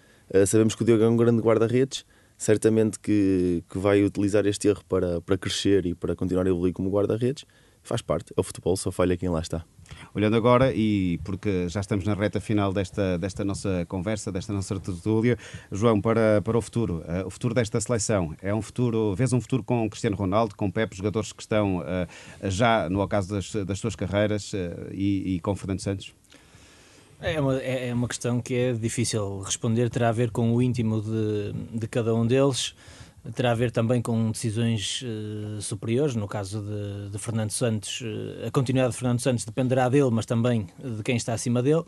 sabemos 0.46 0.74
que 0.74 0.82
o 0.82 0.86
Diogo 0.86 1.04
é 1.04 1.08
um 1.08 1.16
grande 1.16 1.42
guarda-redes 1.42 2.04
certamente 2.38 2.98
que, 3.00 3.62
que 3.68 3.78
vai 3.78 4.02
utilizar 4.04 4.46
este 4.46 4.68
erro 4.68 4.82
para, 4.88 5.20
para 5.20 5.36
crescer 5.36 5.84
e 5.84 5.94
para 5.94 6.14
continuar 6.14 6.46
a 6.46 6.48
evoluir 6.48 6.72
como 6.72 6.88
guarda-redes. 6.88 7.44
Faz 7.82 8.02
parte, 8.02 8.32
é 8.36 8.40
o 8.40 8.42
futebol, 8.42 8.76
só 8.76 8.92
falha 8.92 9.16
quem 9.16 9.28
lá 9.28 9.40
está. 9.40 9.64
Olhando 10.14 10.36
agora, 10.36 10.72
e 10.74 11.18
porque 11.24 11.68
já 11.68 11.80
estamos 11.80 12.04
na 12.04 12.14
reta 12.14 12.38
final 12.40 12.72
desta, 12.72 13.18
desta 13.18 13.44
nossa 13.44 13.86
conversa, 13.88 14.30
desta 14.30 14.52
nossa 14.52 14.78
tertúlia, 14.78 15.38
João, 15.72 16.00
para, 16.00 16.42
para 16.42 16.58
o 16.58 16.60
futuro, 16.60 17.02
uh, 17.06 17.26
o 17.26 17.30
futuro 17.30 17.54
desta 17.54 17.80
seleção, 17.80 18.36
é 18.42 18.54
um 18.54 18.60
futuro, 18.60 19.14
vês 19.14 19.32
um 19.32 19.40
futuro 19.40 19.62
com 19.62 19.88
Cristiano 19.88 20.16
Ronaldo, 20.16 20.54
com 20.54 20.70
Pepe, 20.70 20.96
jogadores 20.96 21.32
que 21.32 21.40
estão 21.40 21.78
uh, 21.78 22.06
já 22.44 22.90
no 22.90 23.00
ocaso 23.00 23.30
das, 23.30 23.52
das 23.66 23.78
suas 23.78 23.96
carreiras 23.96 24.52
uh, 24.52 24.56
e, 24.92 25.36
e 25.36 25.40
com 25.40 25.56
Fernando 25.56 25.80
Santos? 25.80 26.14
É 27.20 27.40
uma, 27.40 27.58
é, 27.60 27.88
é 27.88 27.94
uma 27.94 28.06
questão 28.06 28.40
que 28.40 28.54
é 28.54 28.72
difícil 28.72 29.40
responder, 29.40 29.90
terá 29.90 30.08
a 30.08 30.12
ver 30.12 30.30
com 30.30 30.54
o 30.54 30.62
íntimo 30.62 31.00
de, 31.00 31.52
de 31.74 31.88
cada 31.88 32.14
um 32.14 32.24
deles, 32.24 32.76
terá 33.34 33.50
a 33.50 33.54
ver 33.54 33.72
também 33.72 34.00
com 34.00 34.30
decisões 34.30 35.02
uh, 35.02 35.60
superiores, 35.60 36.14
no 36.14 36.28
caso 36.28 36.62
de, 36.62 37.10
de 37.10 37.18
Fernando 37.18 37.50
Santos, 37.50 38.00
uh, 38.02 38.46
a 38.46 38.50
continuidade 38.52 38.92
de 38.92 38.98
Fernando 38.98 39.20
Santos 39.20 39.44
dependerá 39.44 39.88
dele, 39.88 40.10
mas 40.12 40.26
também 40.26 40.68
de 40.78 41.02
quem 41.02 41.16
está 41.16 41.34
acima 41.34 41.60
dele, 41.60 41.80
uh, 41.80 41.86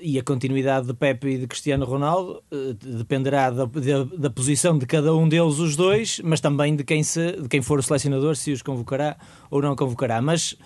e 0.00 0.18
a 0.18 0.22
continuidade 0.22 0.86
de 0.86 0.94
Pepe 0.94 1.28
e 1.28 1.38
de 1.38 1.46
Cristiano 1.46 1.84
Ronaldo 1.84 2.42
dependerá 2.80 3.50
da, 3.50 3.66
da, 3.66 4.04
da, 4.16 4.30
posição 4.30 4.78
de 4.78 4.86
cada 4.86 5.14
um 5.14 5.28
deles, 5.28 5.58
os 5.58 5.76
dois, 5.76 6.20
mas 6.24 6.40
também 6.40 6.74
de 6.74 6.84
quem, 6.84 7.02
se, 7.02 7.32
de 7.32 7.48
quem 7.48 7.60
for 7.60 7.78
o 7.78 7.82
selecionador, 7.82 8.34
se 8.34 8.50
os 8.50 8.62
convocará 8.62 9.16
ou 9.50 9.60
não 9.60 9.76
convocará. 9.76 10.22
Mas 10.22 10.56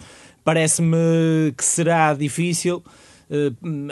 parece-me 0.45 1.53
que 1.57 1.65
será 1.65 2.15
difícil 2.15 2.83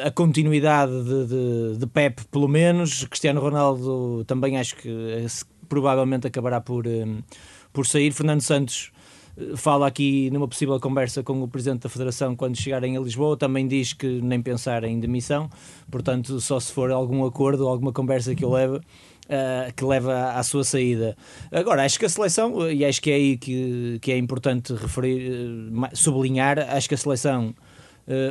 a 0.05 0.11
continuidade 0.11 0.93
de, 1.05 1.27
de, 1.27 1.79
de, 1.79 1.87
Pep, 1.87 2.25
pelo 2.31 2.49
menos. 2.49 3.05
Cristiano 3.05 3.41
Ronaldo 3.41 4.25
também 4.25 4.57
acho 4.57 4.77
que 4.77 4.89
eh, 4.89 5.27
provavelmente 5.69 6.27
acabará 6.27 6.61
por, 6.61 6.87
eh, 6.87 7.05
por 7.73 7.87
sair. 7.87 8.13
Fernando 8.13 8.41
Santos 8.41 8.93
fala 9.55 9.87
aqui 9.87 10.31
numa 10.31 10.49
possível 10.49 10.81
conversa 10.81 11.23
com 11.23 11.43
o 11.43 11.49
Presidente 11.49 11.83
da 11.83 11.89
Federação 11.89 12.35
quando 12.35 12.57
chegarem 12.57 12.97
a 12.97 13.01
Lisboa, 13.01 13.37
também 13.37 13.69
diz 13.69 13.93
que 13.93 14.21
nem 14.23 14.41
pensar 14.41 14.83
em 14.85 14.99
demissão, 14.99 15.51
portanto, 15.91 16.41
só 16.41 16.59
se 16.59 16.73
for 16.73 16.91
algum 16.91 17.25
acordo, 17.25 17.69
alguma 17.69 17.93
conversa 17.93 18.35
que 18.35 18.45
o 18.45 18.51
leve. 18.51 18.81
Uh, 19.27 19.75
que 19.75 19.85
leva 19.85 20.35
à 20.35 20.43
sua 20.45 20.63
saída. 20.63 21.17
Agora, 21.51 21.85
acho 21.85 21.99
que 21.99 22.05
a 22.05 22.09
seleção, 22.09 22.71
e 22.71 22.85
acho 22.85 23.03
que 23.03 23.11
é 23.11 23.15
aí 23.15 23.37
que, 23.37 23.99
que 24.01 24.13
é 24.13 24.17
importante 24.17 24.73
referir, 24.73 25.69
sublinhar, 25.95 26.61
acho 26.61 26.89
que 26.89 26.95
a 26.95 26.97
seleção 26.97 27.53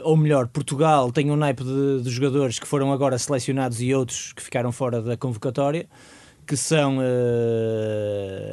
ou 0.04 0.16
melhor, 0.16 0.48
Portugal 0.48 1.12
tem 1.12 1.30
um 1.30 1.36
naipe 1.36 1.64
de, 1.64 2.02
de, 2.02 2.10
jogadores 2.10 2.60
que 2.60 2.68
foram 2.68 2.94
agora 2.94 3.18
selecionados 3.18 3.82
e 3.82 3.94
outros 3.94 4.32
que 4.32 4.42
ficaram 4.42 4.72
fora 4.72 5.02
da 5.02 5.18
convocatória, 5.18 5.88
que 6.46 6.56
são 6.56 7.00
uh, 7.00 7.02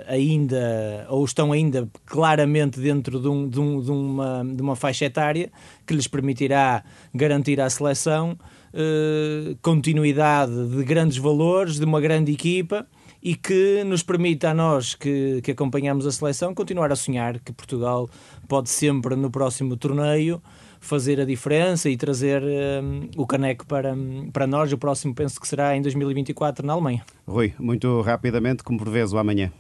ainda, 0.09 1.07
ou 1.11 1.25
estão 1.25 1.53
ainda 1.53 1.89
claramente 2.07 2.81
dentro 2.81 3.20
de, 3.20 3.29
um, 3.29 3.49
de, 3.49 3.61
um, 3.61 3.81
de, 3.81 3.91
uma, 3.91 4.45
de 4.45 4.62
uma 4.62 4.75
faixa 4.75 5.05
etária 5.05 5.53
que 5.87 5.95
lhes 5.95 6.09
permitirá 6.09 6.83
garantir 7.14 7.61
à 7.61 7.68
seleção 7.68 8.37
uh, 8.73 9.57
continuidade 9.61 10.68
de 10.68 10.83
grandes 10.85 11.18
valores, 11.18 11.79
de 11.79 11.85
uma 11.85 12.01
grande 12.01 12.33
equipa 12.33 12.87
e 13.23 13.37
que 13.37 13.85
nos 13.85 14.03
permita 14.03 14.51
a 14.51 14.55
nós 14.55 14.95
que, 14.95 15.41
que 15.43 15.53
acompanhamos 15.53 16.07
a 16.07 16.12
seleção 16.12 16.55
continuar 16.55 16.91
a 16.91 16.97
sonhar 16.97 17.39
que 17.39 17.53
Portugal 17.53 18.09
pode 18.49 18.68
sempre 18.68 19.14
no 19.14 19.31
próximo 19.31 19.77
torneio 19.77 20.43
fazer 20.83 21.20
a 21.20 21.24
diferença 21.24 21.89
e 21.89 21.97
trazer 21.97 22.43
um, 22.43 23.09
o 23.16 23.24
caneco 23.24 23.64
para, 23.64 23.95
para 24.33 24.49
nós. 24.49 24.72
O 24.72 24.76
próximo 24.76 25.14
penso 25.14 25.41
que 25.41 25.47
será 25.47 25.76
em 25.76 25.80
2024 25.80 26.66
na 26.66 26.72
Alemanha. 26.72 27.05
Rui, 27.26 27.55
muito 27.59 28.01
rapidamente, 28.01 28.64
como 28.64 28.80
prevês 28.80 29.12
o 29.12 29.18
amanhã? 29.18 29.53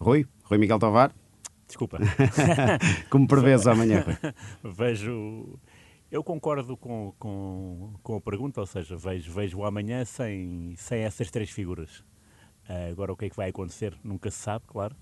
Rui? 0.00 0.26
Rui 0.42 0.58
Miguel 0.58 0.78
Tovar? 0.78 1.14
Desculpa. 1.66 1.98
como 3.10 3.28
prevês 3.28 3.66
o 3.66 3.70
amanhã, 3.70 4.00
Rui? 4.00 4.16
Vejo... 4.64 5.58
Eu 6.10 6.24
concordo 6.24 6.74
com, 6.78 7.12
com, 7.18 7.92
com 8.02 8.16
a 8.16 8.20
pergunta, 8.22 8.60
ou 8.60 8.66
seja, 8.66 8.96
vejo, 8.96 9.30
vejo 9.30 9.58
o 9.58 9.64
amanhã 9.66 10.02
sem, 10.06 10.74
sem 10.78 11.00
essas 11.00 11.30
três 11.30 11.50
figuras. 11.50 11.98
Uh, 12.66 12.90
agora, 12.90 13.12
o 13.12 13.16
que 13.16 13.26
é 13.26 13.28
que 13.28 13.36
vai 13.36 13.50
acontecer? 13.50 13.94
Nunca 14.02 14.30
se 14.30 14.38
sabe, 14.38 14.64
claro. 14.66 14.96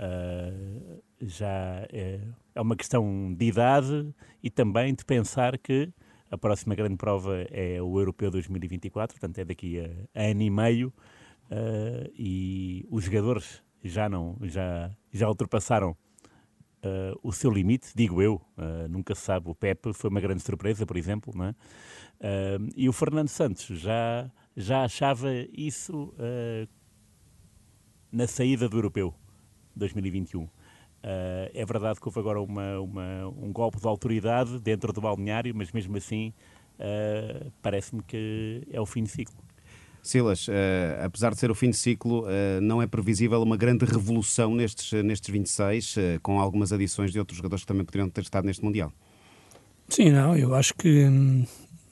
Uh, 0.00 1.02
já 1.20 1.86
é, 1.92 2.20
é, 2.54 2.60
uma 2.62 2.74
questão 2.74 3.34
de 3.34 3.44
idade 3.44 4.14
e 4.42 4.48
também 4.48 4.94
de 4.94 5.04
pensar 5.04 5.58
que 5.58 5.92
a 6.30 6.38
próxima 6.38 6.74
grande 6.74 6.96
prova 6.96 7.46
é 7.50 7.82
o 7.82 8.00
Europeu 8.00 8.30
2024, 8.30 9.14
portanto 9.14 9.38
é 9.38 9.44
daqui 9.44 9.78
a, 9.78 10.18
a 10.18 10.30
ano 10.30 10.40
e 10.40 10.48
meio 10.48 10.88
uh, 11.50 12.10
e 12.18 12.86
os 12.90 13.04
jogadores 13.04 13.62
já 13.84 14.08
não 14.08 14.38
já 14.40 14.90
já 15.12 15.28
ultrapassaram 15.28 15.90
uh, 15.90 17.20
o 17.22 17.30
seu 17.30 17.50
limite, 17.50 17.88
digo 17.94 18.22
eu, 18.22 18.40
nunca 18.88 19.14
se 19.14 19.20
sabe. 19.20 19.50
O 19.50 19.54
Pepe 19.54 19.92
foi 19.92 20.08
uma 20.08 20.20
grande 20.20 20.42
surpresa, 20.42 20.86
por 20.86 20.96
exemplo, 20.96 21.34
não 21.36 21.44
é? 21.44 21.54
e 22.74 22.88
o 22.88 22.92
Fernando 22.92 23.28
Santos 23.28 23.66
já 23.66 24.30
já 24.56 24.84
achava 24.84 25.28
isso 25.52 26.14
na 28.10 28.26
saída 28.26 28.66
do 28.66 28.78
Europeu. 28.78 29.14
2021. 29.80 30.42
Uh, 30.42 31.48
é 31.54 31.64
verdade 31.64 31.98
que 31.98 32.06
houve 32.06 32.20
agora 32.20 32.40
uma, 32.40 32.78
uma, 32.78 33.28
um 33.28 33.50
golpe 33.50 33.80
de 33.80 33.86
autoridade 33.86 34.58
dentro 34.60 34.92
do 34.92 35.00
balneário, 35.00 35.54
mas 35.54 35.72
mesmo 35.72 35.96
assim 35.96 36.32
uh, 36.78 37.50
parece-me 37.62 38.02
que 38.02 38.66
é 38.70 38.80
o 38.80 38.86
fim 38.86 39.02
de 39.02 39.10
ciclo. 39.10 39.42
Silas, 40.02 40.46
uh, 40.48 40.52
apesar 41.02 41.30
de 41.30 41.40
ser 41.40 41.50
o 41.50 41.54
fim 41.54 41.70
de 41.70 41.76
ciclo, 41.76 42.26
não 42.62 42.80
é 42.80 42.86
previsível 42.86 43.42
uma 43.42 43.56
grande 43.56 43.84
revolução 43.84 44.54
nestes, 44.54 44.92
nestes 45.02 45.30
26, 45.30 45.96
com 46.22 46.38
algumas 46.38 46.72
adições 46.72 47.12
de 47.12 47.18
outros 47.18 47.36
jogadores 47.36 47.64
que 47.64 47.68
também 47.68 47.84
poderiam 47.84 48.08
ter 48.08 48.22
estado 48.22 48.44
neste 48.44 48.64
Mundial? 48.64 48.92
Sim, 49.88 50.10
não, 50.10 50.36
eu 50.36 50.54
acho 50.54 50.74
que 50.74 51.06
hum, 51.06 51.44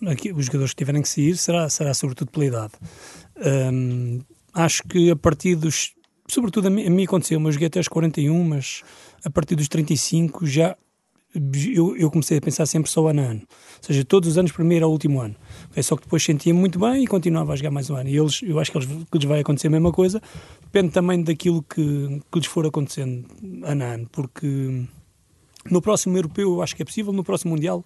aqui, 0.06 0.32
os 0.32 0.46
jogadores 0.46 0.72
que 0.72 0.78
tiverem 0.78 1.02
que 1.02 1.08
sair 1.08 1.36
será, 1.36 1.68
será 1.68 1.92
sobretudo 1.92 2.30
pela 2.30 2.46
idade. 2.46 2.72
Hum, 3.36 4.20
acho 4.54 4.82
que 4.84 5.10
a 5.10 5.16
partir 5.16 5.56
dos 5.56 5.92
sobretudo 6.28 6.68
a 6.68 6.70
mim, 6.70 6.86
a 6.86 6.90
mim 6.90 7.04
aconteceu, 7.04 7.40
eu 7.40 7.52
joguei 7.52 7.66
até 7.66 7.78
aos 7.78 7.88
41, 7.88 8.44
mas 8.44 8.82
a 9.24 9.30
partir 9.30 9.54
dos 9.54 9.68
35 9.68 10.46
já 10.46 10.76
eu, 11.74 11.94
eu 11.96 12.10
comecei 12.10 12.38
a 12.38 12.40
pensar 12.40 12.64
sempre 12.66 12.90
só 12.90 13.06
ano 13.06 13.20
a 13.20 13.24
ano. 13.24 13.40
Ou 13.40 13.82
seja, 13.82 14.04
todos 14.04 14.30
os 14.30 14.38
anos 14.38 14.50
para 14.50 14.64
mim 14.64 14.76
era 14.76 14.88
o 14.88 14.90
último 14.90 15.20
ano. 15.20 15.36
Okay? 15.70 15.82
Só 15.82 15.94
que 15.94 16.02
depois 16.02 16.22
sentia 16.22 16.54
muito 16.54 16.78
bem 16.78 17.04
e 17.04 17.06
continuava 17.06 17.52
a 17.52 17.56
jogar 17.56 17.70
mais 17.70 17.90
um 17.90 17.96
ano. 17.96 18.08
E 18.08 18.16
eles, 18.16 18.40
eu 18.42 18.58
acho 18.58 18.72
que, 18.72 18.78
eles, 18.78 18.88
que 18.88 19.18
lhes 19.18 19.26
vai 19.26 19.40
acontecer 19.40 19.66
a 19.66 19.70
mesma 19.70 19.92
coisa. 19.92 20.22
Depende 20.62 20.90
também 20.90 21.22
daquilo 21.22 21.62
que, 21.62 22.22
que 22.32 22.38
lhes 22.38 22.46
for 22.46 22.66
acontecendo 22.66 23.26
ano 23.62 23.84
a 23.84 23.86
ano. 23.88 24.08
Porque 24.10 24.86
no 25.70 25.82
próximo 25.82 26.16
europeu 26.16 26.54
eu 26.54 26.62
acho 26.62 26.74
que 26.74 26.82
é 26.82 26.84
possível, 26.84 27.12
no 27.12 27.22
próximo 27.22 27.52
mundial 27.52 27.84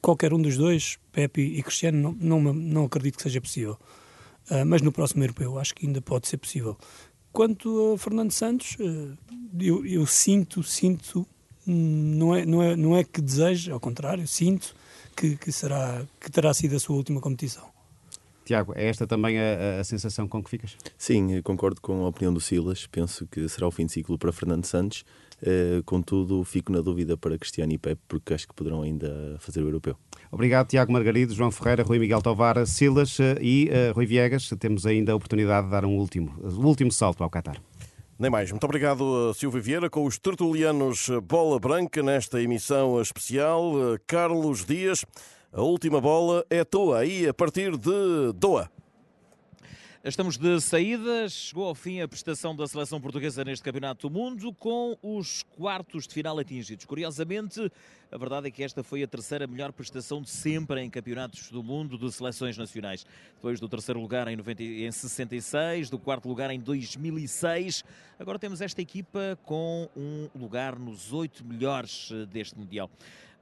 qualquer 0.00 0.32
um 0.32 0.40
dos 0.40 0.56
dois, 0.56 0.98
Pepe 1.12 1.40
e 1.40 1.62
Cristiano, 1.62 2.16
não, 2.20 2.40
não, 2.40 2.52
não 2.52 2.84
acredito 2.84 3.16
que 3.16 3.22
seja 3.22 3.40
possível. 3.40 3.78
Uh, 4.50 4.64
mas 4.64 4.80
no 4.80 4.92
próximo 4.92 5.24
europeu 5.24 5.58
acho 5.58 5.74
que 5.74 5.86
ainda 5.86 6.00
pode 6.00 6.28
ser 6.28 6.36
possível. 6.36 6.76
Quanto 7.36 7.92
a 7.92 7.98
Fernando 7.98 8.30
Santos, 8.30 8.78
eh, 8.80 9.12
eu, 9.60 9.84
eu 9.84 10.06
sinto, 10.06 10.62
sinto 10.62 11.26
não 11.66 12.34
é, 12.34 12.46
não 12.46 12.62
é, 12.62 12.74
não 12.74 12.96
é 12.96 13.04
que 13.04 13.20
desejo, 13.20 13.74
ao 13.74 13.78
contrário, 13.78 14.26
sinto 14.26 14.74
que, 15.14 15.36
que, 15.36 15.52
será, 15.52 16.02
que 16.18 16.30
terá 16.30 16.54
sido 16.54 16.76
a 16.76 16.80
sua 16.80 16.96
última 16.96 17.20
competição. 17.20 17.68
Tiago, 18.42 18.72
é 18.74 18.88
esta 18.88 19.06
também 19.06 19.38
a, 19.38 19.80
a, 19.80 19.84
sensação 19.84 20.26
com 20.26 20.42
que 20.42 20.48
ficas? 20.48 20.78
Sim, 20.96 21.42
concordo 21.42 21.78
com 21.78 22.06
a 22.06 22.08
opinião 22.08 22.32
do 22.32 22.40
Silas. 22.40 22.86
Penso 22.86 23.26
que 23.26 23.46
será 23.50 23.68
o 23.68 23.70
fim 23.70 23.84
de 23.84 23.92
ciclo 23.92 24.16
para 24.16 24.32
Fernando 24.32 24.64
Santos. 24.64 25.04
Uh, 25.42 25.82
contudo, 25.84 26.42
fico 26.44 26.72
na 26.72 26.80
dúvida 26.80 27.16
para 27.16 27.36
Cristiano 27.36 27.72
e 27.72 27.78
Pepe, 27.78 28.00
porque 28.08 28.32
acho 28.32 28.48
que 28.48 28.54
poderão 28.54 28.82
ainda 28.82 29.36
fazer 29.38 29.62
o 29.62 29.66
europeu. 29.66 29.96
Obrigado, 30.32 30.68
Tiago 30.68 30.90
Margarido, 30.92 31.34
João 31.34 31.50
Ferreira, 31.50 31.82
Rui 31.82 31.98
Miguel 31.98 32.22
Tovar, 32.22 32.66
Silas 32.66 33.18
uh, 33.18 33.38
e 33.40 33.68
uh, 33.68 33.94
Rui 33.94 34.06
Viegas. 34.06 34.48
Temos 34.58 34.86
ainda 34.86 35.12
a 35.12 35.14
oportunidade 35.14 35.66
de 35.66 35.72
dar 35.72 35.84
um 35.84 35.96
último, 35.96 36.34
o 36.42 36.66
último 36.66 36.90
salto 36.90 37.22
ao 37.22 37.30
Qatar. 37.30 37.60
Nem 38.18 38.30
mais. 38.30 38.50
Muito 38.50 38.64
obrigado, 38.64 39.34
Silvio 39.34 39.60
Vieira, 39.60 39.90
com 39.90 40.04
os 40.06 40.18
tertulianos 40.18 41.10
Bola 41.28 41.60
Branca 41.60 42.02
nesta 42.02 42.40
emissão 42.40 43.00
especial. 43.00 43.72
Carlos 44.06 44.64
Dias. 44.64 45.04
A 45.52 45.62
última 45.62 46.00
bola 46.00 46.44
é 46.50 46.64
tua, 46.64 46.98
aí 46.98 47.26
a 47.26 47.32
partir 47.32 47.76
de 47.76 48.32
Doha. 48.34 48.70
Estamos 50.06 50.38
de 50.38 50.60
saída, 50.60 51.28
chegou 51.28 51.66
ao 51.66 51.74
fim 51.74 52.00
a 52.00 52.06
prestação 52.06 52.54
da 52.54 52.64
seleção 52.68 53.00
portuguesa 53.00 53.44
neste 53.44 53.64
Campeonato 53.64 54.08
do 54.08 54.14
Mundo 54.14 54.52
com 54.52 54.96
os 55.02 55.42
quartos 55.42 56.06
de 56.06 56.14
final 56.14 56.38
atingidos. 56.38 56.84
Curiosamente, 56.84 57.72
a 58.12 58.16
verdade 58.16 58.46
é 58.46 58.50
que 58.52 58.62
esta 58.62 58.84
foi 58.84 59.02
a 59.02 59.06
terceira 59.08 59.48
melhor 59.48 59.72
prestação 59.72 60.22
de 60.22 60.30
sempre 60.30 60.80
em 60.80 60.88
Campeonatos 60.88 61.50
do 61.50 61.60
Mundo 61.60 61.98
de 61.98 62.12
seleções 62.12 62.56
nacionais. 62.56 63.04
Depois 63.34 63.58
do 63.58 63.68
terceiro 63.68 64.00
lugar 64.00 64.28
em, 64.28 64.36
90, 64.36 64.62
em 64.62 64.92
66, 64.92 65.90
do 65.90 65.98
quarto 65.98 66.28
lugar 66.28 66.52
em 66.52 66.60
2006, 66.60 67.82
agora 68.16 68.38
temos 68.38 68.60
esta 68.60 68.80
equipa 68.80 69.36
com 69.42 69.88
um 69.96 70.28
lugar 70.36 70.78
nos 70.78 71.12
oito 71.12 71.44
melhores 71.44 72.10
eh, 72.12 72.26
deste 72.26 72.56
Mundial. 72.56 72.88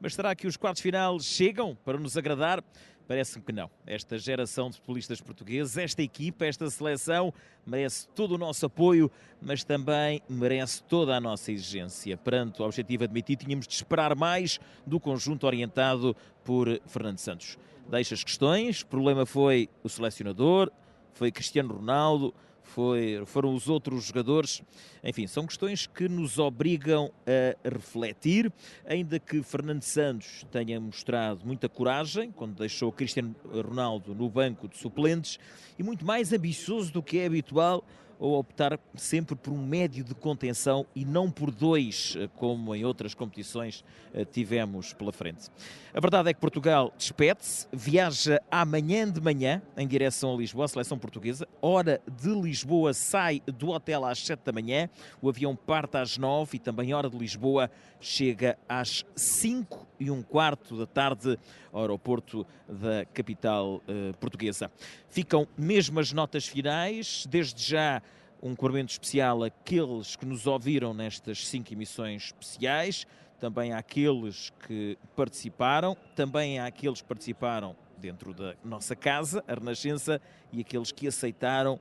Mas 0.00 0.14
será 0.14 0.34
que 0.34 0.46
os 0.46 0.56
quartos 0.56 0.82
final 0.82 1.20
chegam 1.20 1.76
para 1.84 1.98
nos 1.98 2.16
agradar? 2.16 2.64
Parece-me 3.06 3.44
que 3.44 3.52
não. 3.52 3.70
Esta 3.86 4.16
geração 4.18 4.70
de 4.70 4.76
futebolistas 4.76 5.20
portugueses, 5.20 5.76
esta 5.76 6.02
equipa, 6.02 6.46
esta 6.46 6.68
seleção, 6.70 7.34
merece 7.66 8.08
todo 8.08 8.34
o 8.34 8.38
nosso 8.38 8.64
apoio, 8.64 9.10
mas 9.42 9.62
também 9.62 10.22
merece 10.28 10.82
toda 10.84 11.14
a 11.14 11.20
nossa 11.20 11.52
exigência. 11.52 12.16
Perante 12.16 12.62
o 12.62 12.64
objetivo 12.64 13.04
admitido, 13.04 13.44
tínhamos 13.44 13.66
de 13.66 13.74
esperar 13.74 14.16
mais 14.16 14.58
do 14.86 14.98
conjunto 14.98 15.46
orientado 15.46 16.16
por 16.42 16.80
Fernando 16.86 17.18
Santos. 17.18 17.58
Deixa 17.88 18.14
as 18.14 18.24
questões, 18.24 18.80
o 18.80 18.86
problema 18.86 19.26
foi 19.26 19.68
o 19.82 19.88
selecionador, 19.88 20.70
foi 21.12 21.30
Cristiano 21.30 21.74
Ronaldo, 21.74 22.34
foi, 22.74 23.22
foram 23.26 23.54
os 23.54 23.68
outros 23.68 24.06
jogadores. 24.06 24.60
Enfim, 25.04 25.28
são 25.28 25.46
questões 25.46 25.86
que 25.86 26.08
nos 26.08 26.40
obrigam 26.40 27.08
a 27.24 27.68
refletir, 27.68 28.52
ainda 28.84 29.20
que 29.20 29.44
Fernando 29.44 29.82
Santos 29.82 30.44
tenha 30.50 30.80
mostrado 30.80 31.46
muita 31.46 31.68
coragem 31.68 32.32
quando 32.32 32.56
deixou 32.56 32.90
Cristiano 32.90 33.34
Ronaldo 33.48 34.12
no 34.12 34.28
banco 34.28 34.66
de 34.66 34.76
suplentes 34.76 35.38
e 35.78 35.84
muito 35.84 36.04
mais 36.04 36.32
ambicioso 36.32 36.92
do 36.92 37.00
que 37.00 37.18
é 37.18 37.26
habitual 37.26 37.84
ou 38.18 38.38
optar 38.38 38.78
sempre 38.94 39.34
por 39.34 39.52
um 39.52 39.66
médio 39.66 40.04
de 40.04 40.14
contenção 40.14 40.86
e 40.94 41.04
não 41.04 41.30
por 41.30 41.50
dois, 41.50 42.16
eh, 42.18 42.28
como 42.36 42.74
em 42.74 42.84
outras 42.84 43.14
competições 43.14 43.84
eh, 44.12 44.24
tivemos 44.24 44.92
pela 44.92 45.12
frente. 45.12 45.50
A 45.92 46.00
verdade 46.00 46.30
é 46.30 46.34
que 46.34 46.40
Portugal 46.40 46.92
despede-se, 46.96 47.66
viaja 47.72 48.40
amanhã 48.50 49.10
de 49.10 49.20
manhã 49.20 49.62
em 49.76 49.86
direção 49.86 50.34
a 50.34 50.36
Lisboa, 50.36 50.64
a 50.64 50.68
seleção 50.68 50.98
portuguesa. 50.98 51.46
Hora 51.60 52.00
de 52.20 52.28
Lisboa 52.28 52.92
sai 52.92 53.40
do 53.46 53.70
hotel 53.70 54.04
às 54.04 54.18
7 54.18 54.40
da 54.44 54.52
manhã, 54.52 54.88
o 55.20 55.28
avião 55.28 55.54
parte 55.54 55.96
às 55.96 56.18
9 56.18 56.56
e 56.56 56.58
também 56.58 56.92
hora 56.94 57.08
de 57.08 57.16
Lisboa 57.16 57.70
chega 58.00 58.58
às 58.68 59.04
5 59.14 59.86
e 59.98 60.10
um 60.10 60.22
quarto 60.22 60.76
da 60.76 60.86
tarde 60.86 61.38
ao 61.72 61.82
aeroporto 61.82 62.46
da 62.68 63.04
capital 63.06 63.76
uh, 63.76 64.16
portuguesa. 64.18 64.70
Ficam 65.08 65.46
mesmo 65.56 66.00
as 66.00 66.12
notas 66.12 66.46
finais, 66.46 67.26
desde 67.28 67.62
já 67.62 68.02
um 68.42 68.54
cumprimento 68.54 68.90
especial 68.90 69.42
àqueles 69.42 70.16
que 70.16 70.26
nos 70.26 70.46
ouviram 70.46 70.92
nestas 70.92 71.46
cinco 71.46 71.72
emissões 71.72 72.24
especiais, 72.24 73.06
também 73.40 73.72
àqueles 73.72 74.52
que 74.66 74.98
participaram, 75.16 75.96
também 76.14 76.60
àqueles 76.60 77.00
que 77.00 77.08
participaram 77.08 77.74
dentro 77.98 78.34
da 78.34 78.54
nossa 78.64 78.94
casa, 78.94 79.42
a 79.48 79.54
Renascença, 79.54 80.20
e 80.52 80.60
aqueles 80.60 80.92
que 80.92 81.06
aceitaram. 81.06 81.80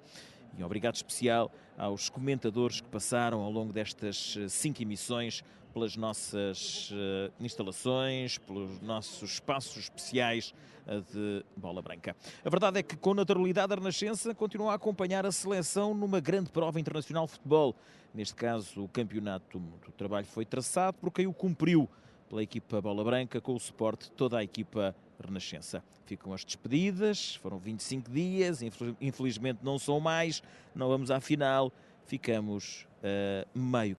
E 0.58 0.64
obrigado 0.64 0.96
especial 0.96 1.52
aos 1.78 2.10
comentadores 2.10 2.80
que 2.80 2.88
passaram 2.88 3.42
ao 3.42 3.52
longo 3.52 3.74
destas 3.74 4.38
eh, 4.40 4.48
cinco 4.48 4.82
emissões 4.82 5.44
pelas 5.74 5.98
nossas 5.98 6.92
uh, 6.92 7.34
instalações, 7.40 8.38
pelos 8.38 8.80
nossos 8.82 9.34
espaços 9.34 9.78
especiais 9.78 10.54
uh, 10.86 11.02
de 11.12 11.44
bola 11.58 11.82
branca. 11.82 12.16
A 12.46 12.50
verdade 12.50 12.80
é 12.80 12.84
que, 12.84 12.96
com 12.96 13.14
naturalidade, 13.14 13.74
a 13.74 13.76
Renascença 13.76 14.34
continua 14.36 14.72
a 14.72 14.76
acompanhar 14.76 15.26
a 15.26 15.32
seleção 15.32 15.94
numa 15.94 16.20
grande 16.20 16.50
prova 16.52 16.80
internacional 16.80 17.26
de 17.26 17.32
futebol. 17.34 17.76
Neste 18.14 18.36
caso, 18.36 18.84
o 18.84 18.88
campeonato 18.88 19.60
do 19.60 19.92
trabalho 19.94 20.28
foi 20.28 20.46
traçado 20.46 20.98
por 21.00 21.12
quem 21.12 21.26
o 21.26 21.34
cumpriu 21.34 21.90
pela 22.30 22.44
equipa 22.44 22.82
Bola 22.82 23.04
Branca, 23.04 23.42
com 23.42 23.56
o 23.56 23.60
suporte 23.60 24.06
de 24.06 24.12
toda 24.12 24.38
a 24.38 24.44
equipa 24.44 24.96
Renascença. 25.20 25.84
Ficam 26.06 26.34
as 26.34 26.44
despedidas, 26.44 27.36
foram 27.36 27.58
25 27.58 28.12
dias, 28.12 28.62
infelizmente 29.02 29.60
não 29.64 29.80
são 29.80 30.00
mais, 30.00 30.44
não 30.76 30.88
vamos 30.90 31.10
à 31.10 31.20
final, 31.20 31.72
ficamos 32.06 32.88
uh, 33.00 33.48
meio 33.58 33.92